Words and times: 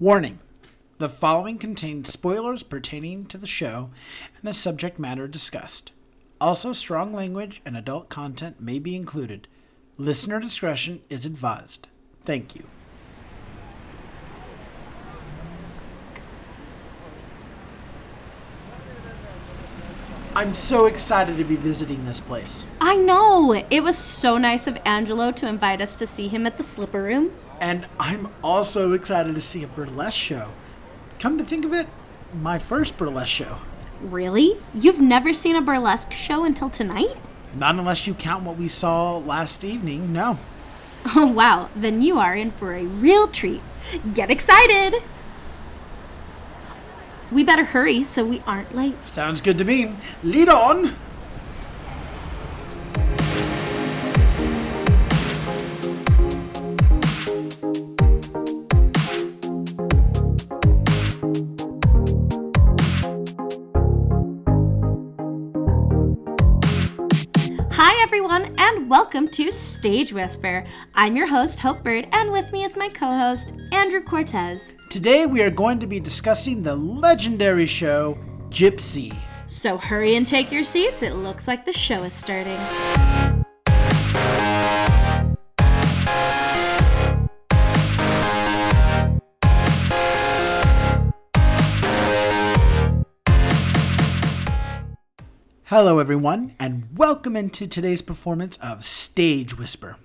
Warning 0.00 0.38
the 0.96 1.10
following 1.10 1.58
contains 1.58 2.10
spoilers 2.10 2.62
pertaining 2.62 3.26
to 3.26 3.36
the 3.36 3.46
show 3.46 3.90
and 4.34 4.42
the 4.42 4.54
subject 4.54 4.98
matter 4.98 5.28
discussed. 5.28 5.92
Also, 6.40 6.72
strong 6.72 7.12
language 7.12 7.60
and 7.66 7.76
adult 7.76 8.08
content 8.08 8.62
may 8.62 8.78
be 8.78 8.96
included. 8.96 9.46
Listener 9.98 10.40
discretion 10.40 11.02
is 11.10 11.26
advised. 11.26 11.86
Thank 12.24 12.56
you. 12.56 12.64
I'm 20.34 20.54
so 20.54 20.86
excited 20.86 21.36
to 21.36 21.44
be 21.44 21.56
visiting 21.56 22.06
this 22.06 22.20
place. 22.20 22.64
I 22.80 22.96
know. 22.96 23.52
It 23.68 23.82
was 23.82 23.98
so 23.98 24.38
nice 24.38 24.66
of 24.66 24.78
Angelo 24.86 25.30
to 25.32 25.46
invite 25.46 25.82
us 25.82 25.96
to 25.96 26.06
see 26.06 26.28
him 26.28 26.46
at 26.46 26.56
the 26.56 26.62
Slipper 26.62 27.02
Room. 27.02 27.32
And 27.60 27.86
I'm 27.98 28.28
also 28.42 28.94
excited 28.94 29.34
to 29.34 29.42
see 29.42 29.62
a 29.62 29.68
burlesque 29.68 30.18
show. 30.18 30.50
Come 31.18 31.36
to 31.36 31.44
think 31.44 31.66
of 31.66 31.74
it, 31.74 31.86
my 32.40 32.58
first 32.58 32.96
burlesque 32.96 33.28
show. 33.28 33.58
Really? 34.00 34.56
You've 34.74 35.00
never 35.00 35.34
seen 35.34 35.56
a 35.56 35.60
burlesque 35.60 36.10
show 36.12 36.44
until 36.44 36.70
tonight? 36.70 37.18
Not 37.54 37.74
unless 37.74 38.06
you 38.06 38.14
count 38.14 38.44
what 38.44 38.56
we 38.56 38.66
saw 38.66 39.18
last 39.18 39.62
evening, 39.62 40.12
no. 40.12 40.38
Oh, 41.14 41.30
wow. 41.30 41.68
Then 41.76 42.00
you 42.00 42.18
are 42.18 42.34
in 42.34 42.50
for 42.50 42.74
a 42.74 42.84
real 42.84 43.28
treat. 43.28 43.60
Get 44.14 44.30
excited! 44.30 45.02
We 47.30 47.44
better 47.44 47.64
hurry 47.64 48.02
so 48.02 48.24
we 48.24 48.42
aren't 48.46 48.74
late. 48.74 48.96
Sounds 49.06 49.40
good 49.40 49.58
to 49.58 49.64
me. 49.64 49.94
Lead 50.22 50.48
on! 50.48 50.96
To 69.32 69.50
Stage 69.50 70.12
Whisper. 70.12 70.66
I'm 70.94 71.16
your 71.16 71.26
host, 71.26 71.60
Hope 71.60 71.84
Bird, 71.84 72.08
and 72.12 72.32
with 72.32 72.50
me 72.52 72.64
is 72.64 72.76
my 72.76 72.88
co 72.88 73.06
host, 73.06 73.52
Andrew 73.72 74.02
Cortez. 74.02 74.74
Today 74.88 75.26
we 75.26 75.42
are 75.42 75.50
going 75.50 75.78
to 75.80 75.86
be 75.86 76.00
discussing 76.00 76.62
the 76.62 76.74
legendary 76.74 77.66
show 77.66 78.18
Gypsy. 78.50 79.14
So 79.46 79.78
hurry 79.78 80.16
and 80.16 80.26
take 80.26 80.50
your 80.50 80.64
seats. 80.64 81.02
It 81.02 81.14
looks 81.14 81.46
like 81.46 81.64
the 81.64 81.72
show 81.72 82.02
is 82.02 82.14
starting. 82.14 83.39
Hello, 95.70 96.00
everyone, 96.00 96.56
and 96.58 96.88
welcome 96.96 97.36
into 97.36 97.64
today's 97.64 98.02
performance 98.02 98.56
of 98.56 98.84
Stage 98.84 99.56
Whisper. 99.56 99.98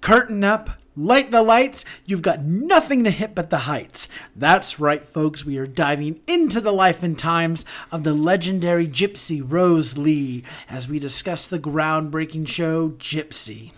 Curtain 0.00 0.42
up, 0.42 0.70
light 0.96 1.30
the 1.30 1.40
lights, 1.40 1.84
you've 2.04 2.20
got 2.20 2.42
nothing 2.42 3.04
to 3.04 3.10
hit 3.12 3.32
but 3.32 3.48
the 3.48 3.58
heights. 3.58 4.08
That's 4.34 4.80
right, 4.80 5.04
folks, 5.04 5.44
we 5.44 5.56
are 5.56 5.68
diving 5.68 6.20
into 6.26 6.60
the 6.60 6.72
life 6.72 7.04
and 7.04 7.16
times 7.16 7.64
of 7.92 8.02
the 8.02 8.12
legendary 8.12 8.88
gypsy 8.88 9.40
Rose 9.40 9.96
Lee 9.96 10.42
as 10.68 10.88
we 10.88 10.98
discuss 10.98 11.46
the 11.46 11.60
groundbreaking 11.60 12.48
show 12.48 12.88
Gypsy. 12.90 13.70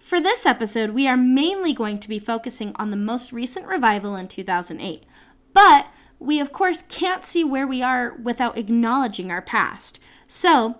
For 0.00 0.20
this 0.20 0.44
episode, 0.44 0.90
we 0.90 1.06
are 1.06 1.16
mainly 1.16 1.72
going 1.72 2.00
to 2.00 2.08
be 2.08 2.18
focusing 2.18 2.74
on 2.74 2.90
the 2.90 2.96
most 2.96 3.32
recent 3.32 3.68
revival 3.68 4.16
in 4.16 4.26
2008. 4.26 5.04
But 5.52 5.86
we, 6.18 6.40
of 6.40 6.52
course, 6.52 6.82
can't 6.82 7.24
see 7.24 7.44
where 7.44 7.66
we 7.66 7.80
are 7.80 8.14
without 8.14 8.58
acknowledging 8.58 9.30
our 9.30 9.42
past. 9.42 10.00
So, 10.28 10.76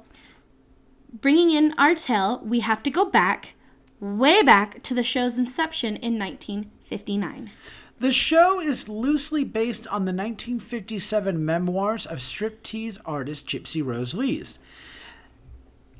bringing 1.13 1.51
in 1.51 1.73
our 1.79 1.95
tale, 1.95 2.41
we 2.45 2.61
have 2.61 2.83
to 2.83 2.91
go 2.91 3.05
back, 3.05 3.55
way 4.01 4.43
back 4.43 4.83
to 4.85 4.95
the 4.95 5.03
show's 5.03 5.39
inception 5.39 5.97
in 5.97 6.19
1959. 6.19 7.51
The 7.99 8.13
show 8.13 8.61
is 8.61 8.91
loosely 8.91 9.43
based 9.43 9.87
on 9.87 10.05
the 10.05 10.13
1957 10.13 11.43
memoirs 11.43 12.05
of 12.05 12.19
striptease 12.19 12.99
artist 13.07 13.47
Gypsy 13.47 13.85
Rose 13.85 14.15
Lee's. 14.15 14.59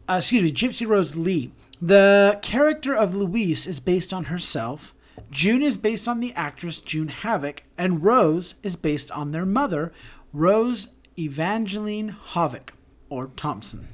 Uh, 0.09 0.17
excuse 0.19 0.43
me, 0.43 0.53
Gypsy 0.53 0.87
Rose 0.87 1.17
Lee. 1.17 1.53
The 1.81 2.39
character 2.43 2.95
of 2.95 3.15
Louise 3.15 3.67
is 3.67 3.81
based 3.81 4.13
on 4.13 4.25
herself. 4.25 4.95
June 5.31 5.63
is 5.63 5.77
based 5.77 6.07
on 6.07 6.21
the 6.21 6.35
actress 6.35 6.81
June 6.81 7.09
Havoc, 7.09 7.63
and 7.79 8.05
Rose 8.05 8.55
is 8.63 8.77
based 8.77 9.11
on 9.11 9.33
their 9.33 9.47
mother, 9.47 9.93
Rose 10.33 10.89
Evangeline 11.19 12.17
Havoc, 12.33 12.75
or 13.09 13.29
Thompson. 13.37 13.89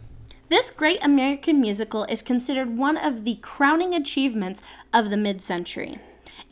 This 0.48 0.70
great 0.70 1.02
American 1.02 1.60
musical 1.60 2.04
is 2.04 2.20
considered 2.22 2.76
one 2.76 2.96
of 2.96 3.24
the 3.24 3.36
crowning 3.36 3.94
achievements 3.94 4.60
of 4.92 5.08
the 5.08 5.16
mid 5.16 5.40
century. 5.40 5.98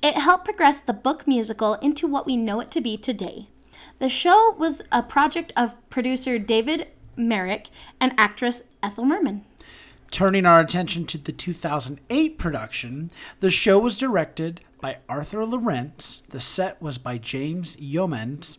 It 0.02 0.14
helped 0.14 0.46
progress 0.46 0.80
the 0.80 0.94
book 0.94 1.26
musical 1.26 1.74
into 1.74 2.06
what 2.06 2.24
we 2.24 2.36
know 2.36 2.60
it 2.60 2.70
to 2.70 2.80
be 2.80 2.96
today. 2.96 3.48
The 3.98 4.08
show 4.08 4.54
was 4.58 4.80
a 4.90 5.02
project 5.02 5.52
of 5.54 5.76
producer 5.90 6.38
David 6.38 6.88
Merrick 7.16 7.68
and 8.00 8.14
actress 8.16 8.68
Ethel 8.82 9.04
Merman. 9.04 9.44
Turning 10.10 10.46
our 10.46 10.58
attention 10.58 11.04
to 11.06 11.18
the 11.18 11.32
2008 11.32 12.38
production, 12.38 13.10
the 13.40 13.50
show 13.50 13.78
was 13.78 13.98
directed 13.98 14.60
by 14.80 14.96
Arthur 15.08 15.44
Laurents, 15.44 16.22
the 16.30 16.40
set 16.40 16.80
was 16.80 16.96
by 16.96 17.18
James 17.18 17.76
Youmans, 17.76 18.56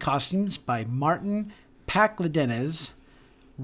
costumes 0.00 0.58
by 0.58 0.84
Martin 0.84 1.52
Pakledinaz, 1.86 2.90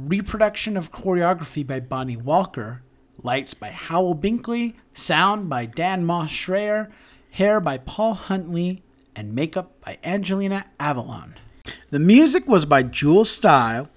reproduction 0.05 0.77
of 0.77 0.93
choreography 0.93 1.67
by 1.67 1.81
Bonnie 1.81 2.17
Walker, 2.17 2.83
lights 3.23 3.55
by 3.55 3.71
Howell 3.71 4.17
Binkley, 4.17 4.75
sound 4.93 5.49
by 5.49 5.65
Dan 5.67 6.05
Moses 6.05 6.33
Schreier, 6.33 6.91
hair 7.31 7.61
by 7.61 7.79
Paul 7.79 8.15
Huntley, 8.15 8.83
and 9.15 9.35
makeup 9.35 9.81
by 9.81 9.99
Angelina 10.05 10.67
Avallone. 10.79 11.35
The 11.91 11.99
music 11.99 12.47
was 12.47 12.67
by 12.67 12.83
Jules 12.83 13.37
Styne, 13.37 13.89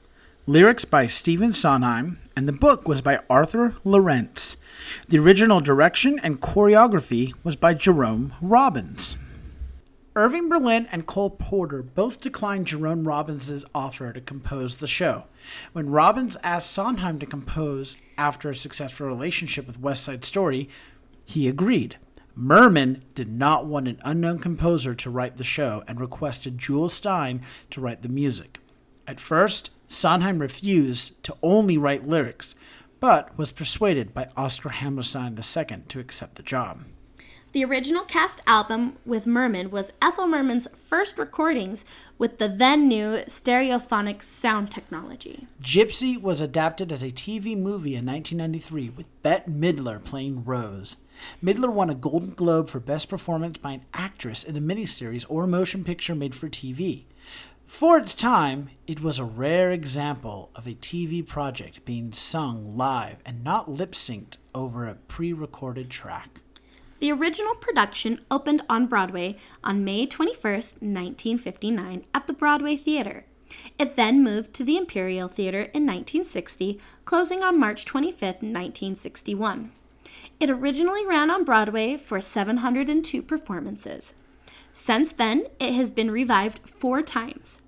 lyrics 0.47 0.85
by 0.85 1.05
Stephen 1.07 1.51
Sondheim, 1.51 2.19
and 2.35 2.47
the 2.47 2.53
book 2.53 2.87
was 2.87 3.01
by 3.01 3.19
Arthur 3.29 3.75
Laurents. 3.83 4.57
The 5.09 5.19
original 5.19 5.59
direction 5.59 6.19
and 6.23 6.39
choreography 6.39 7.33
was 7.43 7.55
by 7.55 7.73
Jerome 7.73 8.33
Robbins. 8.41 9.17
Irving 10.16 10.49
Berlin 10.49 10.87
and 10.91 11.05
Cole 11.05 11.29
Porter 11.29 11.83
both 11.83 12.19
declined 12.19 12.67
Jerome 12.67 13.07
Robbins' 13.07 13.63
offer 13.75 14.11
to 14.11 14.19
compose 14.19 14.75
the 14.75 14.87
show. 14.87 15.25
When 15.73 15.89
Robbins 15.89 16.37
asked 16.43 16.71
Sondheim 16.71 17.19
to 17.19 17.25
compose 17.25 17.97
after 18.17 18.49
a 18.49 18.55
successful 18.55 19.07
relationship 19.07 19.67
with 19.67 19.79
West 19.79 20.03
Side 20.03 20.25
Story, 20.25 20.69
he 21.25 21.47
agreed. 21.47 21.97
Merman 22.35 23.03
did 23.15 23.29
not 23.29 23.65
want 23.65 23.87
an 23.87 23.99
unknown 24.03 24.39
composer 24.39 24.95
to 24.95 25.09
write 25.09 25.37
the 25.37 25.43
show 25.43 25.83
and 25.87 25.99
requested 25.99 26.57
Jules 26.57 26.93
Styne 26.99 27.41
to 27.71 27.81
write 27.81 28.01
the 28.01 28.09
music. 28.09 28.59
At 29.07 29.19
first, 29.19 29.71
Sondheim 29.87 30.39
refused 30.39 31.21
to 31.23 31.35
only 31.41 31.77
write 31.77 32.07
lyrics, 32.07 32.55
but 32.99 33.37
was 33.37 33.51
persuaded 33.51 34.13
by 34.13 34.29
Oscar 34.37 34.69
Hammerstein 34.69 35.37
II 35.37 35.83
to 35.87 35.99
accept 35.99 36.35
the 36.35 36.43
job. 36.43 36.83
The 37.51 37.65
original 37.65 38.03
cast 38.03 38.41
album 38.45 38.97
with 39.07 39.25
Merman 39.25 39.71
was 39.71 39.91
Ethel 40.03 40.27
Merman's 40.27 40.67
first 40.87 41.17
recordings 41.17 41.83
with 42.19 42.37
the 42.37 42.47
then 42.47 42.87
new 42.87 43.23
stereophonic 43.25 44.21
sound 44.21 44.69
technology. 44.69 45.47
Gypsy 45.59 46.21
was 46.21 46.41
adapted 46.41 46.91
as 46.91 47.01
a 47.01 47.09
TV 47.09 47.57
movie 47.57 47.95
in 47.95 48.05
1993 48.05 48.89
with 48.89 49.07
Bette 49.23 49.49
Midler 49.49 50.03
playing 50.03 50.45
Rose. 50.45 50.97
Midler 51.43 51.73
won 51.73 51.89
a 51.89 51.95
Golden 51.95 52.35
Globe 52.35 52.69
for 52.69 52.79
Best 52.79 53.09
Performance 53.09 53.57
by 53.57 53.71
an 53.71 53.85
Actress 53.95 54.43
in 54.43 54.55
a 54.55 54.61
Miniseries 54.61 55.25
or 55.27 55.47
Motion 55.47 55.84
Picture 55.84 56.13
Made 56.13 56.35
for 56.35 56.49
TV. 56.49 57.05
For 57.66 57.97
its 57.97 58.16
time, 58.16 58.69
it 58.85 59.02
was 59.02 59.17
a 59.17 59.23
rare 59.23 59.72
example 59.72 60.52
of 60.55 60.67
a 60.67 60.75
TV 60.75 61.25
project 61.25 61.84
being 61.84 62.13
sung 62.13 62.78
live 62.78 63.17
and 63.25 63.43
not 63.43 63.72
lip 63.72 63.93
synced 63.93 64.37
over 64.53 64.85
a 64.85 64.93
pre 64.93 65.34
recorded 65.34 65.90
track. 65.90 66.41
The 66.99 67.11
original 67.13 67.55
production 67.55 68.19
opened 68.29 68.63
on 68.69 68.87
Broadway 68.87 69.37
on 69.63 69.85
May 69.85 70.05
21, 70.05 70.53
1959, 70.53 72.05
at 72.13 72.28
the 72.28 72.34
Broadway 72.34 72.75
Theater. 72.75 73.23
It 73.78 73.96
then 73.96 74.23
moved 74.23 74.53
to 74.55 74.63
the 74.63 74.78
Imperial 74.78 75.28
Theater 75.28 75.61
in 75.73 75.85
1960, 75.85 76.79
closing 77.05 77.41
on 77.41 77.59
March 77.59 77.85
25, 77.85 78.22
1961. 78.22 79.72
It 80.40 80.49
originally 80.49 81.05
ran 81.05 81.29
on 81.29 81.46
Broadway 81.46 81.96
for 81.96 82.19
702 82.19 83.22
performances. 83.22 84.16
Since 84.73 85.13
then, 85.13 85.45
it 85.59 85.73
has 85.73 85.91
been 85.91 86.11
revived 86.11 86.67
four 86.67 87.02
times. 87.02 87.61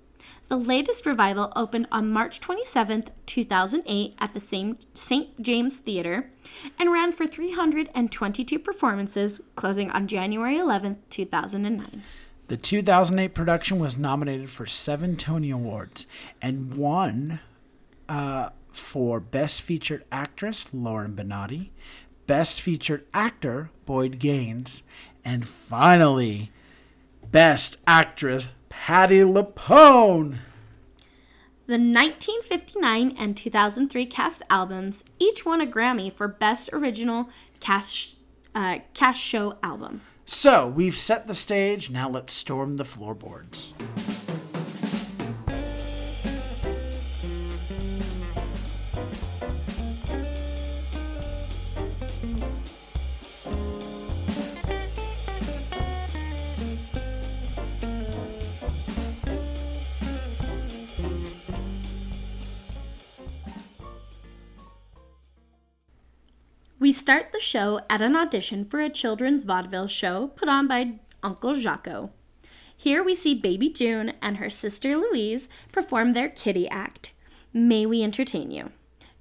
The 0.52 0.58
latest 0.58 1.06
revival 1.06 1.50
opened 1.56 1.88
on 1.90 2.10
March 2.10 2.38
27, 2.38 3.04
2008, 3.24 4.14
at 4.18 4.34
the 4.34 4.40
same 4.40 4.76
St. 4.92 5.40
James 5.40 5.76
Theater 5.76 6.30
and 6.78 6.92
ran 6.92 7.10
for 7.12 7.26
322 7.26 8.58
performances, 8.58 9.40
closing 9.56 9.90
on 9.92 10.06
January 10.06 10.58
11, 10.58 10.98
2009. 11.08 12.02
The 12.48 12.58
2008 12.58 13.28
production 13.28 13.78
was 13.78 13.96
nominated 13.96 14.50
for 14.50 14.66
seven 14.66 15.16
Tony 15.16 15.50
Awards 15.50 16.06
and 16.42 16.74
won 16.74 17.40
uh, 18.06 18.50
for 18.72 19.20
Best 19.20 19.62
Featured 19.62 20.04
Actress, 20.12 20.66
Laura 20.74 21.08
Benanti, 21.08 21.70
Best 22.26 22.60
Featured 22.60 23.06
Actor, 23.14 23.70
Boyd 23.86 24.18
Gaines, 24.18 24.82
and 25.24 25.48
finally, 25.48 26.50
Best 27.30 27.78
Actress, 27.86 28.48
Patti 28.72 29.20
LuPone. 29.20 30.38
The 31.66 31.78
1959 31.78 33.14
and 33.18 33.36
2003 33.36 34.06
cast 34.06 34.42
albums 34.48 35.04
each 35.18 35.44
won 35.44 35.60
a 35.60 35.66
Grammy 35.66 36.12
for 36.12 36.26
Best 36.26 36.70
Original 36.72 37.28
Cast, 37.60 38.16
uh, 38.54 38.78
cast 38.94 39.20
Show 39.20 39.58
Album. 39.62 40.00
So, 40.24 40.66
we've 40.66 40.96
set 40.96 41.26
the 41.26 41.34
stage, 41.34 41.90
now 41.90 42.08
let's 42.08 42.32
storm 42.32 42.76
the 42.76 42.84
floorboards. 42.84 43.74
We 66.82 66.90
start 66.90 67.30
the 67.30 67.38
show 67.38 67.82
at 67.88 68.00
an 68.00 68.16
audition 68.16 68.64
for 68.64 68.80
a 68.80 68.90
children's 68.90 69.44
vaudeville 69.44 69.86
show 69.86 70.32
put 70.34 70.48
on 70.48 70.66
by 70.66 70.94
Uncle 71.22 71.54
Jocko. 71.54 72.10
Here 72.76 73.04
we 73.04 73.14
see 73.14 73.36
baby 73.36 73.68
June 73.68 74.14
and 74.20 74.38
her 74.38 74.50
sister 74.50 74.96
Louise 74.96 75.48
perform 75.70 76.12
their 76.12 76.28
kitty 76.28 76.68
act. 76.68 77.12
May 77.52 77.86
we 77.86 78.02
entertain 78.02 78.50
you? 78.50 78.72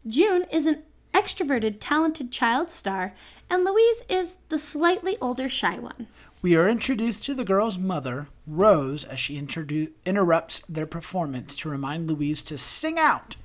June 0.08 0.46
is 0.52 0.66
an 0.66 0.82
extroverted, 1.14 1.78
talented 1.80 2.32
child 2.32 2.72
star, 2.72 3.14
and 3.48 3.64
Louise 3.64 4.06
is 4.10 4.38
the 4.50 4.58
slightly 4.58 5.16
older, 5.22 5.48
shy 5.48 5.78
one. 5.78 6.08
We 6.42 6.56
are 6.56 6.68
introduced 6.68 7.24
to 7.26 7.36
the 7.36 7.46
girl's 7.46 7.78
mother, 7.78 8.28
Rose, 8.48 9.04
as 9.04 9.20
she 9.20 9.38
interrupts 9.38 10.62
their 10.62 10.88
performance 10.88 11.56
to 11.58 11.70
remind 11.70 12.10
Louise 12.10 12.42
to 12.42 12.58
sing 12.58 12.98
out. 12.98 13.36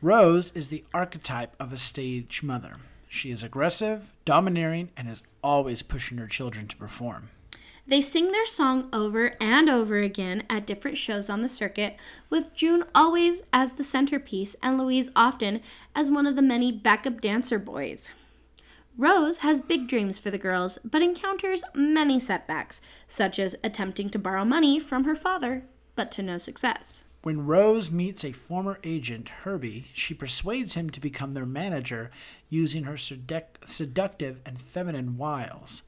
Rose 0.00 0.52
is 0.52 0.68
the 0.68 0.84
archetype 0.94 1.54
of 1.60 1.70
a 1.70 1.76
stage 1.76 2.42
mother. 2.42 2.78
She 3.12 3.32
is 3.32 3.42
aggressive, 3.42 4.12
domineering, 4.24 4.90
and 4.96 5.08
is 5.08 5.24
always 5.42 5.82
pushing 5.82 6.18
her 6.18 6.28
children 6.28 6.68
to 6.68 6.76
perform. 6.76 7.30
They 7.84 8.00
sing 8.00 8.30
their 8.30 8.46
song 8.46 8.88
over 8.92 9.34
and 9.40 9.68
over 9.68 9.98
again 9.98 10.44
at 10.48 10.64
different 10.64 10.96
shows 10.96 11.28
on 11.28 11.42
the 11.42 11.48
circuit, 11.48 11.96
with 12.30 12.54
June 12.54 12.84
always 12.94 13.42
as 13.52 13.72
the 13.72 13.82
centerpiece 13.82 14.54
and 14.62 14.78
Louise 14.78 15.10
often 15.16 15.60
as 15.92 16.08
one 16.08 16.24
of 16.24 16.36
the 16.36 16.40
many 16.40 16.70
backup 16.70 17.20
dancer 17.20 17.58
boys. 17.58 18.14
Rose 18.96 19.38
has 19.38 19.60
big 19.60 19.88
dreams 19.88 20.20
for 20.20 20.30
the 20.30 20.38
girls, 20.38 20.78
but 20.84 21.02
encounters 21.02 21.64
many 21.74 22.20
setbacks, 22.20 22.80
such 23.08 23.40
as 23.40 23.56
attempting 23.64 24.08
to 24.10 24.20
borrow 24.20 24.44
money 24.44 24.78
from 24.78 25.02
her 25.02 25.16
father, 25.16 25.64
but 25.96 26.12
to 26.12 26.22
no 26.22 26.38
success. 26.38 27.02
When 27.22 27.44
Rose 27.46 27.90
meets 27.90 28.24
a 28.24 28.32
former 28.32 28.78
agent, 28.82 29.28
Herbie, 29.44 29.88
she 29.92 30.14
persuades 30.14 30.72
him 30.72 30.88
to 30.88 31.00
become 31.00 31.34
their 31.34 31.44
manager 31.44 32.10
using 32.48 32.84
her 32.84 32.94
seduc- 32.94 33.66
seductive 33.66 34.40
and 34.46 34.58
feminine 34.58 35.18
wiles. 35.18 35.82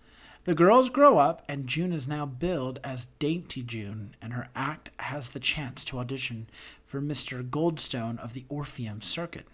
The 0.45 0.55
girls 0.55 0.91
grow 0.91 1.17
up, 1.17 1.43
and 1.49 1.67
June 1.67 1.93
is 1.93 2.07
now 2.07 2.27
billed 2.27 2.81
as 2.85 3.07
Dainty 3.19 3.63
June, 3.63 4.15
and 4.21 4.35
her 4.35 4.49
act 4.55 4.91
has 4.99 5.31
the 5.31 5.41
chance 5.41 5.85
to 5.87 6.01
audition 6.01 6.49
for 6.85 7.01
Mr. 7.01 7.49
Goldstone 7.49 8.19
of 8.19 8.35
the 8.35 8.45
Orpheum 8.51 9.01
Circuit. 9.01 9.47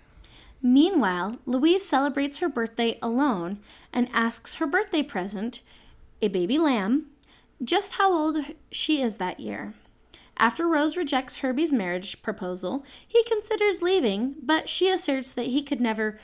Meanwhile, 0.61 1.39
Louise 1.47 1.87
celebrates 1.87 2.39
her 2.39 2.49
birthday 2.49 2.99
alone 3.01 3.61
and 3.93 4.09
asks 4.13 4.55
her 4.55 4.67
birthday 4.67 5.05
present, 5.05 5.63
a 6.21 6.27
baby 6.27 6.59
lamb, 6.59 7.07
just 7.63 7.93
how 7.93 8.13
old 8.13 8.39
she 8.73 9.01
is 9.01 9.19
that 9.19 9.39
year. 9.39 9.75
After 10.39 10.69
Rose 10.69 10.97
rejects 10.97 11.39
Herbie's 11.39 11.73
marriage 11.73 12.23
proposal, 12.23 12.85
he 13.07 13.25
considers 13.25 13.83
leaving, 13.83 14.37
but 14.41 14.69
she 14.69 14.89
asserts 14.89 15.33
that 15.33 15.47
he 15.47 15.63
could 15.63 15.81
never 15.81 16.21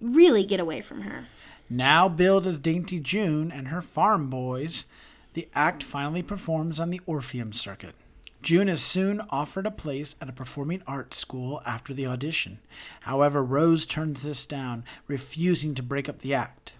really 0.00 0.42
get 0.42 0.58
away 0.58 0.80
from 0.80 1.02
her. 1.02 1.26
Now 1.68 2.08
billed 2.08 2.46
as 2.46 2.58
Dainty 2.58 2.98
June 2.98 3.52
and 3.52 3.68
her 3.68 3.82
farm 3.82 4.30
boys, 4.30 4.86
the 5.34 5.48
act 5.54 5.82
finally 5.82 6.22
performs 6.22 6.80
on 6.80 6.88
the 6.88 7.00
Orpheum 7.04 7.52
circuit. 7.52 7.94
June 8.40 8.68
is 8.68 8.80
soon 8.80 9.20
offered 9.28 9.66
a 9.66 9.70
place 9.70 10.14
at 10.20 10.28
a 10.28 10.32
performing 10.32 10.82
arts 10.86 11.18
school 11.18 11.60
after 11.66 11.92
the 11.92 12.06
audition. 12.06 12.60
However, 13.00 13.42
Rose 13.42 13.84
turns 13.84 14.22
this 14.22 14.46
down, 14.46 14.84
refusing 15.08 15.74
to 15.74 15.82
break 15.82 16.08
up 16.08 16.20
the 16.20 16.32
act. 16.32 16.72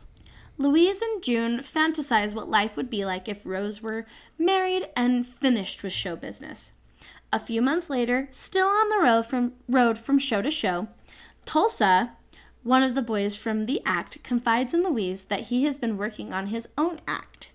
Louise 0.59 1.03
and 1.03 1.23
June 1.23 1.61
fantasize 1.61 2.35
what 2.35 2.49
life 2.49 2.77
would 2.77 2.89
be 2.89 3.05
like 3.05 3.29
if 3.29 3.45
Rose 3.45 3.83
were 3.83 4.07
married 4.39 4.89
and 4.97 5.27
finished 5.27 5.83
with 5.83 5.93
show 5.93 6.17
business. 6.17 6.73
A 7.33 7.39
few 7.39 7.61
months 7.61 7.91
later, 7.91 8.29
still 8.31 8.69
on 8.69 8.89
the 8.89 8.99
road 8.99 9.27
from, 9.27 9.53
road 9.69 9.99
from 9.99 10.19
show 10.19 10.41
to 10.41 10.51
show, 10.51 10.89
Tulsa, 11.45 12.13
one 12.63 12.83
of 12.83 12.95
the 12.95 13.03
boys 13.03 13.37
from 13.37 13.67
the 13.67 13.83
act, 13.85 14.23
confides 14.23 14.73
in 14.73 14.83
Louise 14.83 15.25
that 15.25 15.43
he 15.43 15.65
has 15.65 15.79
been 15.79 15.99
working 15.99 16.33
on 16.33 16.47
his 16.47 16.69
own 16.79 17.01
act. 17.07 17.51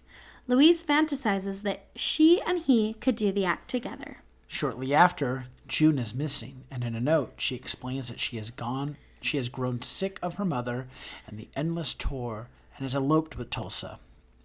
Louise 0.48 0.84
fantasizes 0.84 1.64
that 1.64 1.88
she 1.96 2.42
and 2.42 2.60
he 2.60 2.94
could 2.94 3.16
do 3.16 3.32
the 3.32 3.46
act 3.46 3.70
together. 3.70 4.18
Shortly 4.48 4.94
after, 4.94 5.46
June 5.68 5.98
is 5.98 6.14
missing, 6.14 6.66
and 6.70 6.84
in 6.84 6.94
a 6.94 7.00
note, 7.00 7.34
she 7.38 7.56
explains 7.56 8.10
that 8.10 8.20
she 8.20 8.38
has 8.38 8.52
gone, 8.52 8.98
she 9.22 9.38
has 9.38 9.50
grown 9.50 9.82
sick 9.82 10.20
of 10.22 10.36
her 10.36 10.46
mother 10.46 10.88
and 11.26 11.40
the 11.40 11.48
endless 11.56 11.94
tour, 11.94 12.48
and 12.82 12.86
has 12.90 12.96
eloped 12.96 13.38
with 13.38 13.52
Tulsa, 13.52 14.00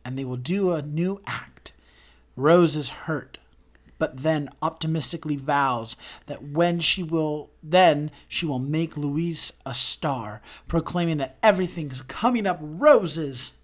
and 0.05 0.19
they 0.19 0.25
will 0.25 0.37
do 0.37 0.71
a 0.71 0.83
new 0.83 1.23
act. 1.27 1.73
Rose 2.37 2.77
is 2.77 2.91
hurt, 2.91 3.39
but 3.99 4.19
then 4.19 4.51
optimistically 4.61 5.37
vows 5.37 5.97
that 6.27 6.43
when 6.43 6.79
she 6.79 7.03
will 7.03 7.49
then 7.63 8.11
she 8.29 8.45
will 8.45 8.59
make 8.59 8.95
Louise 8.95 9.55
a 9.65 9.73
star, 9.73 10.43
proclaiming 10.69 11.17
that 11.17 11.39
everything's 11.43 12.03
coming 12.03 12.47
up 12.47 12.59
roses. 12.61 13.55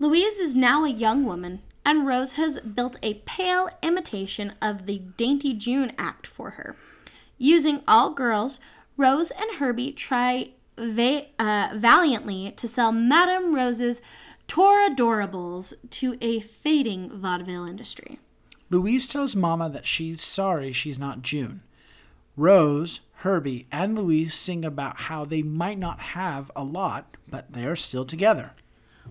Louise 0.00 0.40
is 0.40 0.56
now 0.56 0.82
a 0.82 0.90
young 0.90 1.24
woman, 1.24 1.62
and 1.84 2.08
Rose 2.08 2.32
has 2.32 2.58
built 2.58 2.98
a 3.04 3.22
pale 3.24 3.70
imitation 3.84 4.54
of 4.60 4.86
the 4.86 4.98
Dainty 4.98 5.54
June 5.54 5.92
act 5.96 6.26
for 6.26 6.50
her. 6.50 6.74
Using 7.38 7.82
all 7.86 8.14
girls, 8.14 8.58
Rose 8.96 9.30
and 9.30 9.58
Herbie 9.58 9.92
try 9.92 10.54
va- 10.80 11.26
uh, 11.38 11.70
valiantly 11.74 12.52
to 12.56 12.66
sell 12.66 12.92
Madame 12.92 13.54
Rose's 13.54 14.02
Toreadorables 14.48 15.74
to 15.90 16.18
a 16.20 16.40
fading 16.40 17.10
vaudeville 17.10 17.64
industry. 17.64 18.18
Louise 18.68 19.06
tells 19.06 19.36
Mama 19.36 19.70
that 19.70 19.86
she's 19.86 20.20
sorry 20.20 20.72
she's 20.72 20.98
not 20.98 21.22
June. 21.22 21.62
Rose, 22.36 23.00
Herbie, 23.16 23.66
and 23.70 23.96
Louise 23.96 24.34
sing 24.34 24.64
about 24.64 24.96
how 24.96 25.24
they 25.24 25.42
might 25.42 25.78
not 25.78 26.00
have 26.00 26.50
a 26.56 26.64
lot, 26.64 27.16
but 27.28 27.52
they 27.52 27.64
are 27.64 27.76
still 27.76 28.04
together. 28.04 28.52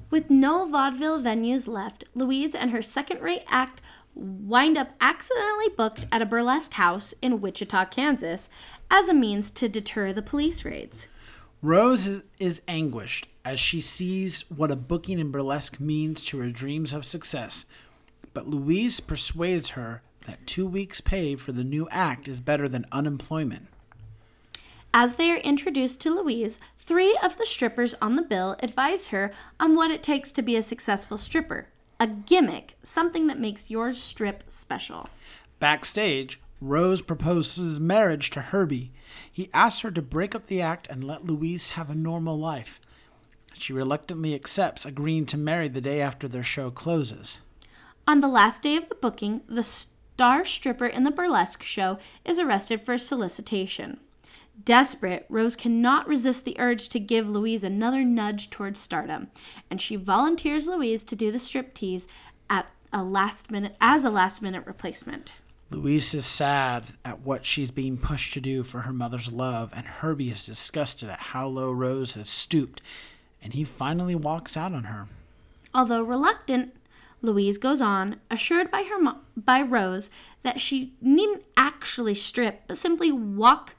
With 0.09 0.29
no 0.29 0.65
vaudeville 0.65 1.19
venues 1.19 1.67
left, 1.67 2.05
Louise 2.15 2.55
and 2.55 2.71
her 2.71 2.81
second 2.81 3.21
rate 3.21 3.43
act 3.47 3.81
wind 4.15 4.77
up 4.77 4.89
accidentally 4.99 5.69
booked 5.77 6.05
at 6.11 6.21
a 6.21 6.25
burlesque 6.25 6.73
house 6.73 7.13
in 7.21 7.41
Wichita, 7.41 7.85
Kansas, 7.85 8.49
as 8.89 9.07
a 9.07 9.13
means 9.13 9.51
to 9.51 9.69
deter 9.69 10.11
the 10.11 10.21
police 10.21 10.65
raids. 10.65 11.07
Rose 11.61 12.07
is, 12.07 12.23
is 12.39 12.61
anguished 12.67 13.27
as 13.43 13.59
she 13.59 13.81
sees 13.81 14.49
what 14.49 14.71
a 14.71 14.75
booking 14.75 15.19
in 15.19 15.31
burlesque 15.31 15.79
means 15.79 16.23
to 16.25 16.39
her 16.39 16.49
dreams 16.49 16.93
of 16.93 17.05
success. 17.05 17.65
But 18.33 18.47
Louise 18.47 18.99
persuades 18.99 19.71
her 19.71 20.01
that 20.25 20.47
two 20.47 20.65
weeks' 20.65 21.01
pay 21.01 21.35
for 21.35 21.51
the 21.51 21.63
new 21.63 21.87
act 21.91 22.27
is 22.27 22.39
better 22.39 22.69
than 22.69 22.85
unemployment. 22.91 23.67
As 24.93 25.15
they 25.15 25.31
are 25.31 25.37
introduced 25.37 26.01
to 26.01 26.09
Louise, 26.09 26.59
three 26.77 27.17
of 27.21 27.37
the 27.37 27.45
strippers 27.45 27.93
on 28.01 28.15
the 28.15 28.21
bill 28.21 28.55
advise 28.59 29.09
her 29.09 29.31
on 29.59 29.75
what 29.75 29.91
it 29.91 30.01
takes 30.01 30.31
to 30.31 30.41
be 30.41 30.55
a 30.55 30.63
successful 30.63 31.17
stripper 31.17 31.67
a 31.99 32.07
gimmick, 32.07 32.77
something 32.81 33.27
that 33.27 33.39
makes 33.39 33.69
your 33.69 33.93
strip 33.93 34.43
special. 34.47 35.09
Backstage, 35.59 36.39
Rose 36.61 37.01
proposes 37.01 37.79
marriage 37.79 38.29
to 38.31 38.41
Herbie. 38.41 38.93
He 39.31 39.49
asks 39.53 39.81
her 39.81 39.91
to 39.91 40.01
break 40.01 40.35
up 40.35 40.47
the 40.47 40.61
act 40.61 40.87
and 40.89 41.03
let 41.03 41.25
Louise 41.25 41.71
have 41.71 41.89
a 41.89 41.95
normal 41.95 42.37
life. 42.37 42.79
She 43.57 43.73
reluctantly 43.73 44.33
accepts, 44.33 44.85
agreeing 44.85 45.25
to 45.27 45.37
marry 45.37 45.67
the 45.67 45.81
day 45.81 46.01
after 46.01 46.27
their 46.27 46.43
show 46.43 46.71
closes. 46.71 47.41
On 48.07 48.21
the 48.21 48.27
last 48.27 48.63
day 48.63 48.75
of 48.75 48.89
the 48.89 48.95
booking, 48.95 49.41
the 49.47 49.63
star 49.63 50.45
stripper 50.45 50.87
in 50.87 51.03
the 51.03 51.11
burlesque 51.11 51.63
show 51.63 51.99
is 52.25 52.39
arrested 52.39 52.81
for 52.81 52.97
solicitation. 52.97 53.99
Desperate, 54.65 55.25
Rose 55.29 55.55
cannot 55.55 56.07
resist 56.07 56.43
the 56.43 56.59
urge 56.59 56.89
to 56.89 56.99
give 56.99 57.29
Louise 57.29 57.63
another 57.63 58.03
nudge 58.03 58.49
towards 58.49 58.79
stardom, 58.79 59.29
and 59.69 59.79
she 59.79 59.95
volunteers 59.95 60.67
Louise 60.67 61.03
to 61.05 61.15
do 61.15 61.31
the 61.31 61.37
striptease 61.37 62.07
at 62.49 62.67
a 62.91 63.03
last 63.03 63.51
minute 63.51 63.75
as 63.79 64.03
a 64.03 64.09
last 64.09 64.41
minute 64.41 64.65
replacement. 64.65 65.33
Louise 65.71 66.15
is 66.15 66.25
sad 66.25 66.85
at 67.05 67.21
what 67.21 67.45
she's 67.45 67.69
being 67.69 67.95
pushed 67.97 68.33
to 68.33 68.41
do 68.41 68.63
for 68.63 68.81
her 68.81 68.93
mother's 68.93 69.31
love, 69.31 69.71
and 69.75 69.85
Herbie 69.85 70.31
is 70.31 70.45
disgusted 70.45 71.09
at 71.09 71.19
how 71.19 71.47
low 71.47 71.71
Rose 71.71 72.15
has 72.15 72.27
stooped, 72.27 72.81
and 73.41 73.53
he 73.53 73.63
finally 73.63 74.15
walks 74.15 74.57
out 74.57 74.73
on 74.73 74.85
her. 74.85 75.07
Although 75.73 76.01
reluctant, 76.01 76.75
Louise 77.21 77.59
goes 77.59 77.81
on, 77.81 78.15
assured 78.31 78.71
by 78.71 78.83
her 78.83 78.99
mo- 78.99 79.19
by 79.37 79.61
Rose 79.61 80.09
that 80.41 80.59
she 80.59 80.93
needn't 81.01 81.43
actually 81.55 82.15
strip, 82.15 82.63
but 82.67 82.77
simply 82.77 83.11
walk 83.11 83.75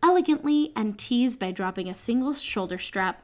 elegantly 0.00 0.72
and 0.76 0.96
tease 0.96 1.34
by 1.36 1.50
dropping 1.50 1.88
a 1.88 1.94
single 1.94 2.34
shoulder 2.34 2.78
strap. 2.78 3.22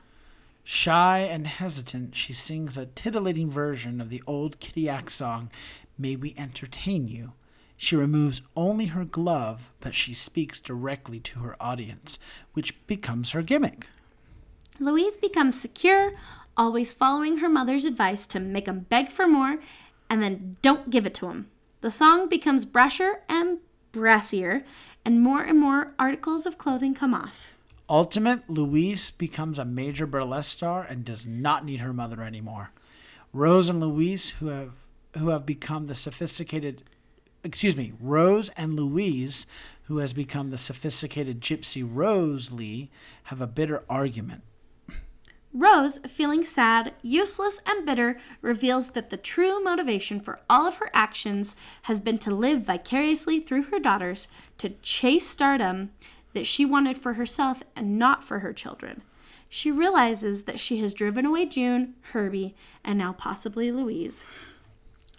Shy 0.64 1.20
and 1.20 1.46
hesitant, 1.46 2.16
she 2.16 2.32
sings 2.32 2.76
a 2.76 2.86
titillating 2.86 3.50
version 3.50 4.00
of 4.00 4.10
the 4.10 4.22
old 4.26 4.58
Kitty 4.58 4.88
Axe 4.88 5.14
song, 5.14 5.50
May 5.96 6.16
We 6.16 6.34
Entertain 6.36 7.06
You. 7.08 7.32
She 7.80 7.94
removes 7.94 8.42
only 8.56 8.86
her 8.86 9.04
glove, 9.04 9.70
but 9.80 9.94
she 9.94 10.12
speaks 10.12 10.60
directly 10.60 11.20
to 11.20 11.38
her 11.38 11.56
audience, 11.60 12.18
which 12.52 12.74
becomes 12.88 13.30
her 13.30 13.42
gimmick. 13.42 13.86
Louise 14.80 15.16
becomes 15.16 15.58
secure, 15.58 16.12
always 16.56 16.92
following 16.92 17.38
her 17.38 17.48
mother's 17.48 17.84
advice 17.84 18.26
to 18.26 18.40
make 18.40 18.66
him 18.66 18.86
beg 18.90 19.10
for 19.10 19.28
more 19.28 19.60
and 20.10 20.20
then 20.20 20.56
don't 20.60 20.90
give 20.90 21.06
it 21.06 21.14
to 21.14 21.28
him. 21.28 21.46
The 21.80 21.92
song 21.92 22.28
becomes 22.28 22.66
brasher 22.66 23.20
and 23.28 23.58
brassier, 23.92 24.64
and 25.04 25.22
more 25.22 25.42
and 25.42 25.58
more 25.58 25.94
articles 26.00 26.46
of 26.46 26.58
clothing 26.58 26.94
come 26.94 27.14
off. 27.14 27.54
Ultimate, 27.88 28.50
Louise 28.50 29.12
becomes 29.12 29.58
a 29.58 29.64
major 29.64 30.04
burlesque 30.04 30.56
star 30.56 30.82
and 30.82 31.04
does 31.04 31.24
not 31.24 31.64
need 31.64 31.80
her 31.80 31.92
mother 31.92 32.22
anymore. 32.22 32.72
Rose 33.32 33.68
and 33.68 33.80
Louise, 33.80 34.30
who 34.30 34.48
have 34.48 34.72
who 35.16 35.28
have 35.28 35.46
become 35.46 35.86
the 35.86 35.94
sophisticated 35.94 36.82
excuse 37.44 37.76
me, 37.76 37.92
Rose 38.00 38.50
and 38.50 38.74
Louise, 38.74 39.46
who 39.84 39.98
has 39.98 40.12
become 40.12 40.50
the 40.50 40.58
sophisticated 40.58 41.40
gypsy 41.40 41.86
Rose 41.88 42.52
Lee, 42.52 42.90
have 43.24 43.40
a 43.40 43.46
bitter 43.46 43.84
argument. 43.88 44.42
Rose, 45.54 45.98
feeling 45.98 46.44
sad, 46.44 46.92
useless, 47.02 47.62
and 47.66 47.86
bitter, 47.86 48.18
reveals 48.42 48.90
that 48.90 49.08
the 49.08 49.16
true 49.16 49.62
motivation 49.62 50.20
for 50.20 50.40
all 50.48 50.66
of 50.66 50.76
her 50.76 50.90
actions 50.92 51.56
has 51.82 52.00
been 52.00 52.18
to 52.18 52.34
live 52.34 52.62
vicariously 52.62 53.40
through 53.40 53.62
her 53.64 53.80
daughters, 53.80 54.28
to 54.58 54.70
chase 54.82 55.26
stardom 55.26 55.90
that 56.34 56.46
she 56.46 56.66
wanted 56.66 56.98
for 56.98 57.14
herself 57.14 57.62
and 57.74 57.98
not 57.98 58.22
for 58.22 58.40
her 58.40 58.52
children. 58.52 59.00
She 59.48 59.70
realizes 59.70 60.42
that 60.42 60.60
she 60.60 60.78
has 60.80 60.92
driven 60.92 61.24
away 61.24 61.46
June, 61.46 61.94
Herbie, 62.12 62.54
and 62.84 62.98
now 62.98 63.14
possibly 63.14 63.72
Louise. 63.72 64.26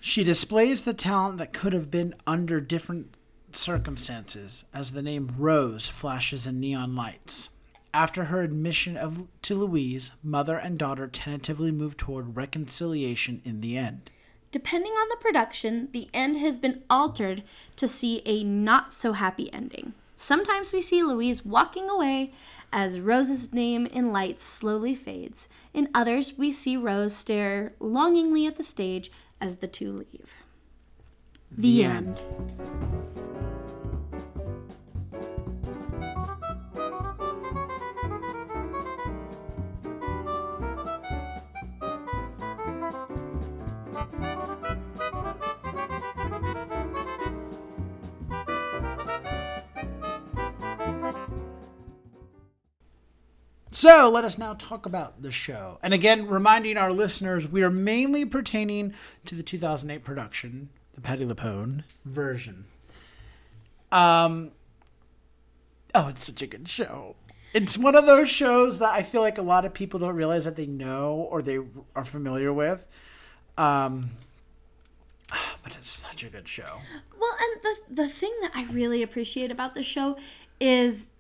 She 0.02 0.24
displays 0.24 0.82
the 0.82 0.94
talent 0.94 1.38
that 1.40 1.54
could 1.54 1.74
have 1.74 1.92
been 1.92 2.16
under 2.26 2.62
different 2.62 3.16
circumstances 3.52 4.64
as 4.74 4.92
the 4.92 5.02
name 5.02 5.36
Rose 5.38 5.88
flashes 5.88 6.48
in 6.48 6.60
neon 6.60 6.96
lights. 6.96 7.50
After 7.94 8.26
her 8.26 8.42
admission 8.42 8.96
of, 8.96 9.28
to 9.42 9.56
Louise, 9.56 10.12
mother 10.24 10.58
and 10.58 10.78
daughter 10.78 11.08
tentatively 11.08 11.72
move 11.72 11.98
toward 11.98 12.38
reconciliation 12.38 13.42
in 13.44 13.62
the 13.62 13.78
end. 13.78 14.10
Depending 14.52 14.94
on 14.94 15.10
the 15.10 15.18
production, 15.22 15.90
the 15.92 16.08
end 16.14 16.38
has 16.38 16.58
been 16.58 16.84
altered 16.90 17.44
to 17.76 17.88
see 17.88 18.22
a 18.26 18.44
not 18.44 18.94
so 18.94 19.14
happy 19.14 19.52
ending. 19.52 19.94
Sometimes 20.16 20.74
we 20.74 20.82
see 20.82 21.02
Louise 21.02 21.46
walking 21.46 21.90
away 21.90 22.34
as 22.72 23.00
Rose's 23.00 23.54
name 23.54 23.86
in 23.86 24.12
lights 24.12 24.44
slowly 24.44 24.94
fades. 24.94 25.50
In 25.74 25.90
others, 25.94 26.38
we 26.38 26.52
see 26.52 26.78
Rose 26.78 27.16
stare 27.16 27.74
longingly 27.80 28.46
at 28.46 28.58
the 28.58 28.64
stage 28.64 29.12
as 29.42 29.58
the 29.58 29.68
two 29.68 29.92
leave. 29.94 30.36
The, 31.52 31.62
The 31.62 31.84
end. 31.84 32.22
So 53.80 54.10
let 54.10 54.26
us 54.26 54.38
now 54.38 54.56
talk 54.56 54.86
about 54.86 55.22
the 55.22 55.32
show. 55.32 55.80
And 55.82 55.94
again, 55.94 56.28
reminding 56.28 56.76
our 56.76 56.92
listeners, 56.92 57.48
we 57.48 57.64
are 57.64 57.70
mainly 57.70 58.26
pertaining 58.26 58.94
to 59.24 59.36
the 59.36 59.42
2008 59.42 60.04
production, 60.04 60.68
the 60.96 61.00
Patti 61.00 61.24
LuPone 61.24 61.86
version. 62.04 62.66
Um, 63.90 64.52
oh, 65.96 66.10
it's 66.10 66.26
such 66.26 66.42
a 66.42 66.48
good 66.48 66.68
show. 66.68 67.16
It's 67.54 67.78
one 67.78 67.96
of 67.96 68.06
those 68.06 68.30
shows 68.30 68.80
that 68.80 68.94
I 68.94 69.02
feel 69.02 69.22
like 69.22 69.38
a 69.38 69.42
lot 69.42 69.64
of 69.64 69.74
people 69.74 70.02
don't 70.02 70.14
realize 70.14 70.44
that 70.44 70.58
they 70.58 70.68
know 70.68 71.14
or 71.32 71.42
they 71.42 71.60
are 71.96 72.04
familiar 72.04 72.52
with. 72.52 72.86
Um, 73.58 74.10
but 75.64 75.78
it's 75.78 75.90
such 75.90 76.26
a 76.26 76.30
good 76.30 76.50
show. 76.50 76.80
Well, 77.18 77.38
and 77.40 77.62
the 77.64 78.04
the 78.04 78.10
thing 78.10 78.36
that 78.42 78.52
I 78.54 78.66
really 78.74 79.02
appreciate 79.04 79.52
about 79.52 79.74
the 79.74 79.84
show 79.84 80.18
is 80.60 81.12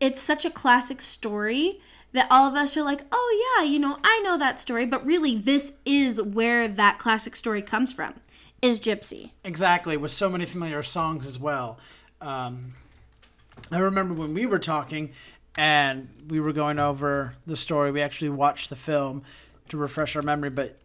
it's 0.00 0.20
such 0.20 0.44
a 0.44 0.50
classic 0.50 1.00
story 1.02 1.80
that 2.12 2.26
all 2.30 2.48
of 2.48 2.54
us 2.54 2.76
are 2.76 2.82
like, 2.82 3.02
"Oh 3.12 3.56
yeah, 3.58 3.64
you 3.64 3.78
know, 3.78 3.98
I 4.02 4.20
know 4.20 4.38
that 4.38 4.58
story," 4.58 4.86
but 4.86 5.04
really 5.04 5.36
this 5.36 5.74
is 5.84 6.20
where 6.20 6.68
that 6.68 6.98
classic 6.98 7.36
story 7.36 7.62
comes 7.62 7.92
from. 7.92 8.14
Is 8.62 8.80
Gypsy. 8.80 9.30
Exactly, 9.44 9.96
with 9.96 10.10
so 10.10 10.30
many 10.30 10.46
familiar 10.46 10.82
songs 10.82 11.26
as 11.26 11.38
well. 11.38 11.78
Um, 12.20 12.74
I 13.70 13.78
remember 13.78 14.14
when 14.14 14.32
we 14.32 14.46
were 14.46 14.58
talking 14.58 15.12
and 15.56 16.08
we 16.28 16.40
were 16.40 16.52
going 16.52 16.78
over 16.78 17.34
the 17.46 17.56
story, 17.56 17.90
we 17.90 18.00
actually 18.00 18.28
watched 18.28 18.70
the 18.70 18.76
film 18.76 19.22
to 19.68 19.76
refresh 19.76 20.14
our 20.16 20.22
memory, 20.22 20.50
but 20.50 20.78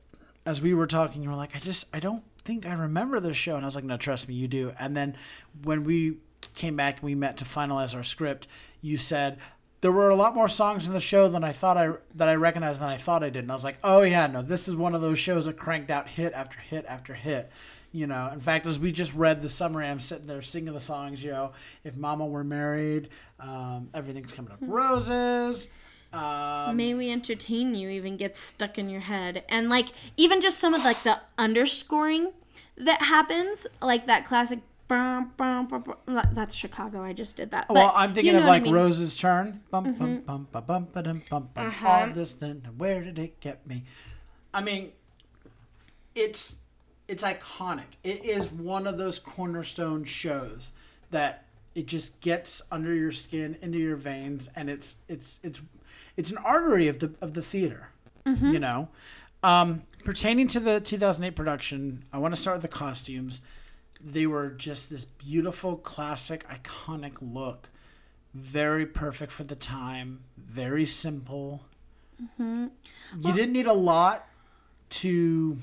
as 0.46 0.62
we 0.62 0.74
were 0.74 0.88
talking, 0.88 1.22
you 1.22 1.30
were 1.30 1.36
like, 1.36 1.56
I 1.56 1.60
just, 1.60 1.86
I 1.94 2.00
don't 2.00 2.24
think 2.44 2.66
I 2.66 2.74
remember 2.74 3.20
this 3.20 3.38
show. 3.38 3.56
And 3.56 3.64
I 3.64 3.68
was 3.68 3.76
like, 3.76 3.84
no, 3.84 3.98
trust 3.98 4.28
me, 4.28 4.34
you 4.34 4.48
do. 4.48 4.74
And 4.80 4.96
then 4.96 5.16
when 5.64 5.84
we 5.84 6.18
came 6.56 6.76
back 6.76 6.98
and 6.98 7.04
we 7.04 7.16
met 7.16 7.38
to 7.38 7.46
finalize 7.46 7.96
our 7.96 8.04
script, 8.04 8.48
you 8.82 8.98
said, 8.98 9.38
there 9.82 9.92
were 9.92 10.10
a 10.10 10.16
lot 10.16 10.36
more 10.36 10.48
songs 10.48 10.88
in 10.88 10.94
the 10.94 11.00
show 11.00 11.28
than 11.28 11.44
I 11.44 11.52
thought 11.52 11.78
I 11.78 11.94
that 12.16 12.30
I 12.30 12.36
recognized 12.36 12.82
than 12.82 12.90
I 12.90 12.98
thought 12.98 13.24
I 13.24 13.30
did, 13.30 13.44
and 13.44 13.52
I 13.52 13.56
was 13.56 13.64
like, 13.64 13.80
"Oh 13.84 14.04
yeah, 14.04 14.28
no, 14.28 14.44
this 14.44 14.68
is 14.68 14.76
one 14.76 14.94
of 14.94 15.02
those 15.02 15.18
shows 15.18 15.46
that 15.46 15.58
cranked 15.58 15.90
out 15.90 16.08
hit 16.08 16.34
after 16.34 16.60
hit 16.60 16.86
after 16.88 17.16
hit." 17.16 17.52
You 17.92 18.08
know, 18.08 18.30
in 18.32 18.40
fact, 18.40 18.66
as 18.68 18.80
we 18.80 18.92
just 18.92 19.14
read 19.14 19.42
the 19.42 19.50
summary, 19.50 19.88
I'm 19.88 20.00
sitting 20.00 20.28
there 20.28 20.42
singing 20.42 20.74
the 20.74 20.80
songs. 20.80 21.24
You 21.24 21.32
know, 21.32 21.52
if 21.84 21.98
Mama 21.98 22.26
were 22.26 22.44
married, 22.44 23.10
um, 23.40 23.90
everything's 23.94 24.32
coming 24.34 24.52
up 24.52 24.60
roses. 24.62 25.68
Um, 26.14 26.76
May 26.76 26.94
we 26.94 27.10
entertain 27.10 27.74
you 27.74 27.90
even 27.90 28.18
gets 28.18 28.40
stuck 28.40 28.78
in 28.78 28.90
your 28.90 29.02
head. 29.02 29.44
And 29.50 29.70
like 29.70 29.88
even 30.18 30.42
just 30.42 30.60
some 30.60 30.74
of 30.74 30.84
like 30.84 31.04
the 31.04 31.20
underscoring 31.38 32.32
that 32.78 33.02
happens, 33.02 33.66
like 33.82 34.08
that 34.08 34.28
classic 34.28 34.60
bum, 34.92 35.32
bum, 35.38 35.68
bum, 35.68 35.84
bum, 36.06 36.22
that's 36.34 36.54
Chicago. 36.54 37.02
I 37.02 37.14
just 37.14 37.38
did 37.38 37.52
that. 37.52 37.70
But 37.70 37.76
well, 37.76 37.94
I'm 37.96 38.14
thinking 38.14 38.26
you 38.26 38.32
know 38.34 38.40
of 38.40 38.44
what 38.44 38.50
I 38.50 38.56
like 38.56 38.64
mean. 38.64 38.74
Rose's 38.74 39.16
turn. 39.16 39.62
Bum 39.72 39.86
bum 39.94 40.22
bum 40.26 40.48
bum 40.52 40.64
bum 40.68 40.88
ba 40.92 41.02
bum 41.02 41.24
bum. 41.30 41.50
Uh-huh. 41.56 41.88
All 41.88 42.08
this 42.10 42.34
then, 42.34 42.68
where 42.78 43.02
did 43.02 43.18
it 43.18 43.40
get 43.40 43.66
me? 43.66 43.86
I 44.54 44.62
mean, 44.62 44.92
it's 46.14 46.58
it's 47.08 47.24
iconic. 47.24 47.96
It 48.04 48.26
is 48.26 48.52
one 48.52 48.86
of 48.86 48.98
those 48.98 49.18
cornerstone 49.18 50.04
shows 50.04 50.74
that 51.12 51.46
it 51.74 51.86
just 51.86 52.20
gets 52.20 52.62
under 52.70 52.94
your 52.94 53.14
skin, 53.14 53.58
into 53.62 53.78
your 53.78 53.96
veins, 53.96 54.50
and 54.58 54.70
it's 54.70 54.98
it's 55.08 55.40
it's 55.42 55.62
it's 56.18 56.32
an 56.32 56.38
artery 56.40 56.90
of 56.90 57.00
the 57.00 57.14
of 57.22 57.34
the 57.34 57.42
theater. 57.42 57.92
Mm-hmm. 58.26 58.52
You 58.52 58.60
know, 58.60 58.90
um, 59.42 59.84
pertaining 60.04 60.50
to 60.50 60.60
the 60.60 60.82
2008 60.82 61.34
production, 61.34 62.04
I 62.12 62.18
want 62.18 62.36
to 62.36 62.42
start 62.42 62.58
with 62.58 62.64
the 62.64 62.78
costumes. 62.78 63.42
They 64.04 64.26
were 64.26 64.50
just 64.50 64.90
this 64.90 65.06
beautiful, 65.06 65.76
classic, 65.76 66.48
iconic 66.48 67.14
look. 67.22 67.70
Very 68.34 68.86
perfect 68.86 69.32
for 69.32 69.44
the 69.44 69.56
time. 69.56 70.24
Very 70.38 70.86
simple. 70.86 71.64
Mm-hmm. 72.22 72.68
You 73.22 73.34
didn't 73.34 73.54
need 73.54 73.68
a 73.68 73.74
lot 73.74 74.28
to. 74.90 75.58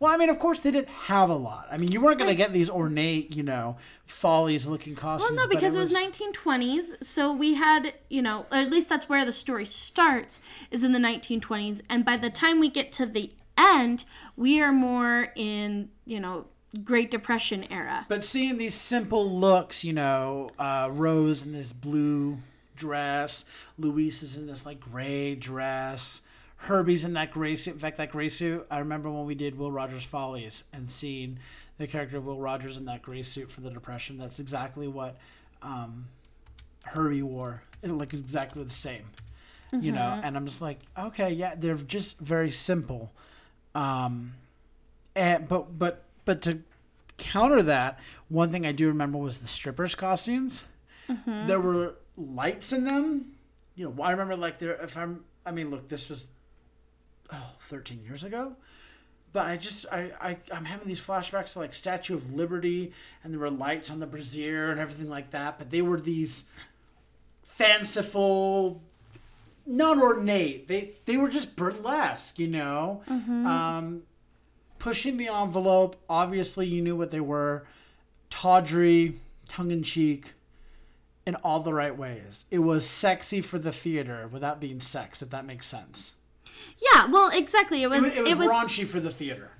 Well, 0.00 0.12
I 0.12 0.16
mean, 0.16 0.28
of 0.28 0.38
course, 0.38 0.60
they 0.60 0.70
didn't 0.70 0.88
have 0.88 1.28
a 1.28 1.34
lot. 1.34 1.66
I 1.72 1.76
mean, 1.76 1.90
you 1.90 2.00
weren't 2.00 2.18
going 2.18 2.30
to 2.30 2.36
get 2.36 2.52
these 2.52 2.70
ornate, 2.70 3.34
you 3.34 3.42
know, 3.42 3.78
follies 4.06 4.64
looking 4.64 4.94
costumes. 4.94 5.36
Well, 5.36 5.48
no, 5.48 5.52
because 5.52 5.74
it 5.74 5.80
was, 5.80 5.92
1920s, 5.92 7.02
so 7.02 7.32
we 7.32 7.54
had, 7.54 7.94
you 8.08 8.22
know, 8.22 8.46
or 8.52 8.58
at 8.58 8.70
least 8.70 8.88
that's 8.88 9.08
where 9.08 9.24
the 9.24 9.32
story 9.32 9.64
starts, 9.64 10.38
is 10.70 10.84
in 10.84 10.92
the 10.92 11.00
1920s. 11.00 11.82
And 11.90 12.04
by 12.04 12.16
the 12.16 12.30
time 12.30 12.60
we 12.60 12.70
get 12.70 12.92
to 12.92 13.06
the 13.06 13.32
end, 13.56 14.04
we 14.36 14.60
are 14.60 14.72
more 14.72 15.32
in, 15.34 15.88
you 16.06 16.20
know, 16.20 16.46
Great 16.84 17.10
Depression 17.10 17.64
era. 17.70 18.04
But 18.08 18.22
seeing 18.22 18.58
these 18.58 18.74
simple 18.74 19.30
looks, 19.30 19.84
you 19.84 19.92
know, 19.92 20.50
uh, 20.58 20.90
Rose 20.92 21.42
in 21.42 21.52
this 21.52 21.72
blue 21.72 22.38
dress, 22.76 23.44
Louise 23.78 24.22
is 24.22 24.36
in 24.36 24.46
this 24.46 24.66
like 24.66 24.80
gray 24.80 25.34
dress, 25.34 26.22
Herbie's 26.56 27.04
in 27.04 27.14
that 27.14 27.30
gray 27.30 27.56
suit. 27.56 27.74
In 27.74 27.78
fact, 27.80 27.96
that 27.98 28.10
gray 28.10 28.28
suit, 28.28 28.66
I 28.70 28.80
remember 28.80 29.10
when 29.10 29.24
we 29.24 29.34
did 29.34 29.56
Will 29.56 29.70
Rogers 29.70 30.04
Follies 30.04 30.64
and 30.72 30.90
seeing 30.90 31.38
the 31.78 31.86
character 31.86 32.16
of 32.18 32.26
Will 32.26 32.40
Rogers 32.40 32.76
in 32.76 32.84
that 32.86 33.00
gray 33.02 33.22
suit 33.22 33.50
for 33.50 33.60
the 33.60 33.70
Depression. 33.70 34.18
That's 34.18 34.40
exactly 34.40 34.88
what 34.88 35.16
um, 35.62 36.08
Herbie 36.84 37.22
wore. 37.22 37.62
It 37.82 37.90
looked 37.90 38.12
exactly 38.12 38.64
the 38.64 38.70
same, 38.70 39.04
you 39.72 39.92
know. 39.92 40.20
And 40.22 40.36
I'm 40.36 40.46
just 40.46 40.60
like, 40.60 40.80
okay, 40.98 41.30
yeah, 41.30 41.54
they're 41.56 41.76
just 41.76 42.18
very 42.18 42.50
simple. 42.50 43.12
Um, 43.74 44.34
and 45.14 45.48
but 45.48 45.78
but 45.78 46.02
but 46.28 46.42
to 46.42 46.58
counter 47.16 47.62
that, 47.62 47.98
one 48.28 48.52
thing 48.52 48.66
I 48.66 48.72
do 48.72 48.86
remember 48.88 49.16
was 49.16 49.38
the 49.38 49.46
strippers' 49.46 49.94
costumes. 49.94 50.66
There 51.46 51.58
were 51.58 51.94
lights 52.18 52.70
in 52.70 52.84
them. 52.84 53.32
You 53.74 53.86
know, 53.86 54.02
I 54.02 54.10
remember 54.10 54.36
like 54.36 54.58
there. 54.58 54.74
If 54.74 54.94
I'm, 54.94 55.24
I 55.46 55.52
mean, 55.52 55.70
look, 55.70 55.88
this 55.88 56.10
was 56.10 56.26
oh, 57.32 57.52
13 57.62 58.04
years 58.04 58.24
ago. 58.24 58.56
But 59.32 59.46
I 59.46 59.56
just 59.56 59.86
I, 59.90 60.10
I 60.20 60.36
I'm 60.52 60.66
having 60.66 60.86
these 60.86 61.00
flashbacks 61.00 61.54
to 61.54 61.60
like 61.60 61.72
Statue 61.72 62.12
of 62.12 62.34
Liberty 62.34 62.92
and 63.24 63.32
there 63.32 63.40
were 63.40 63.48
lights 63.48 63.90
on 63.90 63.98
the 63.98 64.06
brazier 64.06 64.70
and 64.70 64.78
everything 64.78 65.08
like 65.08 65.30
that. 65.30 65.56
But 65.56 65.70
they 65.70 65.80
were 65.80 65.98
these 65.98 66.44
fanciful, 67.46 68.82
not 69.64 69.96
ornate. 69.96 70.68
They 70.68 70.92
they 71.06 71.16
were 71.16 71.30
just 71.30 71.56
burlesque, 71.56 72.38
you 72.38 72.48
know. 72.48 73.00
Um, 73.46 74.02
pushing 74.78 75.16
the 75.16 75.28
envelope. 75.28 75.96
Obviously, 76.08 76.66
you 76.66 76.82
knew 76.82 76.96
what 76.96 77.10
they 77.10 77.20
were. 77.20 77.66
Tawdry, 78.30 79.20
tongue 79.48 79.70
in 79.70 79.82
cheek, 79.82 80.32
in 81.26 81.34
all 81.36 81.60
the 81.60 81.72
right 81.74 81.96
ways. 81.96 82.44
It 82.50 82.58
was 82.58 82.86
sexy 82.88 83.40
for 83.40 83.58
the 83.58 83.72
theater 83.72 84.28
without 84.30 84.60
being 84.60 84.80
sex, 84.80 85.22
if 85.22 85.30
that 85.30 85.46
makes 85.46 85.66
sense. 85.66 86.12
Yeah, 86.78 87.06
well, 87.06 87.30
exactly. 87.32 87.82
It 87.82 87.88
was. 87.90 88.04
It 88.04 88.20
was, 88.22 88.30
it 88.32 88.38
was 88.38 88.48
raunchy 88.48 88.86
for 88.86 89.00
the 89.00 89.10
theater. 89.10 89.50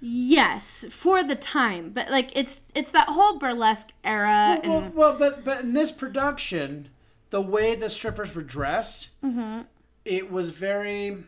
yes 0.00 0.86
for 0.90 1.22
the 1.22 1.36
time, 1.36 1.90
but 1.90 2.10
like 2.10 2.36
it's 2.36 2.60
it's 2.74 2.90
that 2.92 3.08
whole 3.08 3.38
burlesque 3.38 3.92
era. 4.04 4.60
Well, 4.64 4.78
and 4.80 4.94
well, 4.94 5.16
but 5.18 5.44
but 5.44 5.60
in 5.62 5.72
this 5.74 5.92
production, 5.92 6.88
the 7.30 7.40
way 7.40 7.74
the 7.74 7.88
strippers 7.90 8.34
were 8.34 8.42
dressed, 8.42 9.08
Mm-hmm. 9.24 9.62
it 10.04 10.30
was 10.30 10.50
very. 10.50 11.24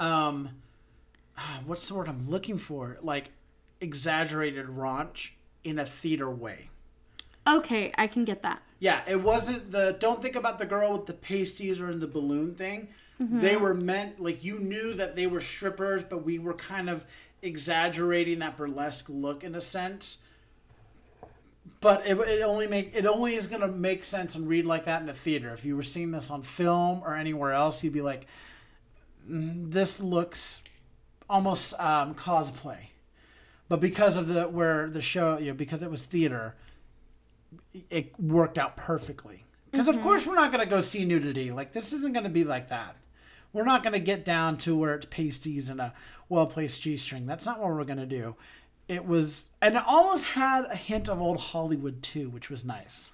Um, 0.00 0.50
what's 1.66 1.88
the 1.88 1.94
word 1.94 2.08
I'm 2.08 2.28
looking 2.28 2.58
for? 2.58 2.98
Like 3.02 3.30
exaggerated 3.80 4.66
raunch 4.66 5.30
in 5.64 5.78
a 5.78 5.84
theater 5.84 6.30
way. 6.30 6.70
okay, 7.46 7.92
I 7.96 8.06
can 8.06 8.24
get 8.24 8.42
that. 8.42 8.62
Yeah, 8.80 9.00
it 9.08 9.20
wasn't 9.22 9.70
the. 9.72 9.96
Don't 9.98 10.22
think 10.22 10.36
about 10.36 10.58
the 10.58 10.66
girl 10.66 10.92
with 10.92 11.06
the 11.06 11.12
pasties 11.14 11.80
or 11.80 11.90
in 11.90 11.98
the 12.00 12.06
balloon 12.06 12.54
thing. 12.54 12.88
They 13.20 13.56
were 13.56 13.74
meant 13.74 14.20
like 14.20 14.44
you 14.44 14.60
knew 14.60 14.94
that 14.94 15.16
they 15.16 15.26
were 15.26 15.40
strippers, 15.40 16.04
but 16.04 16.24
we 16.24 16.38
were 16.38 16.54
kind 16.54 16.88
of 16.88 17.04
exaggerating 17.42 18.38
that 18.38 18.56
burlesque 18.56 19.06
look 19.08 19.42
in 19.42 19.56
a 19.56 19.60
sense. 19.60 20.18
But 21.80 22.06
it, 22.06 22.16
it 22.16 22.42
only 22.42 22.68
make 22.68 22.94
it 22.94 23.06
only 23.06 23.34
is 23.34 23.48
gonna 23.48 23.66
make 23.66 24.04
sense 24.04 24.36
and 24.36 24.46
read 24.48 24.66
like 24.66 24.84
that 24.84 25.00
in 25.00 25.08
the 25.08 25.12
theater. 25.14 25.52
If 25.52 25.64
you 25.64 25.74
were 25.76 25.82
seeing 25.82 26.12
this 26.12 26.30
on 26.30 26.42
film 26.42 27.02
or 27.04 27.14
anywhere 27.16 27.52
else, 27.52 27.82
you'd 27.82 27.92
be 27.92 28.02
like, 28.02 28.26
"Mm, 29.28 29.72
"This 29.72 29.98
looks 29.98 30.62
almost 31.28 31.78
um, 31.80 32.14
cosplay." 32.14 32.88
But 33.68 33.80
because 33.80 34.16
of 34.16 34.28
the 34.28 34.48
where 34.48 34.88
the 34.88 35.00
show, 35.00 35.38
you 35.38 35.48
know, 35.48 35.54
because 35.54 35.82
it 35.82 35.90
was 35.90 36.02
theater, 36.02 36.54
it 37.90 38.18
worked 38.18 38.58
out 38.58 38.76
perfectly. 38.76 39.44
Because 39.70 39.88
of 39.88 40.00
course 40.00 40.26
we're 40.26 40.34
not 40.34 40.50
going 40.50 40.64
to 40.64 40.70
go 40.70 40.80
see 40.80 41.04
nudity. 41.04 41.50
Like 41.50 41.72
this 41.72 41.92
isn't 41.92 42.12
going 42.12 42.24
to 42.24 42.30
be 42.30 42.44
like 42.44 42.70
that. 42.70 42.96
We're 43.52 43.64
not 43.64 43.82
going 43.82 43.92
to 43.94 44.00
get 44.00 44.24
down 44.24 44.56
to 44.58 44.76
where 44.76 44.94
it's 44.94 45.06
pasties 45.06 45.70
and 45.70 45.80
a 45.80 45.92
well 46.28 46.46
placed 46.46 46.82
g 46.82 46.96
string. 46.96 47.26
That's 47.26 47.46
not 47.46 47.60
what 47.60 47.70
we're 47.70 47.84
going 47.84 47.98
to 47.98 48.06
do. 48.06 48.36
It 48.88 49.06
was, 49.06 49.44
and 49.60 49.76
it 49.76 49.82
almost 49.86 50.24
had 50.24 50.64
a 50.64 50.76
hint 50.76 51.08
of 51.08 51.20
old 51.20 51.38
Hollywood 51.38 52.02
too, 52.02 52.30
which 52.30 52.48
was 52.48 52.64
nice. 52.64 53.12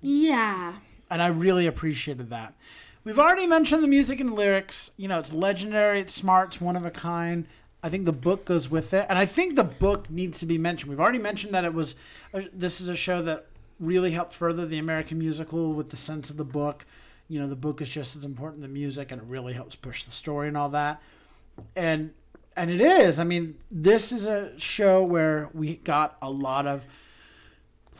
Yeah. 0.00 0.74
And 1.10 1.22
I 1.22 1.28
really 1.28 1.66
appreciated 1.66 2.30
that. 2.30 2.54
We've 3.04 3.18
already 3.18 3.46
mentioned 3.46 3.82
the 3.82 3.88
music 3.88 4.18
and 4.18 4.34
lyrics. 4.34 4.90
You 4.96 5.08
know, 5.08 5.18
it's 5.18 5.32
legendary, 5.32 6.00
it's 6.00 6.14
smart, 6.14 6.54
it's 6.54 6.60
one 6.60 6.74
of 6.74 6.86
a 6.86 6.90
kind. 6.90 7.46
I 7.82 7.90
think 7.90 8.06
the 8.06 8.12
book 8.12 8.46
goes 8.46 8.70
with 8.70 8.94
it, 8.94 9.04
and 9.10 9.18
I 9.18 9.26
think 9.26 9.56
the 9.56 9.64
book 9.64 10.08
needs 10.08 10.38
to 10.38 10.46
be 10.46 10.56
mentioned. 10.56 10.88
We've 10.88 11.00
already 11.00 11.18
mentioned 11.18 11.52
that 11.52 11.66
it 11.66 11.74
was. 11.74 11.96
uh, 12.32 12.40
This 12.52 12.80
is 12.80 12.88
a 12.88 12.96
show 12.96 13.20
that 13.22 13.46
really 13.78 14.12
helped 14.12 14.32
further 14.32 14.64
the 14.64 14.78
American 14.78 15.18
musical 15.18 15.74
with 15.74 15.90
the 15.90 15.96
sense 15.96 16.30
of 16.30 16.38
the 16.38 16.44
book. 16.44 16.86
You 17.28 17.40
know, 17.40 17.46
the 17.46 17.56
book 17.56 17.82
is 17.82 17.90
just 17.90 18.16
as 18.16 18.24
important 18.24 18.62
the 18.62 18.68
music, 18.68 19.12
and 19.12 19.20
it 19.20 19.28
really 19.28 19.52
helps 19.52 19.76
push 19.76 20.04
the 20.04 20.12
story 20.12 20.48
and 20.48 20.56
all 20.56 20.70
that. 20.70 21.02
And 21.76 22.12
and 22.56 22.70
it 22.70 22.80
is. 22.80 23.18
I 23.18 23.24
mean, 23.24 23.56
this 23.70 24.12
is 24.12 24.26
a 24.26 24.58
show 24.58 25.02
where 25.02 25.50
we 25.52 25.76
got 25.76 26.16
a 26.22 26.30
lot 26.30 26.66
of 26.66 26.86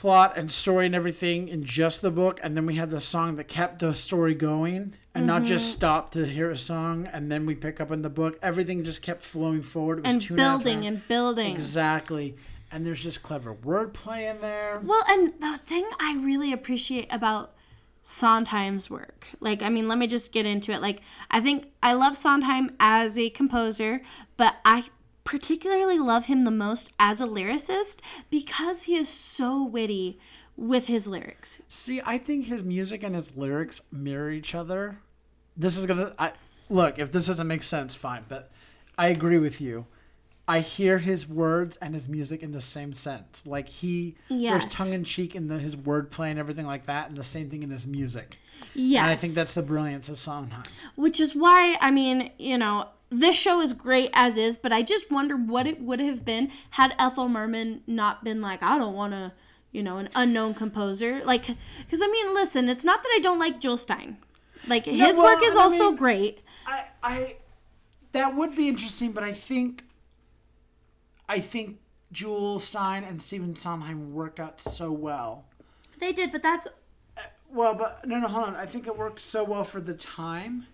plot 0.04 0.36
and 0.36 0.52
story 0.52 0.84
and 0.84 0.94
everything 0.94 1.48
in 1.48 1.64
just 1.64 2.02
the 2.02 2.10
book, 2.10 2.38
and 2.42 2.54
then 2.54 2.66
we 2.66 2.74
had 2.74 2.90
the 2.90 3.00
song 3.00 3.36
that 3.36 3.48
kept 3.48 3.78
the 3.78 3.94
story 3.94 4.34
going, 4.34 4.92
and 5.14 5.26
not 5.26 5.44
just 5.44 5.64
mm-hmm. 5.64 5.78
stop 5.78 6.10
to 6.10 6.26
hear 6.26 6.50
a 6.50 6.58
song 6.58 7.08
and 7.10 7.32
then 7.32 7.46
we 7.46 7.54
pick 7.54 7.80
up 7.80 7.90
in 7.90 8.02
the 8.02 8.10
book. 8.10 8.38
Everything 8.42 8.84
just 8.84 9.00
kept 9.00 9.22
flowing 9.22 9.62
forward. 9.62 10.00
It 10.00 10.04
was 10.04 10.12
And 10.12 10.20
two 10.20 10.34
and 10.34 10.40
a 10.40 10.44
half 10.44 10.58
building 10.58 10.78
hours. 10.80 10.86
and 10.88 11.08
building. 11.08 11.52
exactly. 11.52 12.36
And 12.70 12.84
there's 12.84 13.02
just 13.02 13.22
clever 13.22 13.54
wordplay 13.54 14.30
in 14.30 14.42
there. 14.42 14.78
Well, 14.84 15.02
and 15.08 15.32
the 15.40 15.56
thing 15.56 15.88
I 15.98 16.18
really 16.20 16.52
appreciate 16.52 17.06
about 17.10 17.54
Sondheim's 18.02 18.90
work, 18.90 19.28
like, 19.40 19.62
I 19.62 19.70
mean, 19.70 19.88
let 19.88 19.96
me 19.96 20.06
just 20.06 20.34
get 20.34 20.44
into 20.44 20.70
it. 20.72 20.82
Like, 20.82 21.00
I 21.30 21.40
think 21.40 21.68
I 21.82 21.94
love 21.94 22.18
Sondheim 22.18 22.72
as 22.78 23.18
a 23.18 23.30
composer, 23.30 24.02
but 24.36 24.56
I 24.66 24.84
particularly 25.24 25.98
love 25.98 26.26
him 26.26 26.44
the 26.44 26.50
most 26.50 26.92
as 26.98 27.20
a 27.20 27.26
lyricist 27.26 27.96
because 28.30 28.84
he 28.84 28.94
is 28.96 29.08
so 29.08 29.62
witty 29.64 30.18
with 30.56 30.86
his 30.86 31.06
lyrics. 31.06 31.62
See, 31.68 32.00
I 32.04 32.18
think 32.18 32.46
his 32.46 32.62
music 32.62 33.02
and 33.02 33.14
his 33.14 33.36
lyrics 33.36 33.82
mirror 33.90 34.30
each 34.30 34.54
other. 34.54 34.98
This 35.56 35.76
is 35.76 35.86
gonna. 35.86 36.14
I 36.18 36.32
look 36.68 36.98
if 36.98 37.10
this 37.12 37.26
doesn't 37.26 37.46
make 37.48 37.62
sense, 37.62 37.94
fine. 37.94 38.24
But 38.28 38.50
I 38.96 39.08
agree 39.08 39.38
with 39.38 39.60
you. 39.60 39.86
I 40.46 40.60
hear 40.60 40.98
his 40.98 41.26
words 41.26 41.78
and 41.80 41.94
his 41.94 42.06
music 42.06 42.42
in 42.42 42.52
the 42.52 42.60
same 42.60 42.92
sense. 42.92 43.42
Like 43.46 43.66
he, 43.68 44.16
Yes. 44.28 44.50
there's 44.62 44.74
tongue 44.74 44.92
in 44.92 45.02
cheek 45.02 45.34
in 45.34 45.48
the, 45.48 45.58
his 45.58 45.74
wordplay 45.74 46.28
and 46.30 46.38
everything 46.38 46.66
like 46.66 46.84
that, 46.84 47.08
and 47.08 47.16
the 47.16 47.24
same 47.24 47.48
thing 47.48 47.62
in 47.62 47.70
his 47.70 47.86
music. 47.86 48.36
Yes. 48.74 49.00
And 49.02 49.10
I 49.10 49.16
think 49.16 49.32
that's 49.32 49.54
the 49.54 49.62
brilliance 49.62 50.10
of 50.10 50.18
Sondheim. 50.18 50.64
Which 50.96 51.18
is 51.18 51.34
why, 51.34 51.78
I 51.80 51.90
mean, 51.90 52.30
you 52.38 52.58
know, 52.58 52.88
this 53.10 53.36
show 53.36 53.60
is 53.60 53.72
great 53.72 54.10
as 54.12 54.36
is, 54.36 54.58
but 54.58 54.72
I 54.72 54.82
just 54.82 55.10
wonder 55.10 55.36
what 55.36 55.66
it 55.66 55.80
would 55.80 56.00
have 56.00 56.24
been 56.24 56.50
had 56.70 56.94
Ethel 56.98 57.28
Merman 57.28 57.82
not 57.86 58.24
been 58.24 58.40
like, 58.40 58.62
I 58.62 58.78
don't 58.78 58.94
want 58.94 59.12
to, 59.12 59.32
you 59.72 59.82
know, 59.82 59.98
an 59.98 60.08
unknown 60.14 60.54
composer. 60.54 61.22
Like, 61.24 61.46
because 61.46 62.02
I 62.02 62.08
mean, 62.08 62.34
listen, 62.34 62.68
it's 62.68 62.84
not 62.84 63.02
that 63.02 63.12
I 63.14 63.20
don't 63.20 63.38
like 63.38 63.60
Jule 63.60 63.76
Styne. 63.76 64.16
Like, 64.66 64.86
his 64.86 65.18
well, 65.18 65.34
work 65.34 65.44
is 65.44 65.56
I 65.56 65.60
also 65.62 65.88
mean- 65.88 65.96
great. 65.96 66.40
I, 66.66 66.86
I, 67.02 67.36
that 68.12 68.34
would 68.34 68.56
be 68.56 68.68
interesting, 68.68 69.12
but 69.12 69.22
I 69.22 69.32
think, 69.32 69.84
I 71.28 71.40
think 71.40 71.78
Jules 72.10 72.70
Styne 72.72 73.06
and 73.08 73.20
Stephen 73.20 73.54
Sondheim 73.54 74.14
worked 74.14 74.40
out 74.40 74.60
so 74.60 74.90
well. 74.90 75.44
They 75.98 76.12
did, 76.12 76.32
but 76.32 76.42
that's. 76.42 76.66
Uh, 77.16 77.20
well, 77.50 77.74
but 77.74 78.06
no, 78.06 78.18
no, 78.20 78.28
hold 78.28 78.44
on. 78.44 78.56
I 78.56 78.66
think 78.66 78.86
it 78.86 78.96
worked 78.96 79.20
so 79.20 79.44
well 79.44 79.64
for 79.64 79.80
the 79.80 79.94
time. 79.94 80.66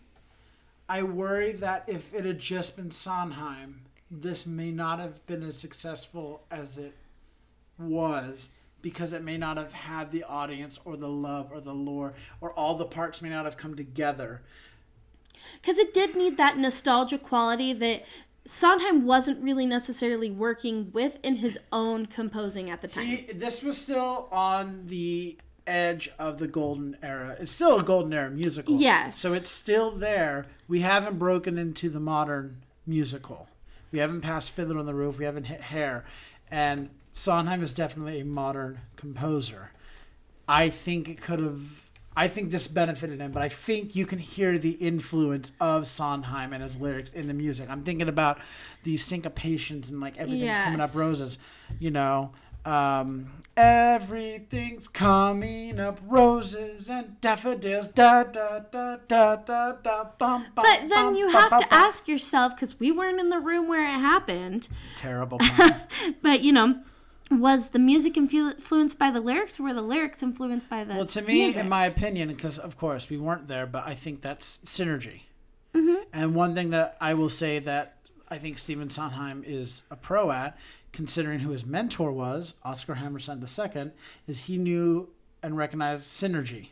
I 0.90 1.04
worry 1.04 1.52
that 1.52 1.84
if 1.86 2.12
it 2.12 2.24
had 2.24 2.40
just 2.40 2.76
been 2.76 2.90
Sondheim, 2.90 3.82
this 4.10 4.44
may 4.44 4.72
not 4.72 4.98
have 4.98 5.24
been 5.24 5.44
as 5.44 5.56
successful 5.56 6.42
as 6.50 6.78
it 6.78 6.96
was 7.78 8.48
because 8.82 9.12
it 9.12 9.22
may 9.22 9.38
not 9.38 9.56
have 9.56 9.72
had 9.72 10.10
the 10.10 10.24
audience 10.24 10.80
or 10.84 10.96
the 10.96 11.08
love 11.08 11.52
or 11.52 11.60
the 11.60 11.72
lore 11.72 12.14
or 12.40 12.50
all 12.54 12.74
the 12.74 12.84
parts 12.84 13.22
may 13.22 13.28
not 13.28 13.44
have 13.44 13.56
come 13.56 13.76
together. 13.76 14.42
Because 15.62 15.78
it 15.78 15.94
did 15.94 16.16
need 16.16 16.36
that 16.38 16.58
nostalgia 16.58 17.18
quality 17.18 17.72
that 17.72 18.04
Sondheim 18.44 19.06
wasn't 19.06 19.44
really 19.44 19.66
necessarily 19.66 20.28
working 20.28 20.90
with 20.92 21.18
in 21.22 21.36
his 21.36 21.56
own 21.70 22.06
composing 22.06 22.68
at 22.68 22.82
the 22.82 22.88
time. 22.88 23.06
He- 23.06 23.32
this 23.32 23.62
was 23.62 23.78
still 23.78 24.26
on 24.32 24.86
the 24.88 25.38
edge 25.68 26.10
of 26.18 26.38
the 26.38 26.48
golden 26.48 26.96
era. 27.00 27.36
It's 27.38 27.52
still 27.52 27.78
a 27.78 27.82
golden 27.84 28.12
era 28.12 28.28
musical. 28.28 28.80
Yes. 28.80 29.16
So 29.16 29.34
it's 29.34 29.50
still 29.50 29.92
there. 29.92 30.46
We 30.70 30.82
haven't 30.82 31.18
broken 31.18 31.58
into 31.58 31.90
the 31.90 31.98
modern 31.98 32.62
musical. 32.86 33.48
We 33.90 33.98
haven't 33.98 34.20
passed 34.20 34.52
Fiddler 34.52 34.78
on 34.78 34.86
the 34.86 34.94
Roof. 34.94 35.18
We 35.18 35.24
haven't 35.24 35.44
hit 35.44 35.60
Hair. 35.60 36.04
And 36.48 36.90
Sondheim 37.12 37.60
is 37.60 37.74
definitely 37.74 38.20
a 38.20 38.24
modern 38.24 38.78
composer. 38.94 39.72
I 40.46 40.68
think 40.68 41.08
it 41.08 41.20
could 41.20 41.40
have. 41.40 41.88
I 42.16 42.28
think 42.28 42.52
this 42.52 42.68
benefited 42.68 43.20
him, 43.20 43.32
but 43.32 43.42
I 43.42 43.48
think 43.48 43.96
you 43.96 44.06
can 44.06 44.20
hear 44.20 44.58
the 44.58 44.70
influence 44.72 45.50
of 45.60 45.88
Sondheim 45.88 46.52
and 46.52 46.62
his 46.62 46.80
lyrics 46.80 47.12
in 47.12 47.26
the 47.26 47.34
music. 47.34 47.68
I'm 47.68 47.82
thinking 47.82 48.08
about 48.08 48.38
these 48.84 49.04
syncopations 49.04 49.90
and 49.90 50.00
like 50.00 50.18
everything's 50.18 50.56
coming 50.58 50.80
up 50.80 50.94
roses, 50.94 51.38
you 51.80 51.90
know. 51.90 52.30
Um, 52.64 53.42
everything's 53.56 54.88
coming 54.88 55.78
up, 55.78 55.98
roses 56.06 56.88
and 56.88 57.20
daffodils. 57.20 57.88
Da 57.88 58.24
da 58.24 58.60
da 58.60 58.96
da 59.08 59.36
da 59.36 59.72
da. 59.72 60.04
Bum, 60.18 60.46
bum, 60.54 60.64
But 60.64 60.80
then 60.80 60.90
bum, 60.90 61.14
you 61.14 61.30
have 61.30 61.56
to 61.58 61.74
ask 61.74 62.08
yourself, 62.08 62.54
because 62.54 62.78
we 62.78 62.90
weren't 62.90 63.20
in 63.20 63.28
the 63.28 63.40
room 63.40 63.68
where 63.68 63.82
it 63.82 63.98
happened, 64.00 64.68
Terrible. 64.96 65.40
but 66.22 66.42
you 66.42 66.52
know, 66.52 66.80
was 67.30 67.70
the 67.70 67.78
music 67.78 68.14
influ- 68.14 68.54
influenced 68.54 68.98
by 68.98 69.10
the 69.10 69.20
lyrics 69.20 69.60
or 69.60 69.64
were 69.64 69.74
the 69.74 69.82
lyrics 69.82 70.22
influenced 70.22 70.68
by 70.68 70.84
the 70.84 70.94
well, 70.94 71.04
to 71.04 71.22
me, 71.22 71.34
music? 71.34 71.62
in 71.62 71.68
my 71.68 71.86
opinion, 71.86 72.28
because 72.28 72.58
of 72.58 72.76
course 72.76 73.08
we 73.08 73.16
weren't 73.16 73.48
there, 73.48 73.66
but 73.66 73.86
I 73.86 73.94
think 73.94 74.20
that's 74.20 74.58
synergy. 74.58 75.22
Mm-hmm. 75.74 76.02
And 76.12 76.34
one 76.34 76.54
thing 76.54 76.70
that 76.70 76.96
I 77.00 77.14
will 77.14 77.28
say 77.28 77.60
that 77.60 77.96
I 78.28 78.38
think 78.38 78.58
Stephen 78.58 78.90
Sondheim 78.90 79.44
is 79.46 79.82
a 79.90 79.96
pro 79.96 80.30
at, 80.30 80.56
considering 80.92 81.40
who 81.40 81.50
his 81.50 81.64
mentor 81.64 82.12
was, 82.12 82.54
Oscar 82.64 82.94
Hammerstein 82.94 83.42
II, 83.42 83.90
is 84.26 84.44
he 84.44 84.58
knew 84.58 85.08
and 85.42 85.56
recognized 85.56 86.04
synergy. 86.04 86.68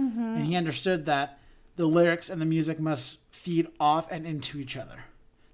Mm-hmm. 0.00 0.20
And 0.20 0.46
he 0.46 0.56
understood 0.56 1.06
that 1.06 1.38
the 1.76 1.86
lyrics 1.86 2.30
and 2.30 2.40
the 2.40 2.46
music 2.46 2.80
must 2.80 3.18
feed 3.30 3.68
off 3.78 4.10
and 4.10 4.26
into 4.26 4.58
each 4.58 4.76
other. 4.76 5.04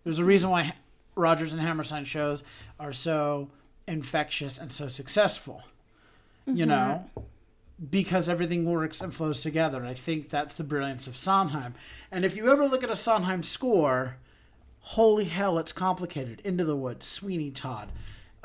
There's 0.05 0.19
a 0.19 0.25
reason 0.25 0.51
why 0.51 0.75
Rodgers 1.15 1.53
and 1.53 1.61
Hammerstein 1.61 2.05
shows 2.05 2.43
are 2.79 2.93
so 2.93 3.51
infectious 3.87 4.59
and 4.59 4.73
so 4.73 4.89
successful. 4.89 5.63
You 6.47 6.67
know, 6.67 7.09
because 7.91 8.29
everything 8.29 8.67
works 8.67 9.01
and 9.01 9.15
flows 9.15 9.41
together. 9.41 9.79
And 9.79 9.89
I 9.89 9.95
think 9.95 10.29
that's 10.29 10.55
the 10.55 10.65
brilliance 10.65 11.07
of 11.07 11.17
Sondheim. 11.17 11.75
And 12.13 12.23
if 12.23 12.37
you 12.37 12.51
ever 12.53 12.67
look 12.67 12.85
at 12.85 12.91
a 12.91 12.97
Sondheim 12.97 13.43
score, 13.43 14.17
holy 14.85 15.25
hell, 15.25 15.59
it's 15.59 15.73
complicated. 15.73 16.41
Into 16.45 16.65
the 16.65 16.77
Woods, 16.77 17.07
Sweeney 17.07 17.51
Todd. 17.51 17.91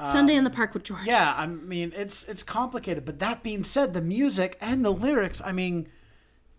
Sunday 0.03 0.35
in 0.35 0.45
the 0.45 0.49
um, 0.49 0.55
Park 0.55 0.73
with 0.73 0.83
George. 0.83 1.05
Yeah, 1.05 1.33
I 1.35 1.45
mean 1.45 1.91
it's 1.95 2.23
it's 2.27 2.41
complicated. 2.41 3.03
But 3.05 3.19
that 3.19 3.43
being 3.43 3.63
said, 3.63 3.93
the 3.93 4.01
music 4.01 4.57
and 4.61 4.83
the 4.83 4.93
lyrics, 4.93 5.41
I 5.43 5.51
mean, 5.51 5.89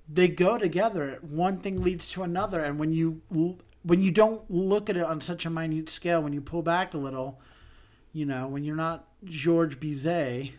they 0.06 0.28
go 0.28 0.58
together. 0.58 1.18
One 1.22 1.56
thing 1.56 1.82
leads 1.82 2.10
to 2.10 2.22
another, 2.22 2.62
and 2.62 2.78
when 2.78 2.92
you 2.92 3.22
when 3.82 4.00
you 4.00 4.10
don't 4.10 4.50
look 4.50 4.90
at 4.90 4.96
it 4.96 5.04
on 5.04 5.20
such 5.20 5.46
a 5.46 5.50
minute 5.50 5.88
scale, 5.88 6.20
when 6.20 6.32
you 6.32 6.40
pull 6.40 6.62
back 6.62 6.92
a 6.92 6.98
little, 6.98 7.40
you 8.12 8.26
know, 8.26 8.46
when 8.46 8.62
you're 8.62 8.76
not 8.76 9.08
George 9.24 9.80
Bizet 9.80 10.52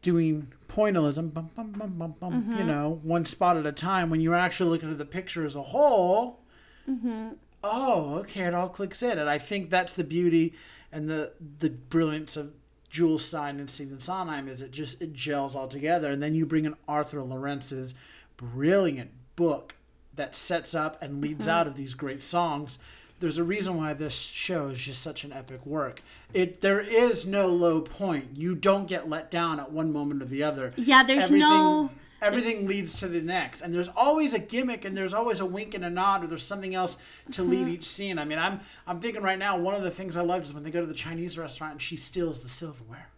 doing 0.00 0.52
pointillism, 0.68 1.32
bum, 1.32 1.50
bum, 1.54 1.70
bum, 1.72 1.94
bum, 1.96 2.14
bum, 2.18 2.32
you 2.32 2.56
mm-hmm. 2.56 2.66
know, 2.66 3.00
one 3.04 3.24
spot 3.24 3.56
at 3.56 3.66
a 3.66 3.72
time, 3.72 4.10
when 4.10 4.20
you're 4.20 4.34
actually 4.34 4.70
looking 4.70 4.90
at 4.90 4.98
the 4.98 5.04
picture 5.04 5.46
as 5.46 5.54
a 5.54 5.62
whole, 5.62 6.40
mm-hmm. 6.88 7.28
Oh, 7.64 8.16
okay, 8.16 8.42
it 8.42 8.54
all 8.54 8.68
clicks 8.68 9.02
in. 9.02 9.18
And 9.18 9.28
I 9.28 9.38
think 9.38 9.70
that's 9.70 9.92
the 9.92 10.04
beauty 10.04 10.54
and 10.90 11.08
the 11.08 11.32
the 11.58 11.70
brilliance 11.70 12.36
of 12.36 12.52
Jules 12.90 13.28
Styne 13.28 13.58
and 13.58 13.70
Stephen 13.70 14.00
Sondheim 14.00 14.48
is 14.48 14.60
it 14.60 14.70
just 14.70 15.00
it 15.00 15.12
gels 15.12 15.56
all 15.56 15.68
together. 15.68 16.10
And 16.10 16.22
then 16.22 16.34
you 16.34 16.44
bring 16.44 16.64
in 16.64 16.76
Arthur 16.86 17.22
Laurents's 17.22 17.94
brilliant 18.36 19.10
book 19.36 19.74
that 20.14 20.36
sets 20.36 20.74
up 20.74 21.00
and 21.00 21.20
leads 21.20 21.42
mm-hmm. 21.42 21.50
out 21.50 21.66
of 21.66 21.76
these 21.76 21.94
great 21.94 22.22
songs. 22.22 22.78
There's 23.20 23.38
a 23.38 23.44
reason 23.44 23.76
why 23.76 23.92
this 23.94 24.14
show 24.14 24.68
is 24.68 24.80
just 24.80 25.00
such 25.00 25.22
an 25.22 25.32
epic 25.32 25.64
work. 25.64 26.02
It 26.34 26.60
there 26.60 26.80
is 26.80 27.24
no 27.24 27.46
low 27.46 27.80
point. 27.80 28.30
You 28.34 28.54
don't 28.54 28.86
get 28.86 29.08
let 29.08 29.30
down 29.30 29.60
at 29.60 29.72
one 29.72 29.92
moment 29.92 30.22
or 30.22 30.26
the 30.26 30.42
other. 30.42 30.72
Yeah, 30.76 31.02
there's 31.02 31.24
Everything- 31.24 31.48
no- 31.48 31.90
everything 32.22 32.66
leads 32.68 33.00
to 33.00 33.08
the 33.08 33.20
next. 33.20 33.60
And 33.60 33.74
there's 33.74 33.88
always 33.88 34.32
a 34.32 34.38
gimmick 34.38 34.84
and 34.84 34.96
there's 34.96 35.12
always 35.12 35.40
a 35.40 35.44
wink 35.44 35.74
and 35.74 35.84
a 35.84 35.90
nod 35.90 36.22
or 36.22 36.28
there's 36.28 36.44
something 36.44 36.74
else 36.74 36.98
to 37.32 37.42
mm-hmm. 37.42 37.50
lead 37.50 37.68
each 37.68 37.88
scene. 37.88 38.18
I 38.18 38.24
mean 38.24 38.38
i'm 38.38 38.60
i'm 38.86 39.00
thinking 39.00 39.22
right 39.22 39.38
now 39.38 39.58
one 39.58 39.74
of 39.74 39.82
the 39.82 39.90
things 39.90 40.16
i 40.16 40.22
loved 40.22 40.46
is 40.46 40.54
when 40.54 40.62
they 40.62 40.70
go 40.70 40.80
to 40.80 40.86
the 40.86 40.94
chinese 40.94 41.36
restaurant 41.36 41.72
and 41.72 41.82
she 41.82 41.96
steals 41.96 42.40
the 42.40 42.48
silverware. 42.48 43.08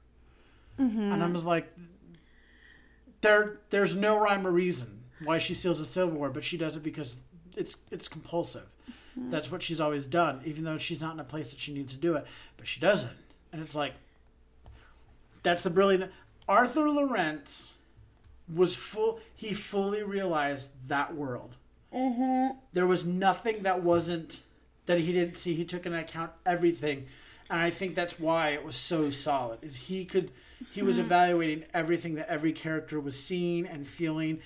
Mm-hmm. 0.80 1.12
And 1.12 1.22
i'm 1.22 1.34
just 1.34 1.46
like 1.46 1.70
there 3.20 3.58
there's 3.70 3.94
no 3.94 4.18
rhyme 4.18 4.46
or 4.46 4.50
reason 4.50 5.02
why 5.22 5.38
she 5.38 5.54
steals 5.54 5.78
the 5.78 5.84
silverware 5.84 6.30
but 6.30 6.42
she 6.42 6.56
does 6.56 6.76
it 6.76 6.82
because 6.82 7.18
it's 7.56 7.76
it's 7.90 8.08
compulsive. 8.08 8.66
Mm-hmm. 9.18 9.30
That's 9.30 9.52
what 9.52 9.62
she's 9.62 9.80
always 9.80 10.06
done 10.06 10.40
even 10.44 10.64
though 10.64 10.78
she's 10.78 11.02
not 11.02 11.12
in 11.14 11.20
a 11.20 11.24
place 11.24 11.50
that 11.50 11.60
she 11.60 11.74
needs 11.74 11.92
to 11.92 12.00
do 12.00 12.16
it 12.16 12.26
but 12.56 12.66
she 12.66 12.80
does 12.80 13.04
it 13.04 13.16
and 13.52 13.62
it's 13.62 13.76
like 13.76 13.92
that's 15.42 15.62
the 15.62 15.70
brilliant 15.70 16.10
Arthur 16.48 16.88
Laurents 16.88 17.74
was 18.52 18.74
full 18.74 19.20
he 19.34 19.54
fully 19.54 20.02
realized 20.02 20.70
that 20.88 21.14
world. 21.14 21.56
Mm-hmm. 21.94 22.58
There 22.72 22.86
was 22.86 23.04
nothing 23.04 23.62
that 23.62 23.82
wasn't 23.82 24.40
that 24.86 24.98
he 24.98 25.12
didn't 25.12 25.36
see. 25.36 25.54
He 25.54 25.64
took 25.64 25.86
into 25.86 25.98
account 25.98 26.32
everything. 26.44 27.06
And 27.50 27.60
i 27.60 27.70
think 27.70 27.94
that's 27.94 28.18
why 28.18 28.50
it 28.50 28.64
was 28.64 28.74
so 28.74 29.10
solid 29.10 29.58
is 29.62 29.76
he 29.76 30.06
could 30.06 30.30
he 30.72 30.82
was 30.82 30.96
mm-hmm. 30.96 31.04
evaluating 31.04 31.64
everything 31.74 32.14
that 32.14 32.28
every 32.28 32.52
character 32.52 32.98
was 32.98 33.22
seeing 33.22 33.66
and 33.66 33.86
feeling 33.86 34.40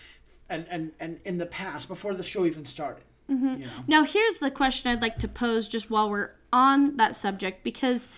and 0.49 0.67
and, 0.69 0.93
and 0.99 1.21
in 1.25 1.39
the 1.39 1.47
past 1.47 1.87
before 1.87 2.15
the 2.15 2.25
show 2.25 2.45
even 2.45 2.67
started 2.67 3.05
mm-hmm. 3.31 3.61
you 3.61 3.67
know? 3.67 3.85
Now, 3.87 4.05
here's 4.05 4.39
the 4.39 4.51
question 4.51 4.91
I'd 4.91 5.03
like 5.03 5.19
to 5.19 5.29
pose 5.29 5.69
just 5.69 5.91
while 5.91 6.11
we're 6.11 6.33
on 6.53 6.97
that 6.97 7.15
subject 7.15 7.63
because 7.63 8.09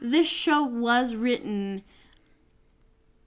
this 0.00 0.26
show 0.26 0.64
was 0.64 1.14
written 1.14 1.82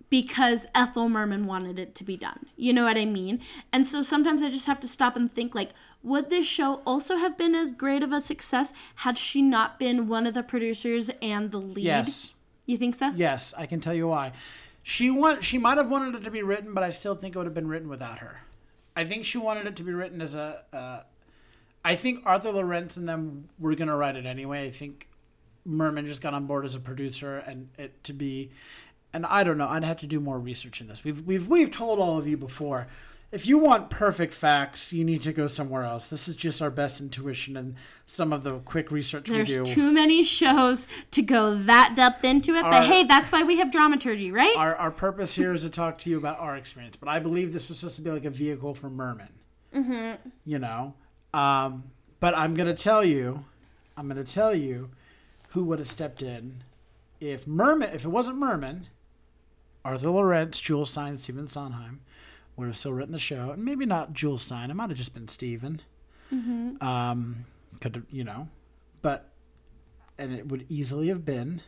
because 0.09 0.67
Ethel 0.73 1.09
Merman 1.09 1.45
wanted 1.45 1.77
it 1.77 1.95
to 1.95 2.03
be 2.03 2.17
done. 2.17 2.47
You 2.55 2.73
know 2.73 2.83
what 2.83 2.97
I 2.97 3.05
mean? 3.05 3.41
And 3.71 3.85
so 3.85 4.01
sometimes 4.01 4.41
I 4.41 4.49
just 4.49 4.65
have 4.65 4.79
to 4.81 4.87
stop 4.87 5.15
and 5.15 5.33
think 5.33 5.53
like 5.53 5.71
would 6.01 6.29
this 6.29 6.47
show 6.47 6.81
also 6.85 7.17
have 7.17 7.37
been 7.37 7.53
as 7.53 7.73
great 7.73 8.03
of 8.03 8.11
a 8.13 8.21
success 8.21 8.73
had 8.95 9.17
she 9.17 9.41
not 9.41 9.77
been 9.79 10.07
one 10.07 10.25
of 10.25 10.33
the 10.33 10.43
producers 10.43 11.11
and 11.21 11.51
the 11.51 11.57
lead? 11.59 11.83
yes 11.83 12.33
You 12.65 12.77
think 12.77 12.95
so? 12.95 13.11
Yes, 13.15 13.53
I 13.57 13.65
can 13.65 13.81
tell 13.81 13.93
you 13.93 14.07
why. 14.07 14.31
She 14.83 15.09
want 15.11 15.43
she 15.43 15.57
might 15.57 15.77
have 15.77 15.89
wanted 15.89 16.15
it 16.15 16.23
to 16.23 16.31
be 16.31 16.41
written, 16.41 16.73
but 16.73 16.83
I 16.83 16.89
still 16.89 17.15
think 17.15 17.35
it 17.35 17.37
would 17.37 17.45
have 17.45 17.53
been 17.53 17.67
written 17.67 17.89
without 17.89 18.19
her. 18.19 18.41
I 18.95 19.03
think 19.03 19.25
she 19.25 19.37
wanted 19.37 19.67
it 19.67 19.75
to 19.77 19.83
be 19.83 19.93
written 19.93 20.21
as 20.21 20.35
a. 20.35 20.63
Uh, 20.73 21.01
I 21.85 21.95
think 21.95 22.23
Arthur 22.25 22.51
Laurents 22.51 22.97
and 22.97 23.07
them 23.07 23.49
were 23.59 23.75
gonna 23.75 23.95
write 23.95 24.15
it 24.15 24.25
anyway. 24.25 24.65
I 24.65 24.71
think 24.71 25.07
Merman 25.65 26.05
just 26.05 26.21
got 26.21 26.33
on 26.33 26.47
board 26.47 26.65
as 26.65 26.75
a 26.75 26.79
producer 26.79 27.37
and 27.37 27.69
it 27.77 28.03
to 28.05 28.13
be. 28.13 28.51
And 29.13 29.25
I 29.25 29.43
don't 29.43 29.57
know. 29.57 29.67
I'd 29.67 29.83
have 29.83 29.97
to 29.97 30.07
do 30.07 30.19
more 30.19 30.39
research 30.39 30.81
in 30.81 30.87
this. 30.87 31.03
We've 31.03 31.25
we've 31.25 31.47
we've 31.47 31.71
told 31.71 31.99
all 31.99 32.17
of 32.17 32.27
you 32.27 32.37
before. 32.37 32.87
If 33.31 33.45
you 33.45 33.59
want 33.59 33.91
perfect 33.91 34.33
facts, 34.33 34.91
you 34.91 35.05
need 35.05 35.21
to 35.21 35.31
go 35.31 35.45
somewhere 35.45 35.83
else. 35.83 36.07
This 36.07 36.27
is 36.27 36.35
just 36.35 36.63
our 36.63 36.71
best 36.71 36.99
intuition 36.99 37.55
and 37.55 37.75
some 38.07 38.33
of 38.33 38.41
the 38.41 38.57
quick 38.59 38.89
research 38.89 39.27
There's 39.27 39.49
we 39.49 39.55
do. 39.55 39.65
too 39.65 39.91
many 39.91 40.23
shows 40.23 40.87
to 41.11 41.21
go 41.21 41.53
that 41.53 41.93
depth 41.95 42.23
into 42.23 42.55
it, 42.55 42.63
but 42.63 42.85
hey, 42.85 43.03
that's 43.03 43.31
why 43.31 43.43
we 43.43 43.57
have 43.57 43.71
dramaturgy, 43.71 44.31
right? 44.31 44.55
our, 44.57 44.75
our 44.75 44.89
purpose 44.89 45.35
here 45.35 45.53
is 45.53 45.61
to 45.61 45.69
talk 45.69 45.99
to 45.99 46.09
you 46.09 46.17
about 46.17 46.39
our 46.39 46.57
experience, 46.57 46.95
but 46.95 47.07
I 47.07 47.19
believe 47.19 47.53
this 47.53 47.69
was 47.69 47.77
supposed 47.77 47.97
to 47.97 48.01
be 48.01 48.09
like 48.09 48.25
a 48.25 48.31
vehicle 48.31 48.73
for 48.73 48.89
Merman. 48.89 49.29
Mm-hmm. 49.75 50.29
You 50.45 50.57
know, 50.57 50.95
um, 51.31 51.83
but 52.19 52.35
I'm 52.35 52.55
gonna 52.55 52.73
tell 52.73 53.05
you, 53.05 53.45
I'm 53.95 54.07
gonna 54.07 54.23
tell 54.23 54.55
you, 54.55 54.89
who 55.49 55.65
would 55.65 55.77
have 55.77 55.87
stepped 55.87 56.23
in 56.23 56.63
if 57.19 57.45
Merman, 57.47 57.93
if 57.93 58.05
it 58.05 58.09
wasn't 58.09 58.37
Merman, 58.37 58.87
Arthur 59.85 60.09
Laurents, 60.09 60.59
Jules 60.59 60.95
Styne, 60.95 61.17
Stephen 61.17 61.47
Sondheim 61.47 62.01
would 62.55 62.67
have 62.67 62.77
still 62.77 62.93
written 62.93 63.13
the 63.13 63.19
show, 63.19 63.51
and 63.51 63.63
maybe 63.63 63.85
not 63.85 64.13
Jules 64.13 64.47
Styne. 64.47 64.69
It 64.69 64.75
might 64.75 64.89
have 64.89 64.97
just 64.97 65.13
been 65.13 65.27
Stephen. 65.27 65.81
Um, 66.81 67.45
could 67.81 67.95
have, 67.95 68.05
you 68.11 68.23
know, 68.23 68.49
but 69.01 69.29
and 70.17 70.33
it 70.33 70.47
would 70.49 70.65
easily 70.69 71.07
have 71.07 71.25
been 71.25 71.61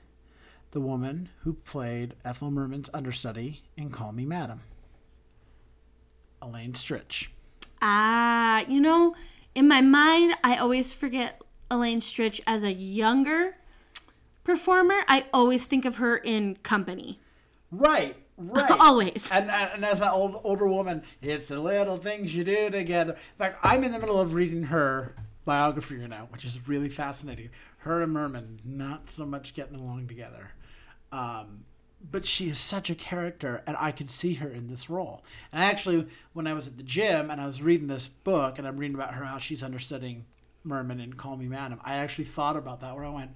the 0.71 0.81
woman 0.81 1.29
who 1.43 1.53
played 1.53 2.13
Ethel 2.23 2.51
Merman's 2.51 2.89
understudy 2.93 3.63
in 3.75 3.89
Call 3.89 4.11
Me 4.11 4.25
Madam, 4.25 4.61
Elaine 6.41 6.73
Stritch. 6.73 7.27
Ah, 7.81 8.63
you 8.67 8.79
know, 8.79 9.15
in 9.55 9.67
my 9.67 9.81
mind, 9.81 10.35
I 10.43 10.57
always 10.57 10.93
forget 10.93 11.41
Elaine 11.71 12.01
Stritch 12.01 12.39
as 12.45 12.63
a 12.63 12.71
younger 12.71 13.55
performer. 14.43 15.01
I 15.07 15.25
always 15.33 15.65
think 15.65 15.85
of 15.85 15.95
her 15.95 16.17
in 16.17 16.57
Company. 16.57 17.19
Right, 17.71 18.15
right. 18.37 18.71
Always. 18.79 19.29
And, 19.31 19.49
and, 19.49 19.85
as 19.85 20.01
that 20.01 20.11
old 20.11 20.39
older 20.43 20.67
woman, 20.67 21.03
it's 21.21 21.47
the 21.47 21.59
little 21.59 21.97
things 21.97 22.35
you 22.35 22.43
do 22.43 22.69
together. 22.69 23.13
In 23.13 23.37
fact, 23.37 23.59
I'm 23.63 23.83
in 23.83 23.91
the 23.91 23.99
middle 23.99 24.19
of 24.19 24.33
reading 24.33 24.63
her 24.63 25.15
biography 25.45 25.97
right 25.97 26.09
now, 26.09 26.27
which 26.31 26.45
is 26.45 26.67
really 26.67 26.89
fascinating. 26.89 27.49
Her 27.79 28.01
and 28.01 28.11
Merman 28.11 28.59
not 28.63 29.09
so 29.09 29.25
much 29.25 29.53
getting 29.53 29.75
along 29.75 30.07
together. 30.07 30.51
Um, 31.11 31.65
but 32.09 32.25
she 32.25 32.49
is 32.49 32.57
such 32.57 32.89
a 32.89 32.95
character, 32.95 33.63
and 33.67 33.77
I 33.79 33.91
could 33.91 34.09
see 34.09 34.35
her 34.35 34.49
in 34.49 34.67
this 34.67 34.89
role. 34.89 35.23
And 35.51 35.63
actually, 35.63 36.07
when 36.33 36.47
I 36.47 36.53
was 36.53 36.67
at 36.67 36.77
the 36.77 36.83
gym 36.83 37.29
and 37.29 37.39
I 37.39 37.45
was 37.45 37.61
reading 37.61 37.87
this 37.87 38.07
book, 38.07 38.57
and 38.57 38.67
I'm 38.67 38.77
reading 38.77 38.95
about 38.95 39.13
her 39.13 39.25
how 39.25 39.37
she's 39.37 39.63
understudying 39.63 40.25
Merman 40.63 40.99
and 40.99 41.15
Call 41.15 41.37
Me 41.37 41.47
Madam, 41.47 41.79
I 41.83 41.95
actually 41.95 42.25
thought 42.25 42.55
about 42.55 42.81
that. 42.81 42.95
Where 42.95 43.05
I 43.05 43.09
went, 43.09 43.31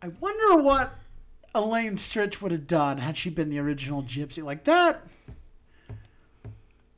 I 0.00 0.08
wonder 0.08 0.62
what 0.62 0.94
Elaine 1.54 1.96
Stritch 1.96 2.40
would 2.40 2.52
have 2.52 2.66
done 2.66 2.98
had 2.98 3.16
she 3.16 3.30
been 3.30 3.50
the 3.50 3.58
original 3.58 4.02
Gypsy. 4.02 4.42
Like 4.42 4.64
that, 4.64 5.02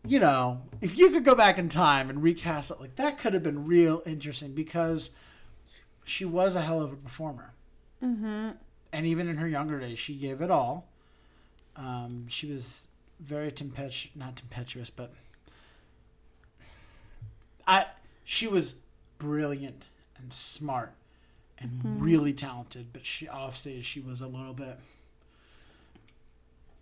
you 0.07 0.21
know, 0.21 0.63
if 0.81 0.97
you 0.97 1.11
could 1.11 1.25
go 1.25 1.35
back 1.35 1.59
in 1.59 1.69
time 1.69 2.09
and 2.09 2.23
recast 2.23 2.71
it, 2.71 2.81
like 2.81 2.97
that 2.97 3.19
could 3.19 3.35
have 3.35 3.43
been 3.43 3.67
real 3.67 4.03
interesting 4.07 4.53
because 4.55 5.11
she 6.05 6.25
was 6.25 6.55
a 6.55 6.63
hell 6.63 6.81
of 6.81 6.93
a 6.93 6.97
performer. 6.97 7.51
Mm-hmm. 8.03 8.51
and 8.93 9.07
even 9.07 9.29
in 9.29 9.39
her 9.39 9.49
younger 9.49 9.81
days, 9.81 9.99
she 9.99 10.15
gave 10.15 10.43
it 10.43 10.51
all. 10.51 10.87
Um, 11.75 12.27
she 12.29 12.47
was 12.47 12.87
very 13.19 13.51
tempestuous, 13.51 14.15
not 14.15 14.37
tempestuous, 14.37 14.91
but 14.91 15.15
I. 17.67 17.87
She 18.25 18.47
was 18.47 18.75
brilliant 19.19 19.87
and 20.19 20.33
smart 20.33 20.93
and 21.59 21.83
hmm. 21.83 22.01
really 22.01 22.33
talented, 22.33 22.93
but 22.93 23.07
she 23.07 23.29
off 23.29 23.57
stage 23.57 23.85
she 23.85 24.01
was 24.01 24.21
a 24.21 24.27
little 24.27 24.55
bit 24.55 24.79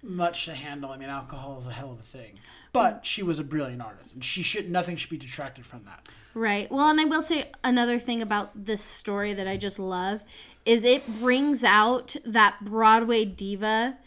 much 0.02 0.46
to 0.46 0.54
handle. 0.54 0.90
I 0.90 0.96
mean, 0.96 1.08
alcohol 1.08 1.58
is 1.60 1.66
a 1.66 1.72
hell 1.72 1.92
of 1.92 2.00
a 2.00 2.02
thing, 2.02 2.34
but 2.72 3.06
she 3.06 3.22
was 3.22 3.38
a 3.38 3.44
brilliant 3.44 3.82
artist, 3.82 4.14
and 4.14 4.24
she 4.24 4.42
should 4.42 4.70
nothing 4.70 4.96
should 4.96 5.10
be 5.10 5.18
detracted 5.18 5.64
from 5.64 5.84
that. 5.84 6.08
Right. 6.34 6.70
Well, 6.70 6.88
and 6.88 7.00
I 7.00 7.04
will 7.04 7.22
say 7.22 7.50
another 7.62 7.98
thing 7.98 8.22
about 8.22 8.64
this 8.64 8.82
story 8.82 9.34
that 9.34 9.46
I 9.46 9.56
just 9.56 9.78
love 9.78 10.24
is 10.64 10.84
it 10.84 11.06
brings 11.20 11.62
out 11.62 12.16
that 12.24 12.56
Broadway 12.62 13.24
diva. 13.24 13.98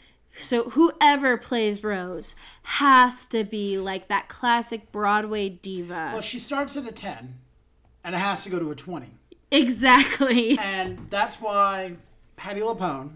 So 0.42 0.72
whoever 0.72 1.38
plays 1.38 1.82
Rose 1.84 2.36
has 2.64 3.26
to 3.28 3.44
be 3.44 3.78
like 3.78 4.10
that 4.10 4.28
classic 4.28 4.92
Broadway 4.92 5.50
diva. 5.50 6.10
Well, 6.12 6.22
she 6.22 6.40
starts 6.40 6.76
at 6.76 6.88
a 6.88 6.92
ten, 6.92 7.36
and 8.04 8.16
it 8.16 8.18
has 8.18 8.44
to 8.44 8.50
go 8.50 8.60
to 8.60 8.72
a 8.72 8.76
twenty. 8.76 9.12
Exactly. 9.52 10.58
And 10.60 11.08
that's 11.10 11.40
why 11.40 11.96
Patti 12.36 12.62
LuPone 12.62 13.12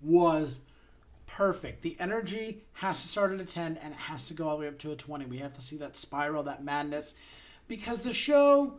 was 0.00 0.60
perfect. 1.26 1.82
The 1.82 1.96
energy 1.98 2.64
has 2.74 3.02
to 3.02 3.08
start 3.08 3.32
at 3.32 3.40
a 3.40 3.44
10 3.44 3.78
and 3.82 3.94
it 3.94 3.98
has 4.00 4.28
to 4.28 4.34
go 4.34 4.48
all 4.48 4.56
the 4.56 4.62
way 4.62 4.68
up 4.68 4.78
to 4.80 4.92
a 4.92 4.96
20. 4.96 5.26
We 5.26 5.38
have 5.38 5.54
to 5.54 5.62
see 5.62 5.76
that 5.76 5.96
spiral, 5.96 6.42
that 6.44 6.64
madness, 6.64 7.14
because 7.66 7.98
the 7.98 8.12
show 8.12 8.74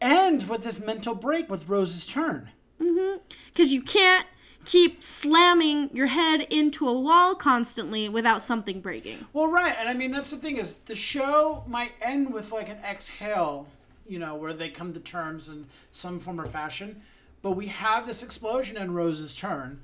ends 0.00 0.46
with 0.46 0.64
this 0.64 0.80
mental 0.80 1.14
break 1.14 1.50
with 1.50 1.68
Rose's 1.68 2.06
turn. 2.06 2.50
Mm-hmm. 2.80 3.18
Because 3.52 3.72
you 3.72 3.82
can't 3.82 4.26
keep 4.64 5.02
slamming 5.02 5.90
your 5.92 6.06
head 6.06 6.42
into 6.42 6.88
a 6.88 6.98
wall 6.98 7.34
constantly 7.34 8.08
without 8.08 8.42
something 8.42 8.80
breaking. 8.80 9.26
Well, 9.32 9.48
right, 9.48 9.74
and 9.78 9.88
I 9.88 9.94
mean 9.94 10.10
that's 10.10 10.30
the 10.30 10.36
thing 10.36 10.56
is 10.56 10.74
the 10.74 10.94
show 10.94 11.64
might 11.66 11.92
end 12.00 12.32
with 12.32 12.52
like 12.52 12.68
an 12.68 12.78
exhale, 12.78 13.66
you 14.06 14.18
know, 14.18 14.34
where 14.34 14.52
they 14.52 14.68
come 14.68 14.92
to 14.92 15.00
terms 15.00 15.48
in 15.48 15.66
some 15.90 16.20
form 16.20 16.40
or 16.40 16.46
fashion, 16.46 17.02
but 17.42 17.52
we 17.52 17.66
have 17.68 18.06
this 18.06 18.22
explosion 18.22 18.76
in 18.76 18.94
Rose's 18.94 19.34
turn, 19.34 19.80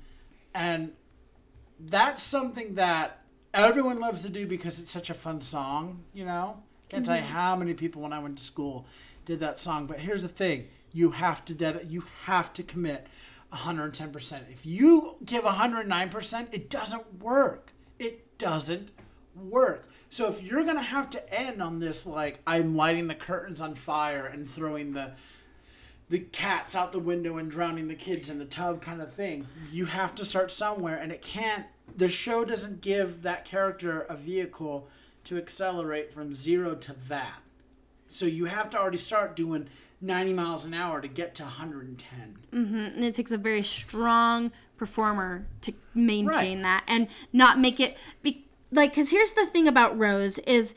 and 0.53 0.91
that's 1.79 2.23
something 2.23 2.75
that 2.75 3.21
everyone 3.53 3.99
loves 3.99 4.21
to 4.23 4.29
do 4.29 4.45
because 4.47 4.79
it's 4.79 4.91
such 4.91 5.09
a 5.09 5.13
fun 5.13 5.41
song, 5.41 6.03
you 6.13 6.25
know. 6.25 6.61
Can't 6.89 7.05
tell 7.05 7.15
you 7.15 7.21
mm-hmm. 7.21 7.31
how 7.33 7.55
many 7.55 7.73
people 7.73 8.01
when 8.01 8.13
I 8.13 8.19
went 8.19 8.37
to 8.37 8.43
school 8.43 8.85
did 9.25 9.39
that 9.39 9.59
song, 9.59 9.87
but 9.87 9.99
here's 9.99 10.23
the 10.23 10.27
thing: 10.27 10.67
you 10.91 11.11
have 11.11 11.45
to 11.45 11.53
ded- 11.53 11.87
you 11.89 12.03
have 12.25 12.53
to 12.53 12.63
commit 12.63 13.07
110%. 13.53 14.41
If 14.51 14.65
you 14.65 15.17
give 15.25 15.43
109%, 15.43 16.47
it 16.51 16.69
doesn't 16.69 17.21
work. 17.21 17.73
It 17.99 18.37
doesn't 18.37 18.89
work. 19.35 19.87
So 20.11 20.27
if 20.27 20.43
you're 20.43 20.63
going 20.65 20.75
to 20.75 20.81
have 20.83 21.09
to 21.11 21.33
end 21.33 21.61
on 21.61 21.79
this 21.79 22.05
like 22.05 22.41
I'm 22.45 22.75
lighting 22.75 23.07
the 23.07 23.15
curtains 23.15 23.61
on 23.61 23.75
fire 23.75 24.25
and 24.25 24.47
throwing 24.47 24.91
the 24.93 25.11
the 26.09 26.19
cats 26.19 26.75
out 26.75 26.91
the 26.91 26.99
window 26.99 27.37
and 27.37 27.49
drowning 27.49 27.87
the 27.87 27.95
kids 27.95 28.29
in 28.29 28.37
the 28.37 28.43
tub 28.43 28.81
kind 28.81 29.01
of 29.01 29.13
thing, 29.13 29.47
you 29.71 29.85
have 29.85 30.13
to 30.15 30.25
start 30.25 30.51
somewhere 30.51 30.97
and 30.97 31.13
it 31.13 31.21
can't 31.21 31.65
the 31.95 32.09
show 32.09 32.43
doesn't 32.43 32.81
give 32.81 33.21
that 33.21 33.45
character 33.45 34.01
a 34.01 34.17
vehicle 34.17 34.89
to 35.23 35.37
accelerate 35.37 36.13
from 36.13 36.33
0 36.33 36.75
to 36.75 36.93
that. 37.07 37.37
So 38.09 38.25
you 38.25 38.45
have 38.45 38.69
to 38.71 38.77
already 38.77 38.97
start 38.97 39.37
doing 39.37 39.69
90 40.01 40.33
miles 40.33 40.65
an 40.65 40.73
hour 40.73 40.99
to 40.99 41.07
get 41.07 41.35
to 41.35 41.43
110. 41.43 42.37
Mm-hmm. 42.53 42.75
and 42.75 43.03
it 43.05 43.15
takes 43.15 43.31
a 43.31 43.37
very 43.37 43.63
strong 43.63 44.51
performer 44.75 45.45
to 45.61 45.73
maintain 45.95 46.25
Right. 46.57 46.61
that 46.63 46.83
and 46.89 47.07
not 47.31 47.59
make 47.59 47.79
it 47.79 47.95
be 48.21 48.45
like 48.71 48.91
because 48.91 49.09
here's 49.09 49.31
the 49.31 49.45
thing 49.45 49.67
about 49.67 49.97
rose 49.97 50.39
is 50.39 50.75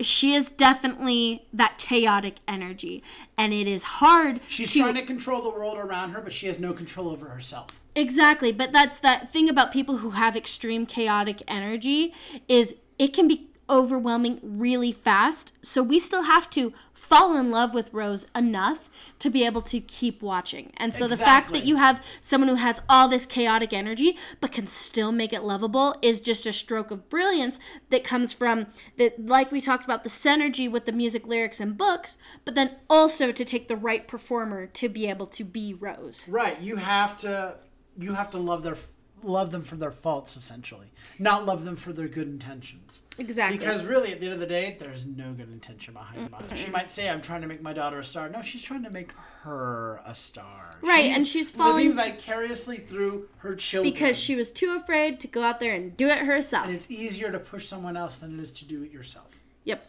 she 0.00 0.34
is 0.34 0.50
definitely 0.50 1.46
that 1.52 1.78
chaotic 1.78 2.36
energy 2.48 3.02
and 3.38 3.52
it 3.52 3.68
is 3.68 3.84
hard 3.84 4.40
She's 4.48 4.72
to 4.72 4.80
trying 4.80 4.94
to 4.94 5.02
control 5.02 5.42
the 5.42 5.50
world 5.50 5.78
around 5.78 6.10
her, 6.10 6.20
but 6.20 6.32
she 6.32 6.46
has 6.48 6.58
no 6.58 6.72
control 6.72 7.08
over 7.08 7.28
herself. 7.28 7.80
Exactly, 7.94 8.50
but 8.50 8.72
that's 8.72 8.98
that 8.98 9.32
thing 9.32 9.48
about 9.48 9.72
people 9.72 9.98
who 9.98 10.10
have 10.10 10.36
extreme 10.36 10.84
chaotic 10.84 11.42
energy 11.46 12.12
is 12.48 12.80
it 12.98 13.12
can 13.12 13.28
be 13.28 13.48
overwhelming 13.70 14.40
really 14.42 14.92
fast. 14.92 15.52
So 15.62 15.82
we 15.82 15.98
still 15.98 16.24
have 16.24 16.50
to 16.50 16.72
fall 17.04 17.36
in 17.36 17.50
love 17.50 17.74
with 17.74 17.92
Rose 17.92 18.26
enough 18.34 18.90
to 19.18 19.30
be 19.30 19.44
able 19.44 19.62
to 19.62 19.80
keep 19.80 20.22
watching. 20.22 20.72
And 20.76 20.92
so 20.94 21.06
the 21.06 21.16
fact 21.16 21.52
that 21.52 21.64
you 21.64 21.76
have 21.76 22.04
someone 22.20 22.48
who 22.48 22.56
has 22.56 22.80
all 22.88 23.08
this 23.08 23.26
chaotic 23.26 23.72
energy 23.72 24.16
but 24.40 24.52
can 24.52 24.66
still 24.66 25.12
make 25.12 25.32
it 25.32 25.42
lovable 25.42 25.96
is 26.02 26.20
just 26.20 26.46
a 26.46 26.52
stroke 26.52 26.90
of 26.90 27.08
brilliance 27.08 27.58
that 27.90 28.04
comes 28.04 28.32
from 28.32 28.66
that 28.96 29.26
like 29.26 29.52
we 29.52 29.60
talked 29.60 29.84
about 29.84 30.02
the 30.02 30.10
synergy 30.10 30.70
with 30.70 30.86
the 30.86 30.92
music 30.92 31.26
lyrics 31.26 31.60
and 31.60 31.76
books, 31.76 32.16
but 32.44 32.54
then 32.54 32.76
also 32.88 33.30
to 33.30 33.44
take 33.44 33.68
the 33.68 33.76
right 33.76 34.08
performer 34.08 34.66
to 34.66 34.88
be 34.88 35.08
able 35.08 35.26
to 35.26 35.44
be 35.44 35.74
Rose. 35.74 36.26
Right. 36.28 36.60
You 36.60 36.76
have 36.76 37.18
to 37.20 37.56
you 37.98 38.14
have 38.14 38.30
to 38.30 38.38
love 38.38 38.62
their 38.62 38.76
love 39.22 39.50
them 39.50 39.62
for 39.62 39.76
their 39.76 39.90
faults 39.90 40.36
essentially, 40.36 40.92
not 41.18 41.46
love 41.46 41.64
them 41.64 41.76
for 41.76 41.92
their 41.92 42.08
good 42.08 42.28
intentions. 42.28 43.00
Exactly. 43.18 43.58
Because 43.58 43.84
really, 43.84 44.12
at 44.12 44.20
the 44.20 44.26
end 44.26 44.34
of 44.34 44.40
the 44.40 44.46
day, 44.46 44.76
there's 44.80 45.06
no 45.06 45.32
good 45.32 45.52
intention 45.52 45.94
behind 45.94 46.28
it. 46.50 46.56
She 46.56 46.70
might 46.70 46.90
say, 46.90 47.08
"I'm 47.08 47.20
trying 47.20 47.42
to 47.42 47.46
make 47.46 47.62
my 47.62 47.72
daughter 47.72 47.98
a 47.98 48.04
star." 48.04 48.28
No, 48.28 48.42
she's 48.42 48.62
trying 48.62 48.82
to 48.84 48.90
make 48.90 49.12
her 49.42 50.00
a 50.04 50.14
star. 50.14 50.78
Right, 50.82 51.06
and 51.12 51.26
she's 51.26 51.50
falling- 51.50 51.96
living 51.96 52.12
vicariously 52.14 52.78
through 52.78 53.28
her 53.38 53.54
children. 53.54 53.92
because 53.92 54.18
she 54.18 54.34
was 54.34 54.50
too 54.50 54.74
afraid 54.76 55.20
to 55.20 55.28
go 55.28 55.42
out 55.42 55.60
there 55.60 55.74
and 55.74 55.96
do 55.96 56.08
it 56.08 56.18
herself. 56.18 56.66
and 56.66 56.74
it's 56.74 56.90
easier 56.90 57.30
to 57.30 57.38
push 57.38 57.66
someone 57.66 57.96
else 57.96 58.16
than 58.16 58.38
it 58.38 58.42
is 58.42 58.52
to 58.52 58.64
do 58.64 58.82
it 58.82 58.90
yourself. 58.90 59.36
Yep. 59.64 59.86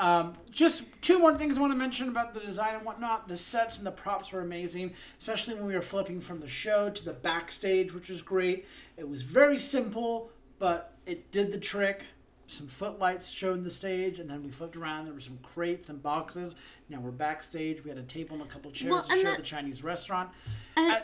Um, 0.00 0.34
just 0.50 0.84
two 1.02 1.20
more 1.20 1.36
things 1.38 1.56
I 1.56 1.60
want 1.60 1.72
to 1.72 1.78
mention 1.78 2.08
about 2.08 2.34
the 2.34 2.40
design 2.40 2.74
and 2.74 2.84
whatnot. 2.84 3.28
The 3.28 3.36
sets 3.36 3.78
and 3.78 3.86
the 3.86 3.92
props 3.92 4.32
were 4.32 4.40
amazing, 4.40 4.92
especially 5.20 5.54
when 5.54 5.66
we 5.66 5.74
were 5.74 5.82
flipping 5.82 6.20
from 6.20 6.40
the 6.40 6.48
show 6.48 6.90
to 6.90 7.04
the 7.04 7.12
backstage, 7.12 7.94
which 7.94 8.08
was 8.08 8.20
great. 8.20 8.66
It 8.96 9.08
was 9.08 9.22
very 9.22 9.56
simple, 9.58 10.30
but 10.58 10.94
it 11.06 11.30
did 11.30 11.52
the 11.52 11.58
trick. 11.58 12.06
Some 12.46 12.66
footlights 12.66 13.30
showed 13.30 13.64
the 13.64 13.70
stage, 13.70 14.18
and 14.18 14.28
then 14.28 14.42
we 14.42 14.50
flipped 14.50 14.76
around. 14.76 15.06
There 15.06 15.14
were 15.14 15.20
some 15.20 15.38
crates 15.42 15.88
and 15.88 16.02
boxes. 16.02 16.54
Now 16.88 17.00
we're 17.00 17.10
backstage. 17.10 17.82
We 17.82 17.90
had 17.90 17.98
a 17.98 18.02
table 18.02 18.34
and 18.34 18.42
a 18.42 18.46
couple 18.46 18.70
chairs 18.70 18.90
Well, 18.92 19.02
to 19.02 19.16
show 19.16 19.22
that- 19.22 19.36
the 19.38 19.42
Chinese 19.42 19.82
restaurant. 19.82 20.30
I 20.76 21.00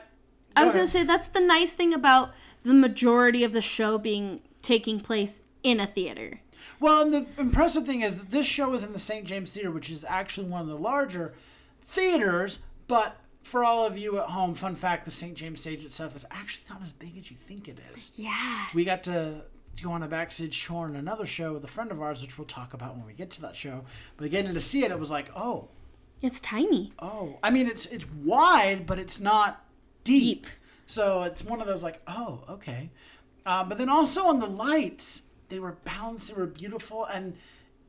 go 0.57 0.65
was 0.65 0.75
going 0.75 0.85
to 0.85 0.91
say 0.91 1.05
that's 1.05 1.29
the 1.29 1.41
nice 1.41 1.73
thing 1.73 1.95
about 1.95 2.33
the 2.65 2.75
majority 2.75 3.45
of 3.45 3.53
the 3.53 3.63
show 3.63 3.99
being 3.99 4.41
taking 4.63 5.01
place 5.01 5.43
in 5.63 5.81
a 5.81 5.87
theater. 5.87 6.41
Well, 6.79 7.03
and 7.03 7.13
the 7.15 7.27
impressive 7.39 7.87
thing 7.87 8.03
is 8.03 8.19
that 8.19 8.31
this 8.31 8.47
show 8.47 8.73
is 8.75 8.83
in 8.83 8.93
the 8.93 8.99
St. 8.99 9.25
James 9.27 9.51
Theater, 9.53 9.71
which 9.71 9.91
is 9.91 10.05
actually 10.05 10.47
one 10.49 10.63
of 10.63 10.67
the 10.67 10.77
larger 10.77 11.35
theaters. 11.83 12.61
But 12.89 13.17
for 13.43 13.65
all 13.65 13.87
of 13.87 13.97
you 13.97 14.19
at 14.19 14.27
home, 14.27 14.55
fun 14.55 14.75
fact: 14.75 15.05
the 15.05 15.11
St. 15.11 15.35
James 15.35 15.61
stage 15.61 15.85
itself 15.85 16.17
is 16.17 16.25
actually 16.31 16.65
not 16.71 16.83
as 16.83 16.93
big 16.93 17.17
as 17.19 17.31
you 17.31 17.37
think 17.37 17.69
it 17.69 17.79
is. 17.95 18.11
Yeah. 18.17 18.67
We 18.75 18.85
got 18.85 19.05
to 19.05 19.43
go 19.83 19.93
on 19.93 20.03
a 20.03 20.09
backstage 20.09 20.67
tour 20.67 20.87
in 20.89 20.97
another 20.97 21.27
show 21.27 21.55
with 21.55 21.65
a 21.65 21.69
friend 21.69 21.91
of 21.91 22.01
ours, 22.03 22.21
which 22.23 22.37
we'll 22.39 22.47
talk 22.47 22.75
about 22.75 22.97
when 22.97 23.07
we 23.07 23.13
get 23.13 23.31
to 23.33 23.41
that 23.43 23.57
show. 23.57 23.85
But 24.17 24.31
getting 24.31 24.55
to 24.55 24.61
see 24.61 24.85
it, 24.85 24.91
it 24.91 24.99
was 24.99 25.11
like, 25.11 25.31
oh, 25.35 25.69
It's 26.23 26.41
tiny. 26.41 26.93
oh. 26.99 27.39
I 27.43 27.51
mean, 27.51 27.67
it's 27.67 27.87
it's 27.87 28.07
wide, 28.11 28.87
but 28.87 28.99
it's 28.99 29.21
not 29.21 29.65
deep. 30.05 30.43
Deep. 30.45 30.47
So 30.87 31.23
it's 31.23 31.45
one 31.45 31.61
of 31.61 31.67
those 31.67 31.83
like, 31.83 32.03
oh, 32.07 32.45
okay. 32.49 32.91
Um, 33.47 33.69
but 33.69 33.79
then 33.79 33.89
also 33.89 34.27
on 34.27 34.39
the 34.41 34.47
lights, 34.47 35.23
they 35.49 35.59
were 35.59 35.79
balanced, 35.85 36.29
they 36.29 36.35
were 36.35 36.47
beautiful, 36.47 37.05
and 37.07 37.37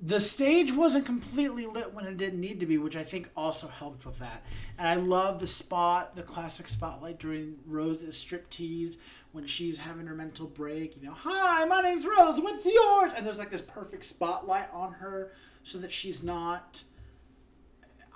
the 0.02 0.20
stage 0.22 0.72
wasn't 0.72 1.06
completely 1.06 1.65
lit 1.65 1.94
when 1.94 2.06
it 2.06 2.17
didn't 2.17 2.39
need 2.39 2.60
to 2.60 2.65
be, 2.65 2.78
which 2.78 2.96
I 2.96 3.04
think 3.04 3.30
also 3.36 3.67
helped 3.67 4.06
with 4.06 4.17
that. 4.20 4.44
And 4.80 4.88
I 4.88 4.96
love 4.96 5.39
the 5.39 5.46
spot, 5.48 6.15
the 6.15 6.24
classic 6.24 6.67
spotlight 6.67 7.20
during 7.20 7.58
Rose's 7.67 8.15
striptease 8.15 8.98
when 9.32 9.46
she's 9.48 9.80
having 9.80 10.06
her 10.08 10.15
mental 10.15 10.48
break. 10.48 10.98
You 11.02 11.08
know, 11.08 11.13
hi, 11.17 11.65
my 11.65 11.82
name's 11.82 12.06
Rose. 12.06 12.39
What's 12.39 12.65
yours? 12.65 13.12
And 13.15 13.26
there's 13.26 13.38
like 13.38 13.50
this 13.52 13.62
perfect 13.62 14.04
spotlight 14.06 14.67
on 14.74 14.94
her 14.94 15.32
so 15.63 15.78
that 15.80 15.91
she's 15.91 16.24
not. 16.24 16.84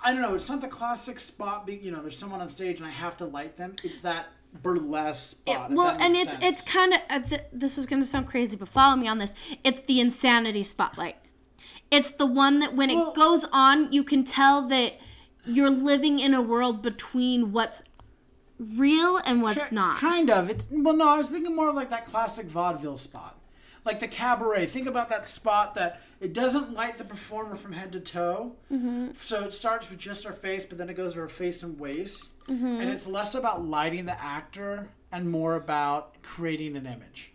I 0.04 0.12
don't 0.12 0.20
know. 0.22 0.34
It's 0.34 0.48
not 0.50 0.60
the 0.60 0.68
classic 0.68 1.18
spot. 1.20 1.66
Be, 1.66 1.74
you 1.76 1.90
know, 1.90 2.00
there's 2.02 2.18
someone 2.18 2.40
on 2.40 2.48
stage 2.48 2.78
and 2.78 2.86
I 2.86 2.90
have 2.90 3.16
to 3.18 3.24
light 3.24 3.56
them. 3.56 3.74
It's 3.82 4.02
that 4.02 4.26
burlesque 4.62 5.38
It- 5.46 5.52
spot. 5.52 5.70
if 5.70 5.76
well, 5.76 5.96
and 6.00 6.14
it's 6.14 6.32
sense. 6.32 6.44
it's 6.44 6.60
kind 6.62 6.92
of 6.92 7.00
uh, 7.10 7.20
th- 7.20 7.42
this 7.52 7.78
is 7.78 7.86
going 7.86 8.00
to 8.02 8.06
sound 8.06 8.26
crazy, 8.28 8.56
but 8.56 8.68
follow 8.68 8.96
me 8.96 9.08
on 9.08 9.18
this. 9.18 9.34
It's 9.64 9.80
the 9.80 10.00
insanity 10.00 10.62
spotlight. 10.62 11.16
It's 11.90 12.10
the 12.10 12.26
one 12.26 12.58
that 12.60 12.74
when 12.74 12.88
Well- 12.94 13.10
it 13.10 13.14
goes 13.16 13.44
on, 13.52 13.90
you 13.92 14.04
can 14.04 14.22
tell 14.24 14.66
that 14.68 14.94
you're 15.46 15.70
living 15.70 16.18
in 16.18 16.34
a 16.34 16.42
world 16.42 16.82
between 16.82 17.52
what's 17.52 17.82
real 18.58 19.18
and 19.26 19.42
what's 19.42 19.70
not. 19.72 19.98
Kind 19.98 20.30
of. 20.30 20.50
It's 20.50 20.66
well, 20.70 20.96
no. 20.96 21.08
I 21.08 21.18
was 21.18 21.30
thinking 21.30 21.54
more 21.54 21.68
of 21.68 21.74
like 21.74 21.90
that 21.90 22.06
classic 22.06 22.46
vaudeville 22.46 22.98
spot. 22.98 23.38
like 23.86 24.00
the 24.00 24.08
cabaret. 24.08 24.66
Think 24.66 24.86
about 24.86 25.08
that 25.08 25.26
spot 25.26 25.76
that 25.76 26.02
it 26.20 26.34
doesn't 26.34 26.74
light 26.74 26.98
the 26.98 27.04
performer 27.04 27.56
from 27.56 27.72
head 27.72 27.92
to 27.92 28.00
toe. 28.00 28.56
Mm-hmm. 28.70 29.10
So 29.18 29.44
it 29.44 29.54
starts 29.54 29.88
with 29.88 29.98
just 29.98 30.24
her 30.24 30.32
face, 30.32 30.66
but 30.66 30.76
then 30.76 30.90
it 30.90 30.94
goes 30.94 31.14
to 31.14 31.20
her 31.20 31.28
face 31.28 31.62
and 31.62 31.78
waist, 31.78 32.30
and 32.48 32.90
it's 32.90 33.06
less 33.06 33.34
about 33.34 33.64
lighting 33.64 34.04
the 34.04 34.20
actor 34.20 34.90
and 35.10 35.30
more 35.30 35.54
about 35.54 36.20
creating 36.22 36.76
an 36.76 36.86
image. 36.86 37.32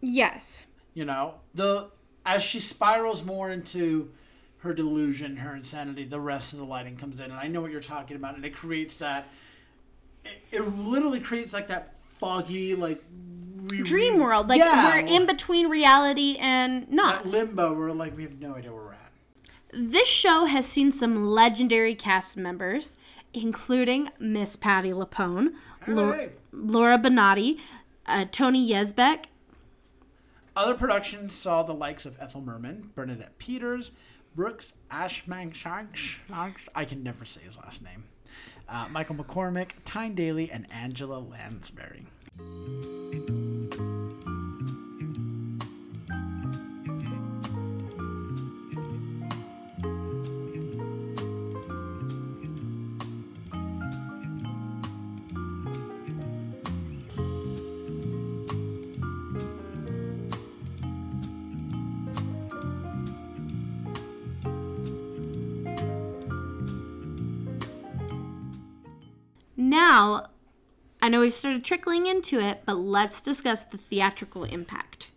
Yes. 0.00 0.64
You 0.94 1.04
know, 1.04 1.34
the 1.54 1.90
as 2.26 2.42
she 2.42 2.58
spirals 2.60 3.22
more 3.22 3.50
into 3.50 4.10
her 4.58 4.72
delusion, 4.72 5.36
her 5.36 5.54
insanity, 5.54 6.04
the 6.04 6.20
rest 6.20 6.54
of 6.54 6.58
the 6.58 6.64
lighting 6.64 6.96
comes 6.96 7.20
in, 7.20 7.30
and 7.30 7.38
I 7.38 7.48
know 7.48 7.60
what 7.60 7.70
you're 7.70 7.80
talking 7.80 8.16
about, 8.16 8.34
and 8.36 8.44
it 8.44 8.54
creates 8.54 8.96
that. 8.96 9.28
It, 10.24 10.30
it 10.52 10.60
literally 10.78 11.20
creates 11.20 11.52
like 11.52 11.68
that 11.68 11.96
foggy, 12.08 12.74
like 12.74 13.02
re- 13.68 13.82
Dream 13.82 14.18
world. 14.20 14.48
Like 14.48 14.58
Yeah. 14.58 14.86
we're 14.94 15.06
in 15.06 15.26
between 15.26 15.68
reality 15.68 16.36
and 16.40 16.90
not. 16.90 17.24
that 17.24 17.30
limbo 17.30 17.74
where 17.74 17.92
like 17.92 18.16
we 18.16 18.22
have 18.22 18.40
no 18.40 18.54
idea 18.54 18.72
where 18.72 18.82
we're 18.82 18.92
at. 18.92 19.00
This 19.72 20.08
show 20.08 20.44
has 20.44 20.66
seen 20.66 20.92
some 20.92 21.26
legendary 21.28 21.94
cast 21.94 22.36
members, 22.36 22.96
including 23.32 24.10
Miss 24.20 24.54
Patti 24.56 24.90
LuPone. 24.90 25.54
Laura 26.52 26.96
Benanti, 26.98 27.58
uh, 28.06 28.24
Tony 28.30 28.66
Yazbeck, 28.70 29.24
Other 30.56 30.74
productions 30.74 31.34
saw 31.34 31.62
the 31.64 31.74
likes 31.74 32.06
of 32.06 32.16
Ethel 32.20 32.40
Merman, 32.40 32.90
Bernadette 32.94 33.36
Peters, 33.38 33.90
Brooks 34.36 34.74
Ashmanskas. 34.90 36.14
I 36.74 36.84
can 36.84 37.02
never 37.02 37.24
say 37.24 37.40
his 37.42 37.58
last 37.58 37.82
name. 37.82 38.04
Uh, 38.68 38.86
Michael 38.90 39.16
McCormick, 39.16 39.70
Tyne 39.84 40.14
Daly, 40.14 40.50
and 40.50 40.66
Angela 40.70 41.18
Lansbury. 41.18 42.06
Now, 69.86 70.30
I 71.02 71.10
know 71.10 71.20
we've 71.20 71.34
started 71.34 71.62
trickling 71.62 72.06
into 72.06 72.40
it, 72.40 72.62
but 72.64 72.78
let's 72.78 73.20
discuss 73.20 73.64
the 73.64 73.76
theatrical 73.76 74.44
impact. 74.44 75.10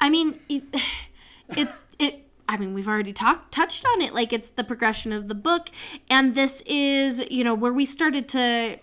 I 0.00 0.08
mean, 0.08 0.40
it, 0.48 0.62
it's 1.50 1.88
it. 1.98 2.24
I 2.48 2.56
mean, 2.56 2.72
we've 2.72 2.88
already 2.88 3.12
talked 3.12 3.52
touched 3.52 3.84
on 3.84 4.00
it. 4.00 4.14
Like 4.14 4.32
it's 4.32 4.48
the 4.48 4.64
progression 4.64 5.12
of 5.12 5.28
the 5.28 5.34
book, 5.34 5.68
and 6.08 6.34
this 6.34 6.62
is 6.64 7.22
you 7.30 7.44
know 7.44 7.52
where 7.52 7.72
we 7.72 7.84
started 7.84 8.30
to, 8.30 8.78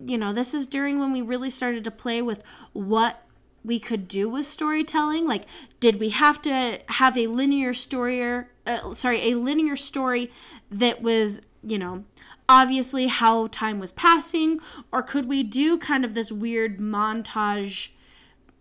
you 0.00 0.16
know, 0.16 0.32
this 0.32 0.54
is 0.54 0.66
during 0.66 0.98
when 0.98 1.12
we 1.12 1.20
really 1.20 1.50
started 1.50 1.84
to 1.84 1.90
play 1.90 2.22
with 2.22 2.42
what 2.72 3.26
we 3.62 3.78
could 3.78 4.08
do 4.08 4.26
with 4.26 4.46
storytelling. 4.46 5.26
Like, 5.26 5.44
did 5.80 6.00
we 6.00 6.08
have 6.08 6.40
to 6.42 6.80
have 6.86 7.18
a 7.18 7.26
linear 7.26 7.74
story? 7.74 8.22
Or, 8.22 8.48
uh, 8.66 8.94
sorry, 8.94 9.32
a 9.32 9.34
linear 9.34 9.76
story 9.76 10.30
that 10.70 11.02
was 11.02 11.42
you 11.62 11.78
know 11.78 12.04
obviously 12.48 13.06
how 13.06 13.46
time 13.48 13.78
was 13.78 13.92
passing, 13.92 14.60
or 14.90 15.02
could 15.02 15.26
we 15.26 15.42
do 15.42 15.78
kind 15.78 16.04
of 16.04 16.14
this 16.14 16.30
weird 16.32 16.78
montage, 16.78 17.90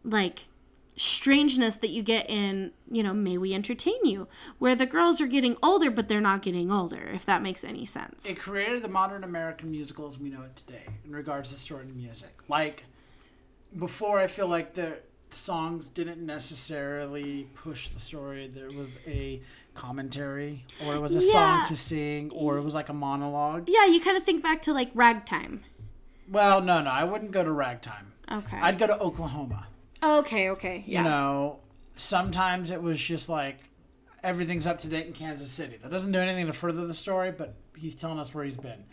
like 0.04 0.48
strangeness 0.96 1.78
that 1.78 1.90
you 1.90 2.04
get 2.04 2.30
in, 2.30 2.72
you 2.92 3.02
know, 3.02 3.14
May 3.14 3.38
We 3.38 3.54
Entertain 3.54 4.04
You, 4.04 4.28
where 4.60 4.76
the 4.76 4.86
girls 4.86 5.20
are 5.20 5.28
getting 5.28 5.58
older, 5.64 5.90
but 5.90 6.08
they're 6.08 6.22
not 6.22 6.42
getting 6.42 6.72
older, 6.72 7.10
if 7.14 7.26
that 7.26 7.42
makes 7.42 7.64
any 7.64 7.86
sense. 7.86 8.30
It 8.30 8.40
created 8.40 8.84
the 8.84 8.88
modern 8.88 9.24
American 9.24 9.72
musical 9.72 10.08
as 10.08 10.20
we 10.20 10.30
know 10.30 10.44
it 10.44 10.56
today 10.56 10.86
in 11.04 11.12
regards 11.12 11.52
to 11.52 11.58
story 11.58 11.84
and 11.84 11.96
music. 11.96 12.34
Like 12.48 12.86
before, 13.78 14.20
I 14.20 14.28
feel 14.28 14.48
like 14.48 14.74
the 14.74 15.00
songs 15.32 15.88
didn't 15.88 16.24
necessarily 16.24 17.48
push 17.56 17.88
the 17.88 18.00
story. 18.00 18.48
There 18.48 18.70
was 18.70 18.90
a 19.08 19.42
commentary, 19.74 20.66
or 20.86 20.96
it 20.96 21.00
was 21.00 21.16
a 21.16 21.24
Yeah. 21.26 21.32
song 21.32 21.68
to 21.68 21.78
sing, 21.78 22.32
or 22.32 22.58
it 22.58 22.64
was 22.64 22.74
like 22.74 22.90
a 22.90 22.94
monologue. 22.94 23.68
yeah, 23.68 23.86
you 23.86 24.00
kind 24.02 24.18
of 24.18 24.24
think 24.24 24.44
back 24.44 24.62
to 24.64 24.74
like 24.74 24.92
ragtime. 24.94 25.64
Well, 26.30 26.62
no, 26.62 26.82
no, 26.82 26.90
I 26.90 27.04
wouldn't 27.04 27.32
go 27.32 27.44
to 27.44 27.52
ragtime. 27.52 28.14
Okay. 28.32 28.58
I'd 28.58 28.80
go 28.80 28.88
to 28.88 28.98
Oklahoma. 29.00 29.68
okay, 30.04 30.50
okay. 30.52 30.84
Yeah. 30.88 31.04
You 31.04 31.10
know, 31.10 31.60
sometimes 31.96 32.72
it 32.72 32.82
was 32.82 33.00
just 33.00 33.30
like 33.30 33.58
everything's 34.24 34.68
up 34.68 34.80
to 34.82 34.88
date 34.88 35.08
in 35.08 35.14
Kansas 35.14 35.52
City. 35.52 35.78
That 35.82 35.92
doesn't 35.92 36.12
do 36.12 36.20
anything 36.20 36.46
to 36.48 36.54
further 36.54 36.86
the 36.88 36.94
story, 36.94 37.32
but 37.32 37.56
he's 37.76 37.96
telling 37.96 38.20
us 38.20 38.34
where 38.34 38.46
he's 38.46 38.58
been. 38.58 38.84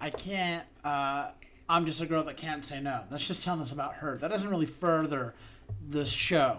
I 0.00 0.10
can't. 0.10 0.64
Uh, 0.84 1.30
I'm 1.68 1.86
just 1.86 2.00
a 2.02 2.06
girl 2.06 2.24
that 2.24 2.36
can't 2.36 2.64
say 2.64 2.80
no. 2.80 3.02
That's 3.10 3.26
just 3.26 3.44
telling 3.44 3.60
us 3.62 3.72
about 3.72 3.94
her. 3.94 4.18
That 4.18 4.28
doesn't 4.28 4.48
really 4.50 4.66
further 4.66 5.34
the 5.88 6.04
show. 6.04 6.58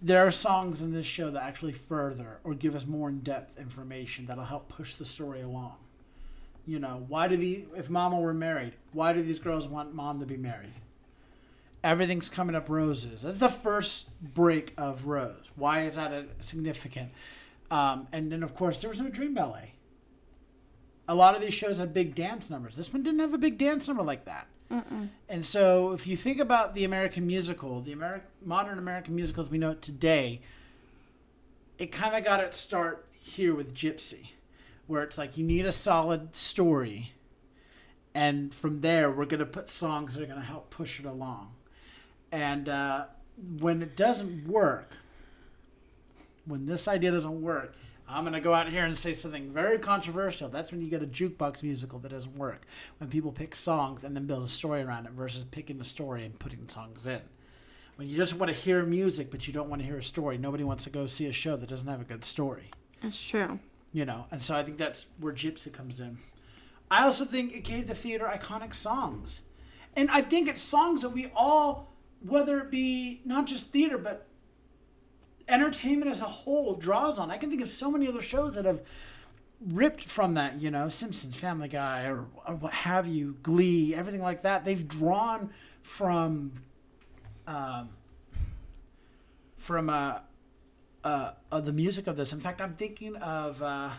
There 0.00 0.26
are 0.26 0.30
songs 0.30 0.82
in 0.82 0.92
this 0.92 1.06
show 1.06 1.30
that 1.30 1.42
actually 1.42 1.72
further 1.72 2.38
or 2.44 2.54
give 2.54 2.76
us 2.76 2.86
more 2.86 3.08
in-depth 3.08 3.58
information 3.58 4.26
that'll 4.26 4.44
help 4.44 4.68
push 4.68 4.94
the 4.94 5.04
story 5.04 5.40
along. 5.40 5.76
You 6.66 6.78
know, 6.78 7.04
why 7.08 7.28
do 7.28 7.36
the 7.36 7.64
if 7.76 7.90
Mama 7.90 8.20
were 8.20 8.34
married, 8.34 8.74
why 8.92 9.12
do 9.12 9.22
these 9.22 9.38
girls 9.38 9.66
want 9.66 9.94
Mom 9.94 10.20
to 10.20 10.26
be 10.26 10.36
married? 10.36 10.74
everything's 11.84 12.28
coming 12.28 12.56
up 12.56 12.68
roses. 12.68 13.22
That's 13.22 13.38
the 13.38 13.48
first 13.48 14.10
break 14.34 14.74
of 14.76 15.06
Rose. 15.06 15.44
Why 15.56 15.82
is 15.82 15.96
that 15.96 16.12
significant? 16.40 17.10
Um, 17.70 18.08
and 18.12 18.32
then, 18.32 18.42
of 18.42 18.54
course, 18.54 18.80
there 18.80 18.90
was 18.90 19.00
no 19.00 19.08
Dream 19.08 19.34
Ballet. 19.34 19.74
A 21.06 21.14
lot 21.14 21.34
of 21.34 21.40
these 21.40 21.54
shows 21.54 21.78
had 21.78 21.94
big 21.94 22.14
dance 22.14 22.50
numbers. 22.50 22.76
This 22.76 22.92
one 22.92 23.02
didn't 23.02 23.20
have 23.20 23.34
a 23.34 23.38
big 23.38 23.58
dance 23.58 23.88
number 23.88 24.02
like 24.02 24.24
that. 24.26 24.46
And 25.28 25.46
so, 25.46 25.92
if 25.92 26.06
you 26.06 26.16
think 26.16 26.38
about 26.38 26.74
the 26.74 26.84
American 26.84 27.26
musical, 27.26 27.80
the 27.80 27.94
Ameri- 27.94 28.22
modern 28.44 28.78
American 28.78 29.14
musicals 29.14 29.50
we 29.50 29.58
know 29.58 29.74
today, 29.74 30.40
it 31.78 31.92
kind 31.92 32.14
of 32.14 32.24
got 32.24 32.40
its 32.40 32.58
start 32.58 33.06
here 33.12 33.54
with 33.54 33.74
Gypsy, 33.74 34.28
where 34.86 35.02
it's 35.02 35.16
like 35.16 35.38
you 35.38 35.44
need 35.44 35.64
a 35.64 35.72
solid 35.72 36.36
story, 36.36 37.12
and 38.14 38.54
from 38.54 38.80
there 38.80 39.10
we're 39.10 39.26
going 39.26 39.40
to 39.40 39.46
put 39.46 39.68
songs 39.68 40.14
that 40.14 40.22
are 40.22 40.26
going 40.26 40.40
to 40.40 40.46
help 40.46 40.70
push 40.70 41.00
it 41.00 41.06
along. 41.06 41.52
And 42.30 42.68
uh, 42.68 43.06
when 43.58 43.82
it 43.82 43.96
doesn't 43.96 44.46
work, 44.46 44.92
when 46.44 46.66
this 46.66 46.88
idea 46.88 47.10
doesn't 47.12 47.40
work, 47.40 47.74
I'm 48.10 48.24
going 48.24 48.32
to 48.32 48.40
go 48.40 48.54
out 48.54 48.70
here 48.70 48.84
and 48.84 48.96
say 48.96 49.12
something 49.12 49.52
very 49.52 49.78
controversial. 49.78 50.48
That's 50.48 50.72
when 50.72 50.80
you 50.80 50.88
get 50.88 51.02
a 51.02 51.06
jukebox 51.06 51.62
musical 51.62 51.98
that 51.98 52.08
doesn't 52.08 52.38
work. 52.38 52.62
When 52.96 53.10
people 53.10 53.32
pick 53.32 53.54
songs 53.54 54.02
and 54.02 54.16
then 54.16 54.26
build 54.26 54.44
a 54.44 54.48
story 54.48 54.80
around 54.80 55.04
it 55.04 55.12
versus 55.12 55.44
picking 55.44 55.76
the 55.76 55.84
story 55.84 56.24
and 56.24 56.38
putting 56.38 56.66
songs 56.68 57.06
in. 57.06 57.20
When 57.96 58.08
you 58.08 58.16
just 58.16 58.38
want 58.38 58.50
to 58.50 58.56
hear 58.56 58.82
music 58.84 59.30
but 59.30 59.46
you 59.46 59.52
don't 59.52 59.68
want 59.68 59.82
to 59.82 59.86
hear 59.86 59.98
a 59.98 60.02
story, 60.02 60.38
nobody 60.38 60.64
wants 60.64 60.84
to 60.84 60.90
go 60.90 61.06
see 61.06 61.26
a 61.26 61.32
show 61.32 61.56
that 61.56 61.68
doesn't 61.68 61.88
have 61.88 62.00
a 62.00 62.04
good 62.04 62.24
story. 62.24 62.70
That's 63.02 63.28
true. 63.28 63.58
You 63.92 64.06
know, 64.06 64.26
and 64.30 64.40
so 64.40 64.56
I 64.56 64.62
think 64.62 64.78
that's 64.78 65.06
where 65.18 65.32
Gypsy 65.32 65.72
comes 65.72 66.00
in. 66.00 66.18
I 66.90 67.04
also 67.04 67.24
think 67.26 67.54
it 67.54 67.64
gave 67.64 67.88
the 67.88 67.94
theater 67.94 68.30
iconic 68.32 68.74
songs. 68.74 69.40
And 69.96 70.10
I 70.10 70.22
think 70.22 70.48
it's 70.48 70.62
songs 70.62 71.02
that 71.02 71.10
we 71.10 71.30
all, 71.34 71.92
whether 72.20 72.60
it 72.60 72.70
be 72.70 73.20
not 73.24 73.46
just 73.46 73.70
theater, 73.70 73.98
but 73.98 74.27
entertainment 75.48 76.10
as 76.10 76.20
a 76.20 76.24
whole, 76.24 76.74
draws 76.74 77.18
on. 77.18 77.30
I 77.30 77.36
can 77.36 77.50
think 77.50 77.62
of 77.62 77.70
so 77.70 77.90
many 77.90 78.06
other 78.06 78.20
shows 78.20 78.54
that 78.54 78.64
have 78.64 78.82
ripped 79.60 80.04
from 80.04 80.34
that, 80.34 80.60
you 80.60 80.70
know, 80.70 80.88
Simpsons, 80.88 81.34
Family 81.34 81.68
Guy, 81.68 82.04
or, 82.04 82.26
or 82.46 82.54
what 82.54 82.72
have 82.72 83.08
you, 83.08 83.36
Glee, 83.42 83.94
everything 83.94 84.22
like 84.22 84.42
that. 84.42 84.64
They've 84.64 84.86
drawn 84.86 85.50
from, 85.82 86.52
um, 87.46 87.88
from 89.56 89.90
uh, 89.90 90.18
uh, 91.02 91.32
uh, 91.50 91.60
the 91.60 91.72
music 91.72 92.06
of 92.06 92.16
this. 92.16 92.32
In 92.32 92.40
fact, 92.40 92.60
I'm 92.60 92.72
thinking 92.72 93.16
of 93.16 93.62
uh, 93.62 93.90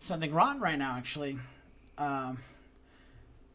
something 0.00 0.32
rotten 0.32 0.60
right 0.60 0.78
now, 0.78 0.96
actually. 0.96 1.38
Um, 1.96 2.38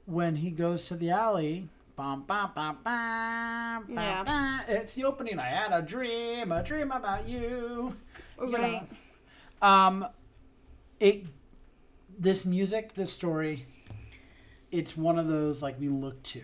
when 0.05 0.35
he 0.37 0.51
goes 0.51 0.87
to 0.87 0.95
the 0.95 1.11
alley, 1.11 1.69
bum, 1.95 2.23
bum, 2.23 2.51
bum, 2.55 2.77
bum, 2.83 3.85
bum, 3.85 3.95
Yeah. 3.95 4.23
bum. 4.23 4.61
it's 4.67 4.93
the 4.95 5.03
opening. 5.05 5.39
I 5.39 5.45
had 5.47 5.71
a 5.71 5.81
dream, 5.81 6.51
a 6.51 6.63
dream 6.63 6.91
about 6.91 7.27
you. 7.27 7.95
You 8.39 8.47
know. 8.49 8.57
Right. 8.57 8.87
Um, 9.61 10.07
it, 10.99 11.25
this 12.17 12.45
music, 12.45 12.93
this 12.95 13.11
story, 13.11 13.67
it's 14.71 14.97
one 14.97 15.19
of 15.19 15.27
those 15.27 15.61
like 15.61 15.79
we 15.79 15.87
look 15.87 16.21
to. 16.23 16.41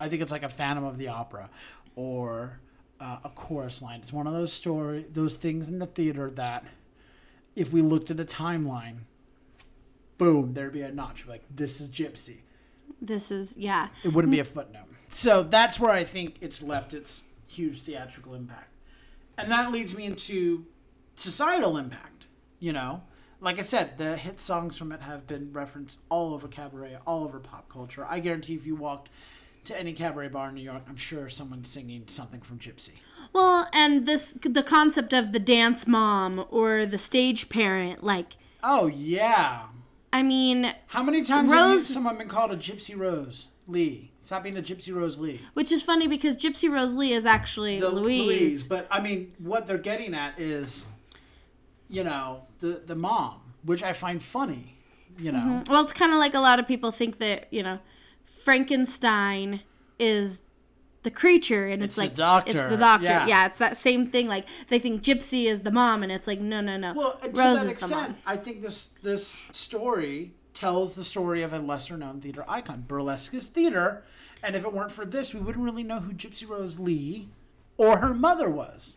I 0.00 0.08
think 0.08 0.22
it's 0.22 0.32
like 0.32 0.42
a 0.42 0.48
Phantom 0.48 0.84
of 0.84 0.98
the 0.98 1.08
Opera, 1.08 1.50
or 1.96 2.60
uh, 3.00 3.18
a 3.24 3.28
chorus 3.30 3.82
line. 3.82 4.00
It's 4.00 4.12
one 4.12 4.26
of 4.26 4.32
those 4.32 4.52
story, 4.52 5.06
those 5.12 5.34
things 5.34 5.68
in 5.68 5.78
the 5.78 5.86
theater 5.86 6.30
that, 6.32 6.64
if 7.54 7.72
we 7.72 7.82
looked 7.82 8.10
at 8.10 8.20
a 8.20 8.24
timeline, 8.24 8.98
boom, 10.18 10.54
there'd 10.54 10.72
be 10.72 10.82
a 10.82 10.92
notch 10.92 11.26
like 11.26 11.42
this 11.54 11.80
is 11.80 11.88
Gypsy. 11.88 12.38
This 13.06 13.30
is 13.30 13.56
yeah. 13.56 13.88
It 14.04 14.12
wouldn't 14.12 14.32
be 14.32 14.40
a 14.40 14.44
footnote. 14.44 14.82
So 15.10 15.42
that's 15.42 15.78
where 15.78 15.92
I 15.92 16.04
think 16.04 16.38
it's 16.40 16.62
left 16.62 16.92
its 16.92 17.24
huge 17.46 17.82
theatrical 17.82 18.34
impact. 18.34 18.70
And 19.38 19.50
that 19.50 19.72
leads 19.72 19.96
me 19.96 20.04
into 20.04 20.66
societal 21.16 21.76
impact, 21.76 22.26
you 22.58 22.72
know? 22.72 23.02
Like 23.40 23.58
I 23.58 23.62
said, 23.62 23.98
the 23.98 24.16
hit 24.16 24.40
songs 24.40 24.76
from 24.76 24.90
it 24.90 25.02
have 25.02 25.26
been 25.26 25.52
referenced 25.52 26.00
all 26.08 26.34
over 26.34 26.48
cabaret, 26.48 26.98
all 27.06 27.24
over 27.24 27.38
pop 27.38 27.68
culture. 27.68 28.06
I 28.08 28.20
guarantee 28.20 28.54
if 28.54 28.66
you 28.66 28.74
walked 28.74 29.10
to 29.66 29.78
any 29.78 29.92
cabaret 29.92 30.28
bar 30.28 30.48
in 30.48 30.54
New 30.54 30.62
York, 30.62 30.82
I'm 30.88 30.96
sure 30.96 31.28
someone's 31.28 31.68
singing 31.68 32.04
something 32.06 32.40
from 32.40 32.58
Gypsy. 32.58 32.92
Well, 33.32 33.68
and 33.72 34.06
this 34.06 34.32
the 34.42 34.62
concept 34.62 35.12
of 35.12 35.32
the 35.32 35.38
dance 35.38 35.86
mom 35.86 36.44
or 36.50 36.86
the 36.86 36.98
stage 36.98 37.48
parent, 37.48 38.02
like 38.02 38.36
Oh 38.62 38.86
yeah. 38.86 39.64
I 40.14 40.22
mean, 40.22 40.72
How 40.86 41.02
many 41.02 41.24
times 41.24 41.50
have 41.52 41.70
you, 41.70 41.78
someone 41.78 42.16
been 42.16 42.28
called 42.28 42.52
a 42.52 42.56
Gypsy 42.56 42.96
Rose 42.96 43.48
Lee? 43.66 44.12
Stop 44.22 44.44
being 44.44 44.54
the 44.54 44.62
Gypsy 44.62 44.94
Rose 44.94 45.18
Lee. 45.18 45.40
which 45.54 45.72
is 45.72 45.82
funny 45.82 46.06
because 46.06 46.36
Gypsy 46.36 46.70
Rose 46.70 46.94
Lee 46.94 47.12
is 47.12 47.26
actually 47.26 47.80
the 47.80 47.90
Louise. 47.90 48.68
But 48.68 48.86
I 48.92 49.00
mean, 49.00 49.32
what 49.38 49.66
they're 49.66 49.76
getting 49.76 50.14
at 50.14 50.38
is, 50.38 50.86
you 51.88 52.04
know, 52.04 52.44
the 52.60 52.80
the 52.86 52.94
mom, 52.94 53.40
which 53.64 53.82
I 53.82 53.92
find 53.92 54.22
funny. 54.22 54.76
You 55.18 55.32
know, 55.32 55.38
mm-hmm. 55.38 55.72
Well, 55.72 55.82
it's 55.82 55.92
kind 55.92 56.12
of 56.12 56.18
like 56.18 56.34
a 56.34 56.40
lot 56.40 56.60
of 56.60 56.68
people 56.68 56.92
think 56.92 57.18
that 57.18 57.48
you 57.50 57.64
know, 57.64 57.80
Frankenstein 58.44 59.62
is 59.98 60.42
the 61.04 61.10
creature, 61.10 61.68
and 61.68 61.82
it's, 61.82 61.94
the 61.94 62.02
like 62.02 62.10
it's 62.10 62.18
doctor, 62.18 62.68
the 62.68 62.76
doctor. 62.76 63.04
yeah. 63.04 63.26
Yeah. 63.26 63.46
it's 63.46 63.58
that 63.58 63.76
same 63.76 64.08
thing. 64.08 64.26
Like 64.26 64.46
they 64.68 64.78
think 64.78 65.02
Gypsy 65.02 65.44
is 65.44 65.60
the 65.60 65.70
mom, 65.70 66.02
and 66.02 66.10
it's 66.10 66.26
like 66.26 66.40
no, 66.40 66.60
no, 66.60 66.76
no. 66.76 66.94
well, 66.94 67.20
and 67.22 67.34
to 67.34 67.40
Rose 67.40 67.60
that 67.62 67.66
is 67.66 67.76
the 67.76 67.88
mom. 67.88 67.98
extent, 67.98 68.18
I 68.26 68.36
think 68.36 68.62
this 68.62 68.86
this 69.02 69.46
story 69.52 70.32
tells 70.54 70.94
the 70.94 71.04
story 71.04 71.42
of 71.42 71.52
a 71.52 71.58
lesser 71.58 71.96
known 71.96 72.20
theater 72.20 72.44
icon. 72.48 72.84
Burlesque 72.88 73.34
is 73.34 73.46
theater, 73.46 74.02
and 74.42 74.56
if 74.56 74.64
it 74.64 74.72
weren't 74.72 74.92
for 74.92 75.04
this, 75.04 75.32
we 75.32 75.40
wouldn't 75.40 75.64
really 75.64 75.82
know 75.82 76.00
who 76.00 76.12
Gypsy 76.12 76.48
Rose 76.48 76.78
Lee 76.78 77.28
or 77.76 77.98
her 77.98 78.14
mother 78.14 78.50
was. 78.50 78.96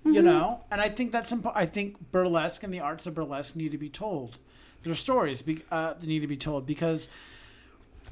Mm-hmm. 0.00 0.14
You 0.14 0.22
know, 0.22 0.60
and 0.70 0.80
I 0.80 0.88
think 0.88 1.12
that's 1.12 1.32
important. 1.32 1.62
I 1.62 1.66
think 1.66 2.10
burlesque 2.12 2.62
and 2.62 2.72
the 2.72 2.80
arts 2.80 3.06
of 3.06 3.14
burlesque 3.14 3.56
need 3.56 3.72
to 3.72 3.78
be 3.78 3.88
told. 3.88 4.38
Their 4.84 4.94
stories 4.94 5.42
be, 5.42 5.62
uh, 5.72 5.94
they 5.94 6.06
need 6.06 6.20
to 6.20 6.28
be 6.28 6.36
told 6.36 6.64
because, 6.64 7.08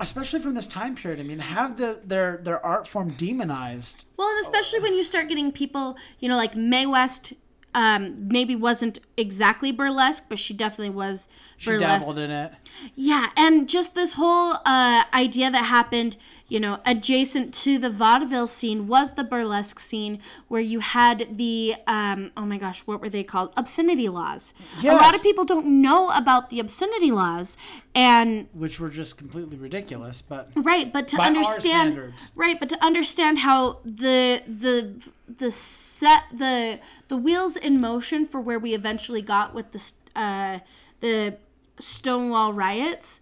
especially 0.01 0.40
from 0.40 0.55
this 0.55 0.66
time 0.66 0.94
period. 0.94 1.20
I 1.20 1.22
mean, 1.22 1.38
have 1.38 1.76
the 1.76 2.01
their 2.05 2.38
their 2.38 2.64
art 2.64 2.86
form 2.86 3.11
demonized. 3.11 4.05
Well, 4.16 4.28
and 4.28 4.40
especially 4.40 4.80
when 4.80 4.94
you 4.94 5.03
start 5.03 5.28
getting 5.28 5.53
people, 5.53 5.97
you 6.20 6.28
know, 6.28 6.36
like 6.36 6.57
Mae 6.57 6.86
West. 6.86 7.34
Um, 7.77 8.29
maybe 8.29 8.57
wasn't 8.57 9.01
exactly 9.18 9.70
burlesque, 9.70 10.31
but 10.31 10.39
she 10.39 10.55
definitely 10.55 10.95
was 10.95 11.29
She 11.59 11.77
dabbled 11.77 12.16
in 12.18 12.31
it. 12.31 12.53
Yeah, 12.95 13.27
and 13.37 13.68
just 13.68 13.95
this 13.95 14.14
whole 14.14 14.55
uh, 14.64 15.05
idea 15.12 15.51
that 15.51 15.64
happened, 15.66 16.16
you 16.49 16.59
know, 16.59 16.81
adjacent 16.87 17.53
to 17.64 17.77
the 17.77 17.91
vaudeville 17.91 18.47
scene 18.47 18.87
was 18.87 19.12
the 19.12 19.24
burlesque 19.24 19.79
scene 19.79 20.20
where 20.49 20.62
you 20.62 20.81
had 20.81 21.37
the, 21.37 21.74
um, 21.87 22.31
oh 22.35 22.47
my 22.47 22.57
gosh, 22.57 22.81
what 22.87 23.03
were 23.03 23.11
they 23.11 23.22
called? 23.22 23.53
Obscenity 23.59 24.09
laws. 24.09 24.55
A 24.83 24.87
lot 24.95 25.14
of 25.14 25.22
people 25.22 25.45
don't 25.45 25.66
know 25.83 26.09
about 26.16 26.49
the 26.49 26.59
obscenity 26.61 27.11
laws, 27.11 27.59
and 27.95 28.49
which 28.55 28.81
were 28.81 28.89
just 28.89 29.18
completely 29.18 29.59
ridiculous. 29.59 30.22
But 30.22 30.49
right, 30.55 30.91
but 30.91 31.09
to 31.09 31.18
By 31.18 31.27
understand, 31.27 31.93
standards. 31.93 32.31
right, 32.35 32.59
but 32.59 32.70
to 32.70 32.83
understand 32.83 33.41
how 33.41 33.81
the 33.85 34.41
the 34.47 34.95
the 35.29 35.51
set 35.51 36.24
the 36.33 36.79
the 37.09 37.16
wheels 37.16 37.57
in 37.57 37.81
motion 37.81 38.24
for 38.24 38.41
where 38.41 38.59
we 38.59 38.74
eventually 38.74 39.22
got 39.22 39.55
with 39.55 39.72
the 39.72 39.93
uh, 40.14 40.61
the 41.01 41.37
Stonewall 41.79 42.53
riots, 42.53 43.20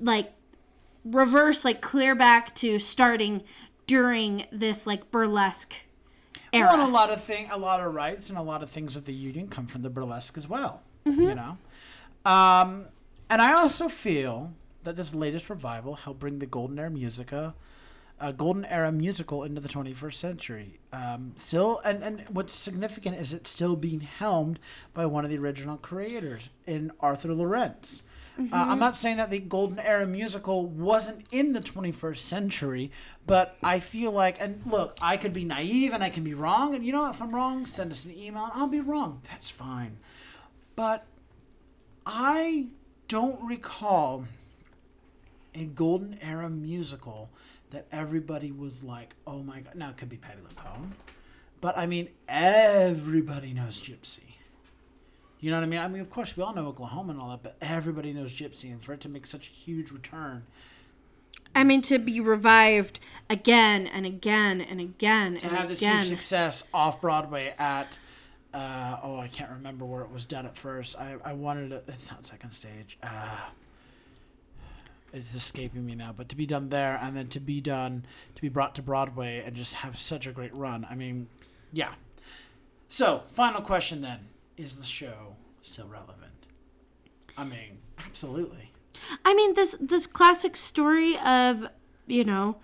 like 0.00 0.32
reverse, 1.04 1.64
like 1.64 1.80
clear 1.80 2.14
back 2.14 2.54
to 2.56 2.78
starting 2.78 3.42
during 3.86 4.46
this 4.50 4.86
like 4.86 5.10
burlesque 5.10 5.74
era. 6.52 6.72
well, 6.72 6.88
a 6.88 6.90
lot 6.90 7.10
of 7.10 7.22
thing, 7.22 7.48
a 7.50 7.58
lot 7.58 7.80
of 7.80 7.94
rights 7.94 8.30
and 8.30 8.38
a 8.38 8.42
lot 8.42 8.62
of 8.62 8.70
things 8.70 8.94
with 8.94 9.04
the 9.04 9.12
union 9.12 9.48
come 9.48 9.66
from 9.66 9.82
the 9.82 9.90
burlesque 9.90 10.38
as 10.38 10.48
well. 10.48 10.82
You 11.04 11.34
know, 11.34 11.58
um, 12.24 12.86
and 13.28 13.42
I 13.42 13.52
also 13.52 13.88
feel 13.88 14.52
that 14.84 14.96
this 14.96 15.14
latest 15.14 15.50
revival 15.50 15.96
helped 15.96 16.20
bring 16.20 16.38
the 16.38 16.46
golden 16.46 16.78
era 16.78 16.90
musica. 16.90 17.54
A 18.24 18.32
golden 18.32 18.64
era 18.64 18.90
musical 18.90 19.44
into 19.44 19.60
the 19.60 19.68
21st 19.68 20.14
century. 20.14 20.80
Um, 20.94 21.34
still, 21.36 21.82
and, 21.84 22.02
and 22.02 22.24
what's 22.30 22.54
significant 22.54 23.18
is 23.18 23.34
it's 23.34 23.50
still 23.50 23.76
being 23.76 24.00
helmed 24.00 24.58
by 24.94 25.04
one 25.04 25.26
of 25.26 25.30
the 25.30 25.36
original 25.36 25.76
creators 25.76 26.48
in 26.66 26.90
Arthur 27.00 27.34
Laurents. 27.34 28.02
Uh, 28.38 28.46
I'm 28.52 28.78
not 28.78 28.96
saying 28.96 29.18
that 29.18 29.30
the 29.30 29.38
golden 29.38 29.78
era 29.78 30.06
musical 30.06 30.66
wasn't 30.66 31.26
in 31.30 31.52
the 31.52 31.60
21st 31.60 32.16
century, 32.16 32.90
but 33.26 33.56
I 33.62 33.78
feel 33.78 34.10
like, 34.10 34.40
and 34.40 34.62
look, 34.66 34.96
I 35.02 35.18
could 35.18 35.32
be 35.32 35.44
naive 35.44 35.92
and 35.92 36.02
I 36.02 36.08
can 36.10 36.24
be 36.24 36.34
wrong, 36.34 36.74
and 36.74 36.84
you 36.84 36.92
know, 36.92 37.08
if 37.10 37.22
I'm 37.22 37.34
wrong, 37.34 37.66
send 37.66 37.92
us 37.92 38.04
an 38.04 38.16
email. 38.16 38.50
I'll 38.54 38.66
be 38.66 38.80
wrong. 38.80 39.20
That's 39.30 39.50
fine. 39.50 39.98
But 40.74 41.04
I 42.06 42.68
don't 43.06 43.40
recall 43.46 44.24
a 45.54 45.66
golden 45.66 46.18
era 46.20 46.50
musical 46.50 47.30
that 47.74 47.86
everybody 47.92 48.52
was 48.52 48.82
like, 48.82 49.14
oh 49.26 49.42
my 49.42 49.60
god. 49.60 49.74
Now 49.74 49.90
it 49.90 49.96
could 49.96 50.08
be 50.08 50.16
Patti 50.16 50.38
LuPone, 50.40 50.92
but 51.60 51.76
I 51.76 51.86
mean, 51.86 52.08
everybody 52.28 53.52
knows 53.52 53.80
Gypsy. 53.80 54.20
You 55.40 55.50
know 55.50 55.58
what 55.58 55.64
I 55.64 55.66
mean? 55.66 55.80
I 55.80 55.88
mean, 55.88 56.00
of 56.00 56.08
course, 56.08 56.36
we 56.36 56.42
all 56.42 56.54
know 56.54 56.66
Oklahoma 56.68 57.12
and 57.12 57.20
all 57.20 57.28
that, 57.30 57.42
but 57.42 57.56
everybody 57.60 58.12
knows 58.14 58.32
Gypsy, 58.32 58.70
and 58.72 58.82
for 58.82 58.94
it 58.94 59.00
to 59.02 59.08
make 59.08 59.26
such 59.26 59.48
a 59.48 59.50
huge 59.50 59.90
return, 59.90 60.44
I 61.54 61.64
mean, 61.64 61.82
to 61.82 61.98
be 61.98 62.20
revived 62.20 62.98
again 63.28 63.86
and 63.86 64.06
again 64.06 64.60
and 64.60 64.80
again 64.80 65.36
to 65.38 65.46
and 65.46 65.56
have 65.56 65.68
this 65.68 65.80
again. 65.80 65.98
huge 65.98 66.08
success 66.08 66.66
off 66.72 67.00
Broadway 67.00 67.54
at, 67.58 67.88
uh, 68.52 68.98
oh, 69.02 69.18
I 69.18 69.28
can't 69.28 69.50
remember 69.50 69.84
where 69.84 70.02
it 70.02 70.10
was 70.10 70.24
done 70.24 70.46
at 70.46 70.56
first. 70.56 70.96
I, 70.98 71.16
I 71.24 71.32
wanted 71.34 71.72
it. 71.72 71.84
It's 71.88 72.10
not 72.10 72.24
second 72.26 72.52
stage. 72.52 72.98
Uh, 73.02 73.08
it's 75.14 75.34
escaping 75.34 75.86
me 75.86 75.94
now. 75.94 76.12
But 76.14 76.28
to 76.30 76.36
be 76.36 76.46
done 76.46 76.68
there, 76.68 76.98
and 77.00 77.16
then 77.16 77.28
to 77.28 77.40
be 77.40 77.60
done, 77.60 78.04
to 78.34 78.42
be 78.42 78.48
brought 78.48 78.74
to 78.74 78.82
Broadway, 78.82 79.42
and 79.44 79.54
just 79.56 79.74
have 79.74 79.98
such 79.98 80.26
a 80.26 80.32
great 80.32 80.54
run. 80.54 80.86
I 80.90 80.94
mean, 80.94 81.28
yeah. 81.72 81.94
So, 82.88 83.22
final 83.30 83.62
question 83.62 84.02
then: 84.02 84.28
Is 84.56 84.74
the 84.74 84.84
show 84.84 85.36
still 85.62 85.88
relevant? 85.88 86.46
I 87.36 87.44
mean, 87.44 87.78
absolutely. 87.98 88.70
I 89.24 89.34
mean 89.34 89.54
this 89.54 89.76
this 89.80 90.06
classic 90.06 90.56
story 90.56 91.18
of, 91.18 91.66
you 92.06 92.24
know, 92.24 92.56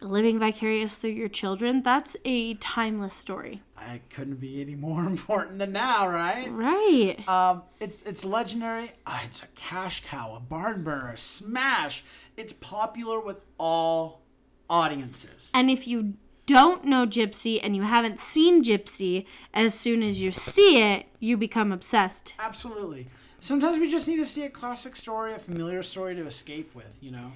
living 0.00 0.38
vicarious 0.38 0.96
through 0.96 1.10
your 1.10 1.28
children, 1.28 1.82
that's 1.82 2.16
a 2.24 2.54
timeless 2.54 3.14
story. 3.14 3.62
I 3.80 4.00
couldn't 4.10 4.40
be 4.40 4.60
any 4.60 4.74
more 4.74 5.04
important 5.06 5.58
than 5.58 5.72
now, 5.72 6.08
right? 6.08 6.50
Right. 6.50 7.28
Um, 7.28 7.62
it's 7.80 8.02
it's 8.02 8.24
legendary. 8.24 8.92
Ah, 9.06 9.22
it's 9.24 9.42
a 9.42 9.46
cash 9.56 10.04
cow, 10.04 10.34
a 10.36 10.40
barn 10.40 10.84
burner, 10.84 11.12
a 11.12 11.18
smash. 11.18 12.04
It's 12.36 12.52
popular 12.52 13.20
with 13.20 13.38
all 13.58 14.22
audiences. 14.68 15.50
And 15.52 15.70
if 15.70 15.86
you 15.88 16.14
don't 16.46 16.84
know 16.84 17.06
Gypsy 17.06 17.60
and 17.62 17.76
you 17.76 17.82
haven't 17.82 18.18
seen 18.18 18.62
Gypsy, 18.62 19.26
as 19.54 19.74
soon 19.74 20.02
as 20.02 20.20
you 20.20 20.32
see 20.32 20.82
it, 20.82 21.06
you 21.18 21.36
become 21.36 21.72
obsessed. 21.72 22.34
Absolutely. 22.38 23.08
Sometimes 23.40 23.78
we 23.78 23.90
just 23.90 24.06
need 24.06 24.16
to 24.16 24.26
see 24.26 24.44
a 24.44 24.50
classic 24.50 24.96
story, 24.96 25.32
a 25.32 25.38
familiar 25.38 25.82
story 25.82 26.14
to 26.14 26.26
escape 26.26 26.74
with, 26.74 26.98
you 27.00 27.10
know. 27.10 27.32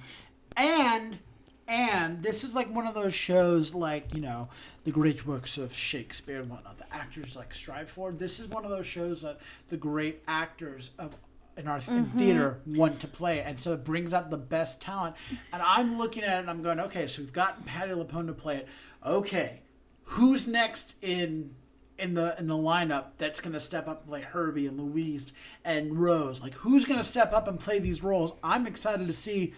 And 0.55 1.19
and 1.67 2.21
this 2.21 2.43
is 2.43 2.53
like 2.53 2.73
one 2.73 2.85
of 2.85 2.93
those 2.93 3.13
shows 3.13 3.73
like, 3.73 4.13
you 4.13 4.21
know, 4.21 4.49
the 4.83 4.91
great 4.91 5.25
works 5.25 5.57
of 5.57 5.73
Shakespeare 5.73 6.39
and 6.41 6.49
whatnot. 6.49 6.77
The 6.77 6.93
actors 6.93 7.35
like 7.35 7.53
strive 7.53 7.89
for. 7.89 8.11
This 8.11 8.39
is 8.39 8.47
one 8.47 8.65
of 8.65 8.71
those 8.71 8.85
shows 8.85 9.23
that 9.23 9.39
the 9.69 9.77
great 9.77 10.21
actors 10.27 10.91
of 10.99 11.17
in 11.57 11.67
our 11.67 11.77
in 11.77 11.83
mm-hmm. 11.83 12.17
theater 12.17 12.59
want 12.65 12.99
to 12.99 13.07
play, 13.07 13.41
and 13.41 13.57
so 13.57 13.73
it 13.73 13.83
brings 13.83 14.13
out 14.13 14.29
the 14.29 14.37
best 14.37 14.81
talent. 14.81 15.15
And 15.53 15.61
I'm 15.61 15.97
looking 15.97 16.23
at 16.23 16.37
it 16.37 16.39
and 16.41 16.49
I'm 16.49 16.61
going, 16.61 16.79
okay, 16.81 17.07
so 17.07 17.21
we've 17.21 17.33
gotten 17.33 17.63
Patti 17.63 17.93
LuPone 17.93 18.27
to 18.27 18.33
play 18.33 18.57
it. 18.57 18.67
Okay, 19.05 19.61
who's 20.03 20.47
next 20.47 20.95
in 21.01 21.55
in 21.97 22.13
the 22.13 22.35
in 22.37 22.47
the 22.47 22.55
lineup 22.55 23.11
that's 23.17 23.39
gonna 23.39 23.59
step 23.59 23.87
up 23.87 24.01
and 24.01 24.09
play 24.09 24.21
Herbie 24.21 24.67
and 24.67 24.79
Louise 24.79 25.33
and 25.63 25.97
Rose? 25.97 26.41
Like, 26.41 26.53
who's 26.53 26.85
gonna 26.85 27.03
step 27.03 27.33
up 27.33 27.47
and 27.47 27.59
play 27.59 27.79
these 27.79 28.03
roles? 28.03 28.33
I'm 28.43 28.67
excited 28.67 29.07
to 29.07 29.13
see 29.13 29.53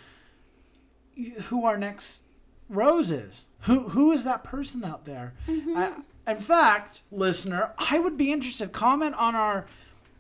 who 1.47 1.65
our 1.65 1.78
next 1.78 2.24
Rose 2.70 3.11
is. 3.11 3.45
Who 3.61 3.89
who 3.89 4.11
is 4.11 4.24
that 4.24 4.43
person 4.43 4.84
out 4.84 5.05
there? 5.05 5.34
I, 5.47 5.93
in 6.28 6.38
fact, 6.38 7.03
listener, 7.11 7.72
I 7.78 7.99
would 7.99 8.18
be 8.18 8.32
interested. 8.32 8.72
Comment 8.72 9.15
on 9.15 9.36
our 9.36 9.65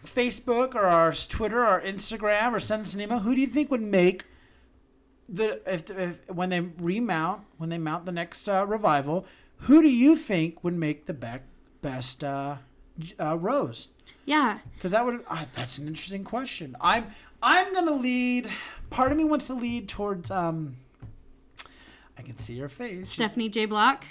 Facebook 0.05 0.73
or 0.75 0.85
our 0.85 1.11
Twitter 1.11 1.65
or 1.65 1.81
Instagram 1.81 2.53
or 2.53 2.59
send 2.59 2.83
us 2.83 2.93
an 2.93 3.01
email. 3.01 3.19
Who 3.19 3.35
do 3.35 3.41
you 3.41 3.47
think 3.47 3.69
would 3.69 3.81
make 3.81 4.25
the 5.29 5.61
if, 5.71 5.89
if 5.89 6.17
when 6.29 6.49
they 6.49 6.61
remount 6.61 7.41
when 7.57 7.69
they 7.69 7.77
mount 7.77 8.05
the 8.05 8.11
next 8.11 8.47
uh, 8.47 8.65
revival? 8.65 9.25
Who 9.61 9.81
do 9.81 9.89
you 9.89 10.15
think 10.15 10.63
would 10.63 10.75
make 10.75 11.05
the 11.07 11.13
bec- 11.13 11.43
best 11.81 12.23
uh, 12.23 12.57
uh, 13.19 13.37
Rose? 13.37 13.89
Yeah. 14.25 14.59
Because 14.75 14.91
that 14.91 15.05
would 15.05 15.23
that's 15.53 15.77
an 15.77 15.87
interesting 15.87 16.23
question. 16.23 16.75
I'm 16.79 17.07
I'm 17.43 17.73
gonna 17.73 17.93
lead. 17.93 18.49
Part 18.89 19.11
of 19.11 19.17
me 19.17 19.25
wants 19.25 19.47
to 19.47 19.53
lead 19.53 19.89
towards. 19.89 20.31
um 20.31 20.77
I 22.17 22.21
can 22.21 22.37
see 22.37 22.53
your 22.53 22.69
face. 22.69 23.09
Stephanie 23.09 23.49
J. 23.49 23.65
Block. 23.65 24.05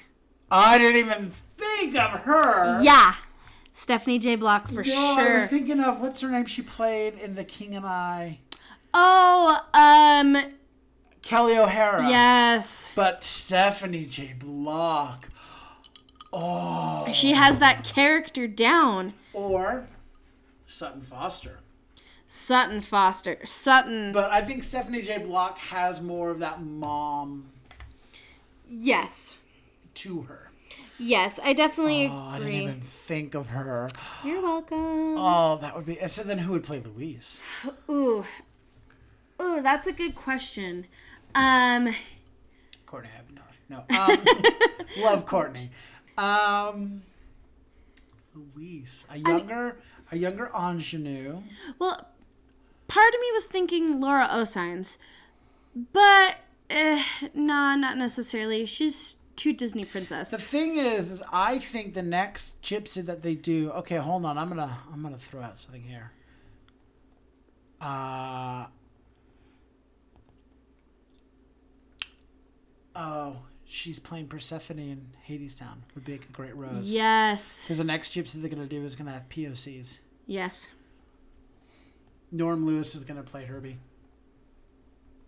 I 0.51 0.79
didn't 0.79 0.97
even 0.99 1.31
think 1.31 1.97
of 1.97 2.21
her. 2.21 2.81
Yeah. 2.83 3.15
Stephanie 3.73 4.19
J. 4.19 4.37
Block 4.37 4.69
for 4.69 4.83
No, 4.85 5.15
I 5.17 5.25
sure. 5.25 5.35
was 5.35 5.49
thinking 5.49 5.81
of 5.81 6.01
what's 6.01 6.21
her 6.21 6.29
name? 6.29 6.47
She 6.47 6.63
played 6.63 7.15
in 7.15 7.35
The 7.35 7.45
King 7.45 7.75
and 7.75 7.85
I. 7.85 8.39
oh, 8.95 9.61
um, 9.75 10.37
Kelli 11.23 11.59
O'Hara. 11.59 12.09
yes. 12.09 12.93
But 12.95 13.25
Stephanie 13.25 14.07
J. 14.07 14.35
Block. 14.39 15.29
Oh. 16.33 17.11
She 17.13 17.33
has 17.33 17.59
that 17.59 17.83
character 17.85 18.47
down. 18.47 19.15
Or 19.33 19.89
Sutton 20.67 21.03
Foster. 21.03 21.61
Sutton 22.29 22.81
Foster. 22.81 23.39
Sutton. 23.45 24.13
But 24.13 24.31
I 24.31 24.43
think 24.43 24.63
Stephanie 24.65 25.03
J. 25.03 25.19
Block 25.19 25.59
has 25.59 26.01
more 26.01 26.31
of 26.31 26.39
that 26.41 26.63
mom 26.63 27.47
yes. 28.69 29.39
to 29.95 30.23
her. 30.23 30.51
Yes, 30.99 31.39
I 31.45 31.53
definitely 31.53 32.07
Oh, 32.07 32.17
I 32.17 32.39
didn't 32.39 32.55
even 32.55 32.81
think 32.81 33.35
of 33.35 33.51
her. 33.51 33.91
You're 34.25 34.43
welcome. 34.43 34.79
Oh, 35.19 35.59
that 35.61 35.77
would 35.77 35.85
be. 35.85 36.01
And 36.01 36.11
so 36.11 36.23
then 36.23 36.39
who 36.39 36.53
would 36.53 36.65
play 36.65 36.81
Louise? 36.81 37.41
Ooh. 37.91 38.25
Ooh, 39.41 39.61
that's 39.63 39.87
a 39.87 39.93
good 39.93 40.15
question. 40.15 40.87
Um, 41.35 41.95
Courtney 42.87 43.11
Avinash. 43.11 43.59
No. 43.69 43.85
Um, 43.99 44.25
love 45.03 45.27
Courtney. 45.27 45.71
Um, 46.17 47.03
Louise. 48.35 49.05
A 49.11 49.19
younger, 49.19 49.77
a 50.11 50.17
younger 50.17 50.51
ingenue. 50.59 51.43
well, 51.79 52.09
part 52.89 53.15
of 53.15 53.21
me 53.21 53.31
was 53.33 53.45
thinking 53.45 54.01
Laura 54.01 54.27
Osnes, 54.29 54.97
but 55.93 56.37
eh, 56.71 57.03
nah, 57.35 57.77
not 57.77 57.97
necessarily. 57.97 58.67
She's 58.67 59.17
too 59.37 59.53
Disney 59.53 59.85
princess. 59.85 60.31
The 60.31 60.39
thing 60.39 60.79
is, 60.79 61.11
is 61.11 61.23
I 61.33 61.59
think 61.59 61.95
the 61.95 62.03
next 62.03 62.61
gypsy 62.63 63.05
that 63.07 63.23
they 63.23 63.35
do. 63.35 63.71
Okay, 63.73 63.97
hold 63.97 64.25
on. 64.25 64.39
I'm 64.39 64.49
gonna, 64.49 64.79
I'm 64.93 65.03
gonna 65.03 65.19
throw 65.19 65.43
out 65.43 65.59
something 65.59 65.83
here. 65.83 66.13
Uh. 67.81 68.67
Oh, 72.95 73.37
she's 73.67 73.99
playing 73.99 74.29
Persephone 74.29 74.79
in 74.79 75.07
Hadestown. 75.29 75.77
Would 75.95 76.05
be 76.05 76.15
a 76.15 76.19
great 76.33 76.57
rose. 76.57 76.85
Yes. 76.91 77.65
Because 77.65 77.79
the 77.79 77.85
next 77.85 78.13
gypsy 78.13 78.41
they're 78.41 78.51
gonna 78.51 78.67
do 78.67 78.83
is 78.85 78.97
gonna 78.97 79.13
have 79.13 79.29
POCs. 79.29 79.99
Yes. 80.27 80.71
Norm 82.33 82.67
Lewis 82.67 82.95
is 82.95 83.05
gonna 83.05 83.23
play 83.23 83.45
Herbie. 83.45 83.79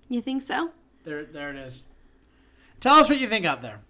You 0.09 0.23
think 0.23 0.41
so? 0.41 0.71
There, 1.09 1.25
there 1.25 1.49
it 1.49 1.57
is. 1.57 1.85
Tell 2.81 2.97
us 2.97 3.09
what 3.09 3.19
you 3.19 3.29
think 3.29 3.47
out 3.47 3.63
there. 3.63 3.81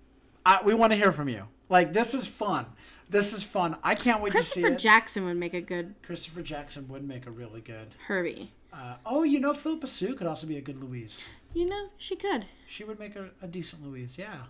I, 0.47 0.61
we 0.62 0.73
want 0.73 0.93
to 0.93 0.97
hear 0.97 1.11
from 1.11 1.29
you. 1.29 1.49
Like 1.69 1.93
this 1.93 2.14
is 2.14 2.29
fun. 2.29 2.66
This 3.11 3.33
is 3.33 3.43
fun. 3.43 3.77
I 3.83 3.97
can't 3.97 4.23
wait 4.23 4.31
to 4.33 4.43
see 4.43 4.61
Christopher. 4.61 4.79
Jackson 4.79 5.25
would 5.25 5.37
make 5.37 5.53
a 5.53 5.61
good 5.61 5.97
Christopher 6.05 6.43
Jackson 6.43 6.87
would 6.87 7.03
make 7.03 7.27
a 7.27 7.33
really 7.33 7.61
good. 7.61 7.89
Herbie. 8.07 8.53
Uh, 8.73 8.95
oh, 9.05 9.25
you 9.25 9.41
know, 9.41 9.53
Phillipa 9.53 9.89
Soo 9.89 10.14
could 10.14 10.29
also 10.29 10.47
be 10.47 10.57
a 10.59 10.61
good 10.61 10.81
Louise. 10.81 11.25
You 11.55 11.66
know, 11.66 11.89
she 11.97 12.14
could. 12.14 12.47
She 12.69 12.85
would 12.85 13.01
make 13.01 13.16
a, 13.16 13.31
a 13.43 13.49
decent 13.49 13.85
Louise. 13.85 14.16
Yeah. 14.16 14.43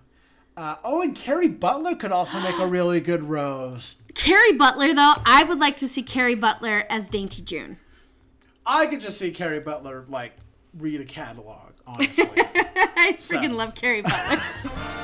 Uh, 0.55 0.77
oh, 0.85 1.01
and 1.01 1.16
Kerry 1.16 1.49
Butler 1.49 1.95
could 1.95 2.12
also 2.12 2.39
make 2.39 2.59
a 2.59 2.66
really 2.66 3.01
good 3.01 3.23
Rose. 3.23 3.97
Kerry 4.14 4.53
Butler, 4.53 4.93
though, 4.93 5.14
I 5.25 5.43
would 5.45 5.59
like 5.59 5.77
to 5.77 5.89
see 5.89 6.03
Kerry 6.03 6.35
Butler 6.35 6.85
as 6.91 7.09
Dainty 7.09 7.41
June. 7.41 7.79
I 8.66 8.85
could 8.85 9.01
just 9.01 9.19
see 9.19 9.31
Kerry 9.31 9.61
Butler 9.61 10.05
like 10.11 10.33
read 10.77 11.01
a 11.01 11.07
catalog. 11.07 11.68
Honestly. 11.89 12.28
I 12.36 13.14
freaking 13.18 13.51
So. 13.51 13.57
love 13.57 13.74
Kerry 13.74 14.03
Butler. 14.03 14.43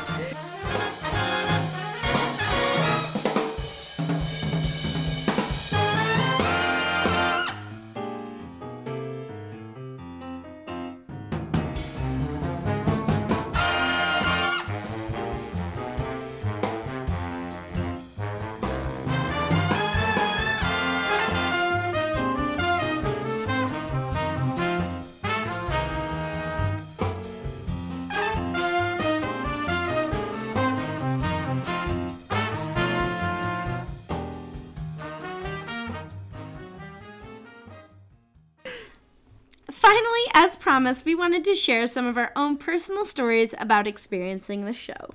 promised, 40.75 41.05
we 41.05 41.15
wanted 41.15 41.45
to 41.45 41.55
share 41.55 41.87
some 41.87 42.05
of 42.05 42.19
our 42.19 42.33
own 42.35 42.57
personal 42.57 43.05
stories 43.05 43.55
about 43.61 43.87
experiencing 43.87 44.65
the 44.65 44.73
show. 44.73 45.15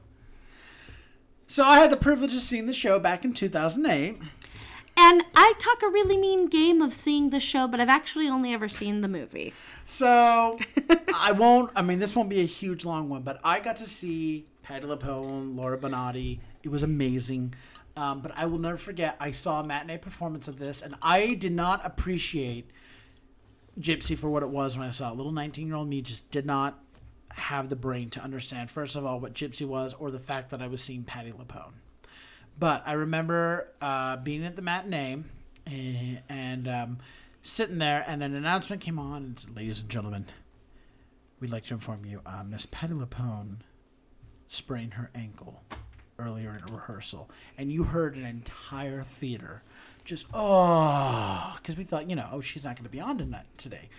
so 1.47 1.65
I 1.65 1.79
had 1.79 1.91
the 1.91 1.97
privilege 1.97 2.33
of 2.33 2.39
seeing 2.39 2.65
the 2.65 2.73
show 2.73 2.97
back 2.97 3.25
in 3.25 3.33
2008. 3.33 4.21
And 4.95 5.23
I 5.35 5.53
talk 5.59 5.83
a 5.83 5.89
really 5.89 6.15
mean 6.15 6.47
game 6.47 6.81
of 6.81 6.93
seeing 6.93 7.31
the 7.31 7.41
show, 7.41 7.67
but 7.67 7.81
I've 7.81 7.89
actually 7.89 8.29
only 8.29 8.53
ever 8.53 8.69
seen 8.69 9.01
the 9.01 9.09
movie. 9.09 9.53
So 9.85 10.57
I 11.13 11.33
won't. 11.33 11.71
I 11.75 11.81
mean, 11.81 11.99
this 11.99 12.15
won't 12.15 12.29
be 12.29 12.39
a 12.39 12.45
huge 12.45 12.85
long 12.85 13.09
one, 13.09 13.23
but 13.23 13.41
I 13.43 13.59
got 13.59 13.75
to 13.77 13.85
see 13.85 14.45
Patti 14.63 14.87
LuPone, 14.87 15.57
Laura 15.57 15.77
Benanti. 15.77 16.39
It 16.63 16.69
was 16.69 16.83
amazing. 16.83 17.53
Um, 17.97 18.21
but 18.21 18.31
I 18.37 18.45
will 18.45 18.59
never 18.59 18.77
forget. 18.77 19.17
I 19.19 19.31
saw 19.31 19.59
a 19.59 19.63
matinee 19.65 19.97
performance 19.97 20.47
of 20.47 20.57
this, 20.57 20.81
and 20.81 20.95
I 21.01 21.33
did 21.33 21.51
not 21.51 21.85
appreciate 21.85 22.71
Gypsy 23.79 24.17
for 24.17 24.29
what 24.29 24.43
it 24.43 24.49
was 24.49 24.77
when 24.77 24.87
I 24.87 24.91
saw 24.91 25.11
it. 25.11 25.17
Little 25.17 25.31
nineteen-year-old 25.31 25.87
me 25.87 26.01
just 26.01 26.29
did 26.31 26.45
not 26.45 26.79
have 27.31 27.69
the 27.69 27.75
brain 27.75 28.09
to 28.11 28.21
understand, 28.21 28.69
first 28.71 28.95
of 28.95 29.05
all, 29.05 29.19
what 29.19 29.33
Gypsy 29.33 29.65
was, 29.65 29.93
or 29.93 30.11
the 30.11 30.19
fact 30.19 30.49
that 30.49 30.61
I 30.61 30.67
was 30.67 30.83
seeing 30.83 31.03
Patti 31.03 31.31
LuPone. 31.31 31.73
But 32.57 32.83
I 32.85 32.93
remember 32.93 33.71
uh, 33.81 34.17
being 34.17 34.43
at 34.43 34.55
the 34.55 34.61
matinee 34.61 35.23
eh, 35.67 36.17
and 36.27 36.67
um, 36.67 36.97
sitting 37.41 37.77
there, 37.77 38.03
and 38.05 38.21
an 38.21 38.35
announcement 38.35 38.81
came 38.81 38.99
on 38.99 39.23
and 39.23 39.39
said, 39.39 39.55
Ladies 39.55 39.79
and 39.79 39.89
gentlemen, 39.89 40.25
we'd 41.39 41.51
like 41.51 41.63
to 41.65 41.73
inform 41.73 42.05
you 42.05 42.21
uh, 42.25 42.43
Miss 42.43 42.65
Patti 42.65 42.93
LuPone 42.93 43.57
sprained 44.47 44.95
her 44.95 45.09
ankle 45.15 45.63
earlier 46.17 46.49
in 46.49 46.69
a 46.69 46.75
rehearsal. 46.75 47.29
And 47.57 47.71
you 47.71 47.83
heard 47.83 48.15
an 48.15 48.25
entire 48.25 49.03
theater 49.03 49.63
just, 50.09 50.25
oh, 50.33 51.55
because 51.57 51.77
we 51.77 51.83
thought, 51.83 52.09
you 52.09 52.15
know, 52.15 52.27
oh, 52.31 52.41
she's 52.41 52.65
not 52.65 52.75
going 52.75 52.83
to 52.83 52.89
be 52.89 52.99
on 52.99 53.17
tonight, 53.17 53.45
today. 53.57 53.89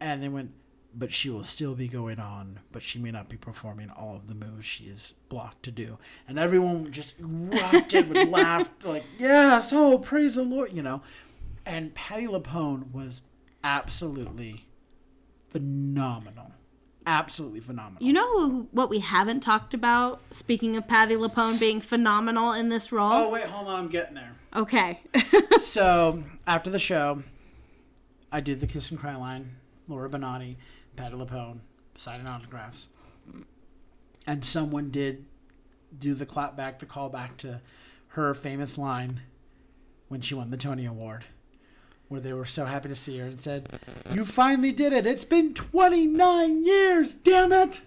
And 0.00 0.22
they 0.22 0.28
went, 0.28 0.50
but 0.94 1.12
she 1.12 1.30
will 1.30 1.44
still 1.44 1.74
be 1.74 1.88
going 1.88 2.18
on, 2.18 2.60
but 2.72 2.82
she 2.82 2.98
may 2.98 3.10
not 3.10 3.28
be 3.28 3.36
performing 3.36 3.90
all 3.90 4.16
of 4.16 4.28
the 4.28 4.34
moves 4.34 4.66
she 4.66 4.84
is 4.84 5.14
blocked 5.28 5.62
to 5.64 5.70
do. 5.70 5.98
And 6.26 6.38
everyone 6.38 6.90
just 6.90 7.20
erupted 7.20 8.08
with 8.08 8.28
laughed, 8.28 8.84
like, 8.84 9.04
yes, 9.18 9.72
oh, 9.72 9.98
praise 9.98 10.34
the 10.34 10.42
Lord, 10.42 10.72
you 10.72 10.82
know. 10.82 11.02
And 11.64 11.94
Patti 11.94 12.26
LuPone 12.26 12.90
was 12.92 13.22
absolutely 13.62 14.66
phenomenal. 15.50 16.52
Absolutely 17.06 17.60
phenomenal. 17.60 18.02
You 18.02 18.12
know 18.12 18.38
who, 18.38 18.68
what 18.70 18.88
we 18.88 19.00
haven't 19.00 19.40
talked 19.40 19.74
about? 19.74 20.20
Speaking 20.30 20.76
of 20.76 20.86
Patti 20.88 21.14
LuPone 21.14 21.58
being 21.58 21.80
phenomenal 21.80 22.52
in 22.52 22.68
this 22.68 22.90
role. 22.92 23.12
oh, 23.12 23.28
wait, 23.28 23.44
hold 23.44 23.68
on, 23.68 23.80
I'm 23.80 23.88
getting 23.88 24.14
there. 24.14 24.36
Okay. 24.54 25.00
So 25.60 26.24
after 26.46 26.68
the 26.68 26.78
show, 26.78 27.22
I 28.30 28.40
did 28.40 28.60
the 28.60 28.66
kiss 28.66 28.90
and 28.90 29.00
cry 29.00 29.16
line. 29.16 29.56
Laura 29.88 30.10
Benanti, 30.10 30.56
Patti 30.96 31.14
LuPone, 31.14 31.60
signing 31.94 32.26
autographs, 32.26 32.88
and 34.26 34.44
someone 34.44 34.90
did 34.90 35.24
do 35.98 36.14
the 36.14 36.26
clap 36.26 36.56
back, 36.56 36.78
the 36.78 36.86
call 36.86 37.08
back 37.08 37.36
to 37.38 37.60
her 38.08 38.34
famous 38.34 38.76
line 38.76 39.22
when 40.08 40.20
she 40.20 40.34
won 40.34 40.50
the 40.50 40.56
Tony 40.56 40.84
Award, 40.84 41.24
where 42.08 42.20
they 42.20 42.32
were 42.32 42.44
so 42.44 42.66
happy 42.66 42.88
to 42.88 42.96
see 42.96 43.18
her 43.18 43.26
and 43.26 43.40
said, 43.40 43.68
"You 44.12 44.24
finally 44.24 44.72
did 44.72 44.92
it! 44.92 45.06
It's 45.06 45.24
been 45.24 45.54
29 45.54 46.64
years, 46.64 47.14
damn 47.14 47.52
it!" 47.52 47.80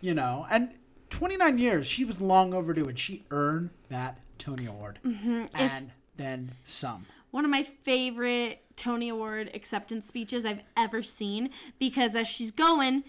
You 0.00 0.14
know, 0.14 0.46
and 0.50 0.70
29 1.10 1.58
years. 1.58 1.86
She 1.86 2.04
was 2.04 2.20
long 2.20 2.54
overdue, 2.54 2.86
and 2.86 2.98
she 2.98 3.24
earned 3.30 3.70
that 3.88 4.20
Tony 4.38 4.66
Award, 4.66 4.98
mm-hmm. 5.04 5.46
and 5.54 5.90
then 6.16 6.52
some. 6.64 7.06
One 7.30 7.44
of 7.44 7.50
my 7.50 7.62
favorite 7.62 8.60
Tony 8.76 9.08
Award 9.08 9.50
acceptance 9.54 10.06
speeches 10.06 10.44
I've 10.44 10.62
ever 10.76 11.02
seen 11.02 11.50
because 11.78 12.14
as 12.14 12.28
she's 12.28 12.50
going, 12.50 13.04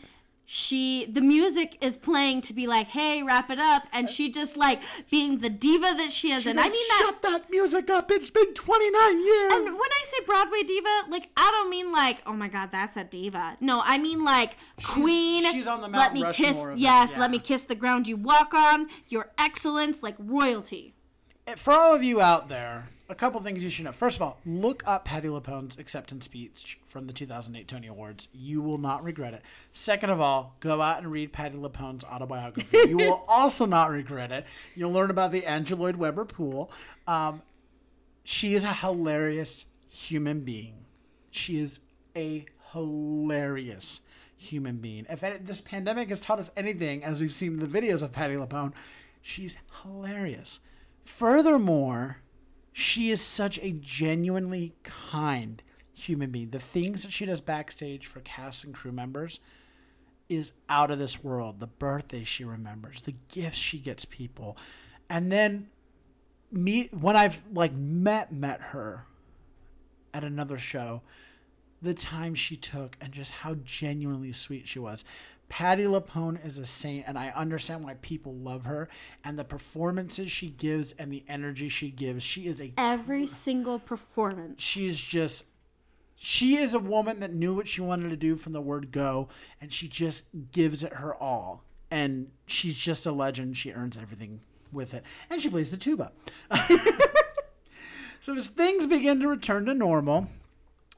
she 0.46 1.06
the 1.06 1.22
music 1.22 1.78
is 1.82 1.98
playing 1.98 2.42
to 2.42 2.54
be 2.54 2.68
like, 2.68 2.88
hey, 2.88 3.24
wrap 3.24 3.50
it 3.50 3.60
up, 3.60 3.88
and 3.92 4.08
she 4.08 4.32
just 4.32 4.56
like 4.56 4.80
being 5.10 5.40
the 5.40 5.50
diva 5.50 5.94
that 5.98 6.12
she 6.12 6.32
is, 6.32 6.46
and 6.46 6.60
I 6.60 6.70
mean 6.70 6.88
that. 6.90 7.02
Shut 7.06 7.22
that 7.24 7.50
music 7.50 7.90
up! 7.90 8.12
It's 8.12 8.30
been 8.30 8.54
29 8.54 9.26
years. 9.26 9.54
And 9.54 9.66
when 9.66 9.76
I 9.76 10.04
say 10.04 10.18
Broadway 10.26 10.62
diva, 10.62 11.04
like 11.10 11.30
I 11.36 11.50
don't 11.52 11.70
mean 11.72 11.92
like, 11.92 12.22
oh 12.28 12.34
my 12.34 12.48
god, 12.48 12.72
that's 12.72 12.96
a 12.96 13.04
diva. 13.04 13.58
No, 13.60 13.82
I 13.84 13.98
mean 13.98 14.24
like 14.24 14.58
queen. 14.84 15.52
she's 15.52 15.68
on 15.68 15.82
the 15.82 15.88
let 15.88 15.92
Mount 15.92 16.14
me 16.14 16.24
Rushmore 16.24 16.74
kiss. 16.74 16.80
Yes, 16.80 17.12
yeah. 17.14 17.20
let 17.20 17.32
me 17.32 17.40
kiss 17.40 17.64
the 17.64 17.76
ground 17.76 18.08
you 18.08 18.16
walk 18.16 18.54
on. 18.54 18.88
Your 19.08 19.32
excellence, 19.40 20.04
like 20.04 20.16
royalty. 20.20 20.94
Eh, 21.48 21.56
for 21.56 21.74
all 21.74 21.96
of 21.96 22.04
you 22.04 22.22
out 22.22 22.50
there, 22.50 22.90
a 23.08 23.16
couple 23.16 23.40
things 23.42 23.64
you 23.64 23.70
should 23.70 23.86
know. 23.86 23.92
First 23.92 24.16
of 24.18 24.22
all, 24.24 24.40
look 24.46 24.84
up 24.88 25.06
Patti 25.06 25.28
LuPone's 25.28 25.78
acceptance 25.78 26.26
speech 26.26 26.80
from 26.86 27.08
the 27.08 27.14
2008 27.14 27.68
Tony 27.68 27.88
Awards. 27.88 28.28
You 28.34 28.62
will 28.62 28.78
not 28.78 29.04
regret 29.04 29.34
it. 29.34 29.42
Second 29.72 30.10
of 30.10 30.20
all, 30.20 30.56
go 30.60 30.82
out 30.82 31.00
and 31.00 31.12
read 31.12 31.32
Patti 31.32 31.58
LuPone's 31.58 32.04
autobiography. 32.04 32.90
you 32.90 32.98
will 32.98 33.24
also 33.28 33.66
not 33.66 33.90
regret 33.92 34.32
it. 34.32 34.46
You'll 34.76 34.92
learn 34.92 35.10
about 35.10 35.32
the 35.32 35.46
Andrew 35.46 35.78
Lloyd 35.78 35.98
Webber 35.98 36.26
pool. 36.26 36.72
Um, 37.08 37.42
she 38.24 38.56
is 38.56 38.64
a 38.64 38.74
hilarious 38.74 39.66
human 39.88 40.42
being. 40.42 40.86
She 41.30 41.60
is 41.60 41.80
a 42.16 42.46
hilarious 42.74 44.02
human 44.36 44.78
being. 44.78 45.06
If 45.10 45.22
this 45.46 45.62
pandemic 45.62 46.10
has 46.10 46.20
taught 46.20 46.40
us 46.40 46.52
anything, 46.58 47.04
as 47.04 47.22
we've 47.22 47.34
seen 47.34 47.54
in 47.54 47.60
the 47.60 47.82
videos 47.82 48.02
of 48.02 48.12
Patti 48.12 48.36
LuPone, 48.36 48.74
she's 49.22 49.58
hilarious. 49.84 50.60
Furthermore, 51.04 52.18
she 52.78 53.10
is 53.10 53.22
such 53.22 53.58
a 53.60 53.72
genuinely 53.72 54.74
kind 54.84 55.64
human 55.94 56.30
being. 56.30 56.50
The 56.50 56.60
things 56.60 57.04
that 57.04 57.14
she 57.14 57.26
does 57.26 57.40
backstage 57.40 58.06
for 58.06 58.20
cast 58.20 58.66
and 58.66 58.74
crew 58.74 58.92
members 58.92 59.40
is 60.28 60.52
out 60.68 60.92
of 60.92 61.00
this 61.00 61.24
world. 61.24 61.62
The 61.62 61.68
birthdays 61.68 62.28
she 62.28 62.44
remembers, 62.44 63.04
the 63.04 63.16
gifts 63.30 63.58
she 63.58 63.80
gets 63.80 64.04
people. 64.04 64.58
And 65.10 65.32
then 65.32 65.70
me 66.52 66.90
when 66.92 67.16
I've 67.16 67.42
like 67.54 67.72
met 67.72 68.34
met 68.34 68.60
her 68.60 69.06
at 70.14 70.26
another 70.26 70.58
show, 70.58 71.02
the 71.82 71.94
time 71.94 72.36
she 72.36 72.58
took 72.58 72.98
and 73.00 73.14
just 73.14 73.32
how 73.32 73.56
genuinely 73.64 74.34
sweet 74.34 74.68
she 74.68 74.80
was. 74.80 75.06
Patti 75.56 75.84
LuPone 75.84 76.46
is 76.46 76.58
a 76.58 76.66
saint, 76.66 77.06
and 77.08 77.18
I 77.18 77.30
understand 77.30 77.86
why 77.86 77.94
people 78.02 78.34
love 78.34 78.66
her 78.66 78.90
and 79.24 79.40
the 79.40 79.46
performances 79.46 80.30
she 80.30 80.50
gives 80.50 80.92
and 81.00 81.10
the 81.10 81.24
energy 81.30 81.70
she 81.70 81.92
gives. 81.92 82.26
She 82.26 82.48
is 82.48 82.60
a 82.60 82.74
Every 82.78 83.26
single 83.26 83.80
performance. 83.80 84.62
she's 84.62 85.00
just 85.00 85.46
she 86.18 86.58
is 86.58 86.74
a 86.74 86.80
woman 86.80 87.22
that 87.22 87.34
knew 87.34 87.54
what 87.54 87.70
she 87.70 87.80
wanted 87.80 88.10
to 88.10 88.18
do 88.18 88.36
from 88.36 88.52
the 88.52 88.60
word 88.60 88.92
go 88.92 89.30
and 89.62 89.72
she 89.72 89.88
just 89.88 90.26
gives 90.52 90.84
it 90.84 90.92
her 90.92 91.16
all 91.16 91.64
and 91.90 92.32
she's 92.46 92.76
just 92.76 93.06
a 93.06 93.12
legend 93.14 93.56
she 93.56 93.72
earns 93.72 93.98
everything 93.98 94.42
with 94.74 94.94
it 94.94 95.04
and 95.30 95.42
she 95.42 95.50
plays 95.50 95.72
the 95.72 95.78
tuba 95.78 96.12
so 98.20 98.36
as 98.36 98.48
things 98.48 98.86
begin 98.88 99.22
to 99.22 99.28
return 99.30 99.66
to 99.66 99.74
normal 99.74 100.28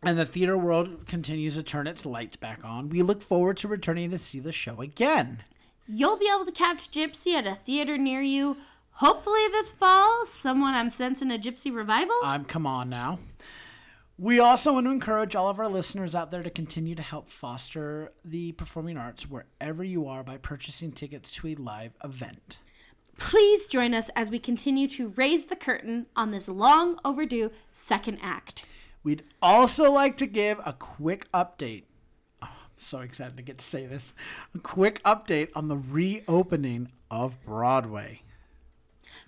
and 0.04 0.18
the 0.18 0.26
theater 0.26 0.58
world 0.58 1.08
continues 1.08 1.56
to 1.56 1.64
turn 1.64 1.88
its 1.88 2.06
lights 2.06 2.38
back 2.38 2.64
on 2.64 2.89
we 2.89 3.02
look 3.02 3.22
forward 3.22 3.58
to 3.58 3.68
returning 3.68 4.12
to 4.12 4.18
see 4.18 4.39
the 4.39 4.52
show 4.52 4.82
again 4.82 5.43
You'll 5.89 6.18
be 6.18 6.30
able 6.34 6.45
to 6.45 6.52
catch 6.52 6.91
Gypsy 6.91 7.34
at 7.34 7.48
a 7.48 7.56
theater 7.56 7.98
near 7.98 8.22
you. 8.22 8.58
Hopefully 8.91 9.48
this 9.48 9.72
fall. 9.72 10.26
Someone 10.26 10.74
I'm 10.74 10.89
sensing 10.89 11.32
a 11.32 11.38
Gypsy 11.38 11.74
revival. 11.74 12.16
I'm 12.24 12.43
come 12.43 12.68
on 12.68 12.89
now. 12.89 13.20
We 14.18 14.39
also 14.39 14.74
want 14.74 14.86
to 14.88 14.91
encourage 14.91 15.34
all 15.36 15.48
of 15.48 15.60
our 15.60 15.70
listeners 15.70 16.14
out 16.14 16.30
there 16.30 16.43
to 16.43 16.50
continue 16.50 16.95
to 16.95 17.02
help 17.02 17.30
foster 17.30 18.12
the 18.26 18.52
performing 18.54 18.98
arts 18.98 19.30
wherever 19.30 19.84
you 19.84 20.08
are 20.08 20.24
by 20.24 20.38
purchasing 20.38 20.91
tickets 20.91 21.32
to 21.34 21.48
a 21.48 21.56
live 21.56 21.93
event. 22.04 22.58
Please 23.18 23.68
join 23.68 23.93
us 23.93 24.10
as 24.16 24.30
we 24.30 24.39
continue 24.39 24.88
to 24.89 25.14
raise 25.16 25.45
the 25.45 25.56
curtain 25.56 26.08
on 26.18 26.32
this 26.32 26.50
long 26.50 27.00
overdue 27.06 27.52
second 27.72 28.20
act. 28.22 28.66
We'd 29.04 29.24
also 29.41 29.91
like 29.91 30.18
to 30.18 30.26
give 30.26 30.60
a 30.66 30.74
quick 30.74 31.32
update. 31.32 31.84
Oh, 32.41 32.48
I'm 32.48 32.72
so 32.78 33.00
excited 33.00 33.38
to 33.38 33.43
get 33.43 33.60
to 33.60 33.66
say 33.66 33.86
this. 33.86 34.14
A 34.54 34.60
quick 34.60 35.02
update 35.04 35.50
on 35.56 35.68
the 35.68 35.78
reopening 35.78 36.91
of 37.10 37.41
Broadway. 37.45 38.22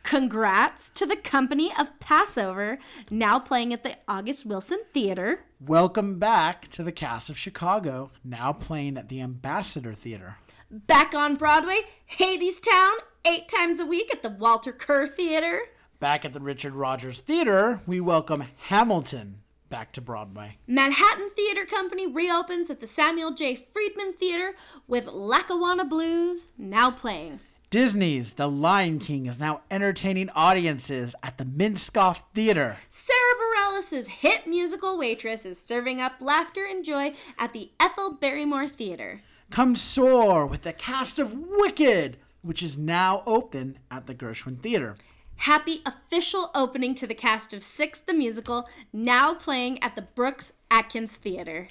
Congrats 0.04 0.90
to 0.90 1.06
the 1.06 1.16
company 1.16 1.72
of 1.80 2.00
Pass 2.00 2.38
Over, 2.38 2.80
now 3.10 3.40
playing 3.40 3.74
at 3.74 3.84
the 3.84 3.98
August 4.08 4.46
Wilson 4.46 4.80
Theater. 4.94 5.46
Welcome 5.60 6.20
back 6.20 6.70
to 6.70 6.84
the 6.84 6.92
cast 6.92 7.30
of 7.30 7.38
Chicago, 7.38 8.12
now 8.24 8.54
playing 8.54 8.98
at 8.98 9.10
the 9.10 9.22
Ambassador 9.22 9.94
Theater. 9.94 10.38
Back 10.72 11.14
on 11.16 11.36
Broadway, 11.36 11.82
Hadestown, 12.18 12.98
eight 13.26 13.48
times 13.48 13.80
a 13.80 13.86
week 13.86 14.14
at 14.14 14.22
the 14.24 14.30
Walter 14.30 14.72
Kerr 14.72 15.08
Theater. 15.08 15.62
Back 16.00 16.24
at 16.24 16.34
the 16.34 16.40
Richard 16.40 16.74
Rodgers 16.74 17.20
Theater, 17.20 17.82
we 17.86 18.00
welcome 18.00 18.46
Hamilton 18.68 19.42
back 19.70 19.92
to 19.94 20.02
Broadway. 20.02 20.58
Manhattan 20.68 21.30
Theater 21.36 21.66
Company 21.66 22.08
reopens 22.08 22.70
at 22.70 22.82
the 22.82 22.88
Samuel 22.88 23.34
J. 23.34 23.68
Friedman 23.72 24.14
Theater 24.14 24.56
with 24.88 25.06
Lackawanna 25.08 25.86
Blues 25.86 26.50
now 26.58 26.92
playing. 26.92 27.40
Disney's 27.70 28.34
The 28.34 28.50
Lion 28.50 28.98
King 28.98 29.28
is 29.28 29.40
now 29.40 29.62
entertaining 29.70 30.32
audiences 30.32 31.14
at 31.22 31.38
the 31.38 31.46
Minskoff 31.46 32.24
Theater. 32.34 32.78
Sara 32.90 33.18
Bareilles' 33.40 34.08
hit 34.08 34.48
musical 34.48 34.98
waitress 34.98 35.46
is 35.46 35.62
serving 35.62 36.02
up 36.02 36.14
laughter 36.20 36.66
and 36.66 36.84
joy 36.84 37.14
at 37.38 37.54
the 37.54 37.70
Ethel 37.80 38.14
Barrymore 38.14 38.68
Theater. 38.68 39.22
Come 39.52 39.76
soar 39.76 40.48
with 40.48 40.64
the 40.64 40.74
cast 40.74 41.20
of 41.20 41.34
Wicked, 41.34 42.18
which 42.42 42.64
is 42.64 42.76
now 42.76 43.22
open 43.28 43.78
at 43.92 44.08
the 44.08 44.16
Gershwin 44.16 44.60
Theater. 44.62 44.96
Happy 45.44 45.82
official 45.86 46.52
opening 46.54 46.94
to 46.94 47.08
the 47.08 47.14
cast 47.14 47.54
of 47.54 47.64
Six 47.64 48.02
the 48.02 48.12
Musical, 48.12 48.68
now 48.92 49.34
playing 49.34 49.82
at 49.82 49.96
the 49.96 50.02
Brooks 50.02 50.52
Atkins 50.70 51.14
Theater. 51.14 51.70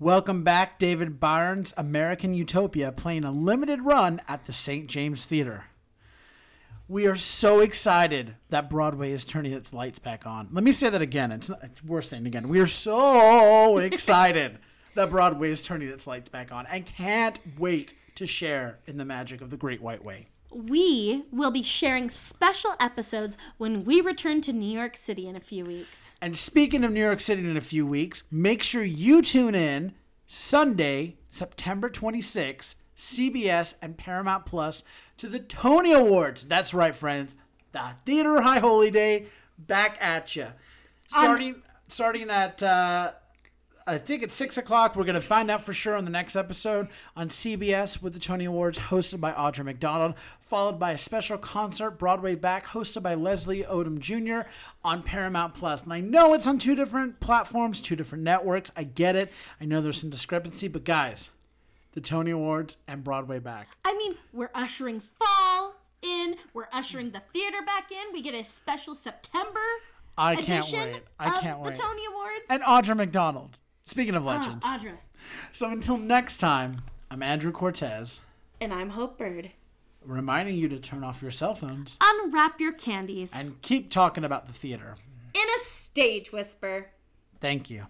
Welcome 0.00 0.42
back, 0.42 0.80
David 0.80 1.20
Byrne's 1.20 1.72
American 1.76 2.34
Utopia, 2.34 2.90
playing 2.90 3.22
a 3.22 3.30
limited 3.30 3.82
run 3.82 4.20
at 4.26 4.46
the 4.46 4.52
St. 4.52 4.88
James 4.88 5.24
Theater. 5.24 5.66
We 6.88 7.06
are 7.06 7.14
so 7.14 7.60
excited 7.60 8.34
that 8.50 8.68
Broadway 8.68 9.12
is 9.12 9.24
turning 9.24 9.52
its 9.52 9.72
lights 9.72 10.00
back 10.00 10.26
on. 10.26 10.48
Let 10.50 10.64
me 10.64 10.72
say 10.72 10.90
that 10.90 11.00
again. 11.00 11.30
It's, 11.30 11.48
not, 11.48 11.62
it's 11.62 11.84
worth 11.84 12.06
saying 12.06 12.26
again. 12.26 12.48
We 12.48 12.58
are 12.58 12.66
so 12.66 13.78
excited 13.92 14.58
that 14.96 15.10
Broadway 15.10 15.52
is 15.52 15.62
turning 15.62 15.90
its 15.90 16.08
lights 16.08 16.28
back 16.28 16.50
on 16.50 16.66
and 16.66 16.84
can't 16.84 17.38
wait 17.56 17.94
to 18.16 18.26
share 18.26 18.80
in 18.84 18.96
the 18.96 19.04
magic 19.04 19.40
of 19.42 19.50
the 19.50 19.56
Great 19.56 19.80
White 19.80 20.04
Way. 20.04 20.26
We 20.56 21.24
will 21.30 21.50
be 21.50 21.62
sharing 21.62 22.08
special 22.08 22.76
episodes 22.80 23.36
when 23.58 23.84
we 23.84 24.00
return 24.00 24.40
to 24.40 24.54
New 24.54 24.70
York 24.70 24.96
City 24.96 25.28
in 25.28 25.36
a 25.36 25.40
few 25.40 25.66
weeks. 25.66 26.12
And 26.22 26.34
speaking 26.34 26.82
of 26.82 26.92
New 26.92 27.00
York 27.00 27.20
City 27.20 27.42
in 27.46 27.58
a 27.58 27.60
few 27.60 27.86
weeks, 27.86 28.22
make 28.30 28.62
sure 28.62 28.82
you 28.82 29.20
tune 29.20 29.54
in 29.54 29.92
Sunday, 30.26 31.18
September 31.28 31.90
26th, 31.90 32.76
CBS 32.96 33.74
and 33.82 33.98
Paramount 33.98 34.46
Plus 34.46 34.82
to 35.18 35.28
the 35.28 35.40
Tony 35.40 35.92
Awards. 35.92 36.48
That's 36.48 36.72
right, 36.72 36.94
friends. 36.94 37.36
The 37.72 37.92
Theater 38.06 38.40
High 38.40 38.60
Holy 38.60 38.90
Day 38.90 39.26
back 39.58 39.98
at 40.00 40.34
you. 40.36 40.46
Starting 41.08 41.56
starting 41.88 42.30
at 42.30 42.62
uh, 42.62 43.12
I 43.88 43.98
think 43.98 44.24
it's 44.24 44.34
six 44.34 44.56
o'clock. 44.56 44.96
We're 44.96 45.04
going 45.04 45.14
to 45.14 45.20
find 45.20 45.48
out 45.48 45.62
for 45.62 45.72
sure 45.72 45.94
on 45.94 46.04
the 46.04 46.10
next 46.10 46.34
episode 46.34 46.88
on 47.14 47.28
CBS 47.28 48.02
with 48.02 48.14
the 48.14 48.18
Tony 48.18 48.44
Awards, 48.44 48.80
hosted 48.80 49.20
by 49.20 49.30
Audra 49.30 49.64
McDonald, 49.64 50.14
followed 50.40 50.80
by 50.80 50.90
a 50.90 50.98
special 50.98 51.38
concert, 51.38 51.92
Broadway 51.92 52.34
Back, 52.34 52.66
hosted 52.66 53.04
by 53.04 53.14
Leslie 53.14 53.62
Odom 53.62 54.00
Jr. 54.00 54.48
on 54.84 55.04
Paramount 55.04 55.54
Plus. 55.54 55.84
And 55.84 55.92
I 55.92 56.00
know 56.00 56.34
it's 56.34 56.48
on 56.48 56.58
two 56.58 56.74
different 56.74 57.20
platforms, 57.20 57.80
two 57.80 57.94
different 57.94 58.24
networks. 58.24 58.72
I 58.76 58.82
get 58.82 59.14
it. 59.14 59.32
I 59.60 59.66
know 59.66 59.80
there's 59.80 60.00
some 60.00 60.10
discrepancy, 60.10 60.66
but 60.66 60.82
guys, 60.82 61.30
the 61.92 62.00
Tony 62.00 62.32
Awards 62.32 62.78
and 62.88 63.04
Broadway 63.04 63.38
Back. 63.38 63.68
I 63.84 63.96
mean, 63.96 64.16
we're 64.32 64.50
ushering 64.52 65.00
fall 65.00 65.76
in, 66.02 66.34
we're 66.52 66.68
ushering 66.72 67.12
the 67.12 67.22
theater 67.32 67.62
back 67.64 67.92
in. 67.92 68.12
We 68.12 68.20
get 68.20 68.34
a 68.34 68.42
special 68.42 68.96
September 68.96 69.60
I 70.18 70.34
can't 70.34 70.48
edition 70.48 70.92
wait. 70.92 71.02
I 71.20 71.36
of 71.36 71.40
can't 71.40 71.62
the. 71.62 71.70
Tony 71.70 72.02
Awards. 72.06 72.46
And 72.48 72.62
Audra 72.62 72.96
McDonald. 72.96 73.58
Speaking 73.86 74.14
of 74.16 74.24
Oh, 74.24 74.30
legends. 74.30 74.66
Audra. 74.66 74.96
So 75.52 75.70
until 75.70 75.96
next 75.96 76.38
time, 76.38 76.82
I'm 77.10 77.22
Andrew 77.22 77.52
Cortez, 77.52 78.20
And 78.60 78.72
I'm 78.72 78.90
Hope 78.90 79.16
Bird. 79.18 79.52
reminding 80.04 80.56
you 80.56 80.68
to 80.68 80.78
turn 80.78 81.04
off 81.04 81.22
your 81.22 81.30
cell 81.30 81.54
phones 81.54 81.96
Unwrap 82.02 82.60
your 82.60 82.72
candies 82.72 83.32
and 83.34 83.60
keep 83.62 83.90
talking 83.90 84.24
about 84.24 84.46
the 84.46 84.52
theater. 84.52 84.96
in 85.34 85.40
a 85.54 85.58
stage 85.58 86.32
whisper. 86.32 86.90
Thank 87.40 87.70
you. 87.70 87.86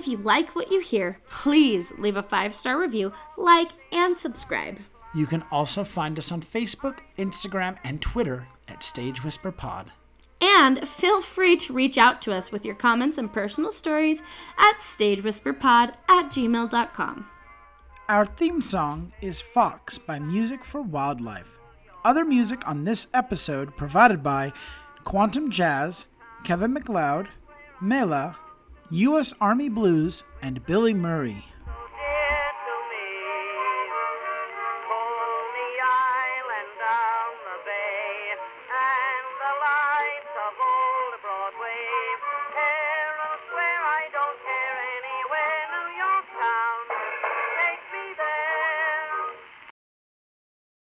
If 0.00 0.08
you 0.08 0.16
like 0.16 0.56
what 0.56 0.72
you 0.72 0.80
hear, 0.80 1.18
please 1.28 1.92
leave 1.98 2.16
a 2.16 2.22
five 2.22 2.54
star 2.54 2.80
review, 2.80 3.12
like, 3.36 3.72
and 3.92 4.16
subscribe. 4.16 4.78
You 5.14 5.26
can 5.26 5.44
also 5.50 5.84
find 5.84 6.16
us 6.16 6.32
on 6.32 6.40
Facebook, 6.40 7.00
Instagram, 7.18 7.76
and 7.84 8.00
Twitter 8.00 8.48
at 8.66 8.82
Stage 8.82 9.22
Whisper 9.22 9.52
Pod. 9.52 9.92
And 10.40 10.88
feel 10.88 11.20
free 11.20 11.54
to 11.58 11.74
reach 11.74 11.98
out 11.98 12.22
to 12.22 12.32
us 12.32 12.50
with 12.50 12.64
your 12.64 12.76
comments 12.76 13.18
and 13.18 13.30
personal 13.30 13.72
stories 13.72 14.22
at 14.56 14.78
stagewhisperpod 14.78 15.92
at 16.08 16.30
gmail.com. 16.30 17.28
Our 18.08 18.24
theme 18.24 18.62
song 18.62 19.12
is 19.20 19.42
Fox 19.42 19.98
by 19.98 20.18
Music 20.18 20.64
for 20.64 20.80
Wildlife. 20.80 21.58
Other 22.06 22.24
music 22.24 22.66
on 22.66 22.84
this 22.86 23.06
episode 23.12 23.76
provided 23.76 24.22
by 24.22 24.54
Quantum 25.04 25.50
Jazz, 25.50 26.06
Kevin 26.42 26.72
MacLeod, 26.72 27.28
Mela, 27.82 28.38
U.S. 28.92 29.32
Army 29.40 29.68
Blues, 29.68 30.24
and 30.42 30.66
Billy 30.66 30.94
Murray. 30.94 31.44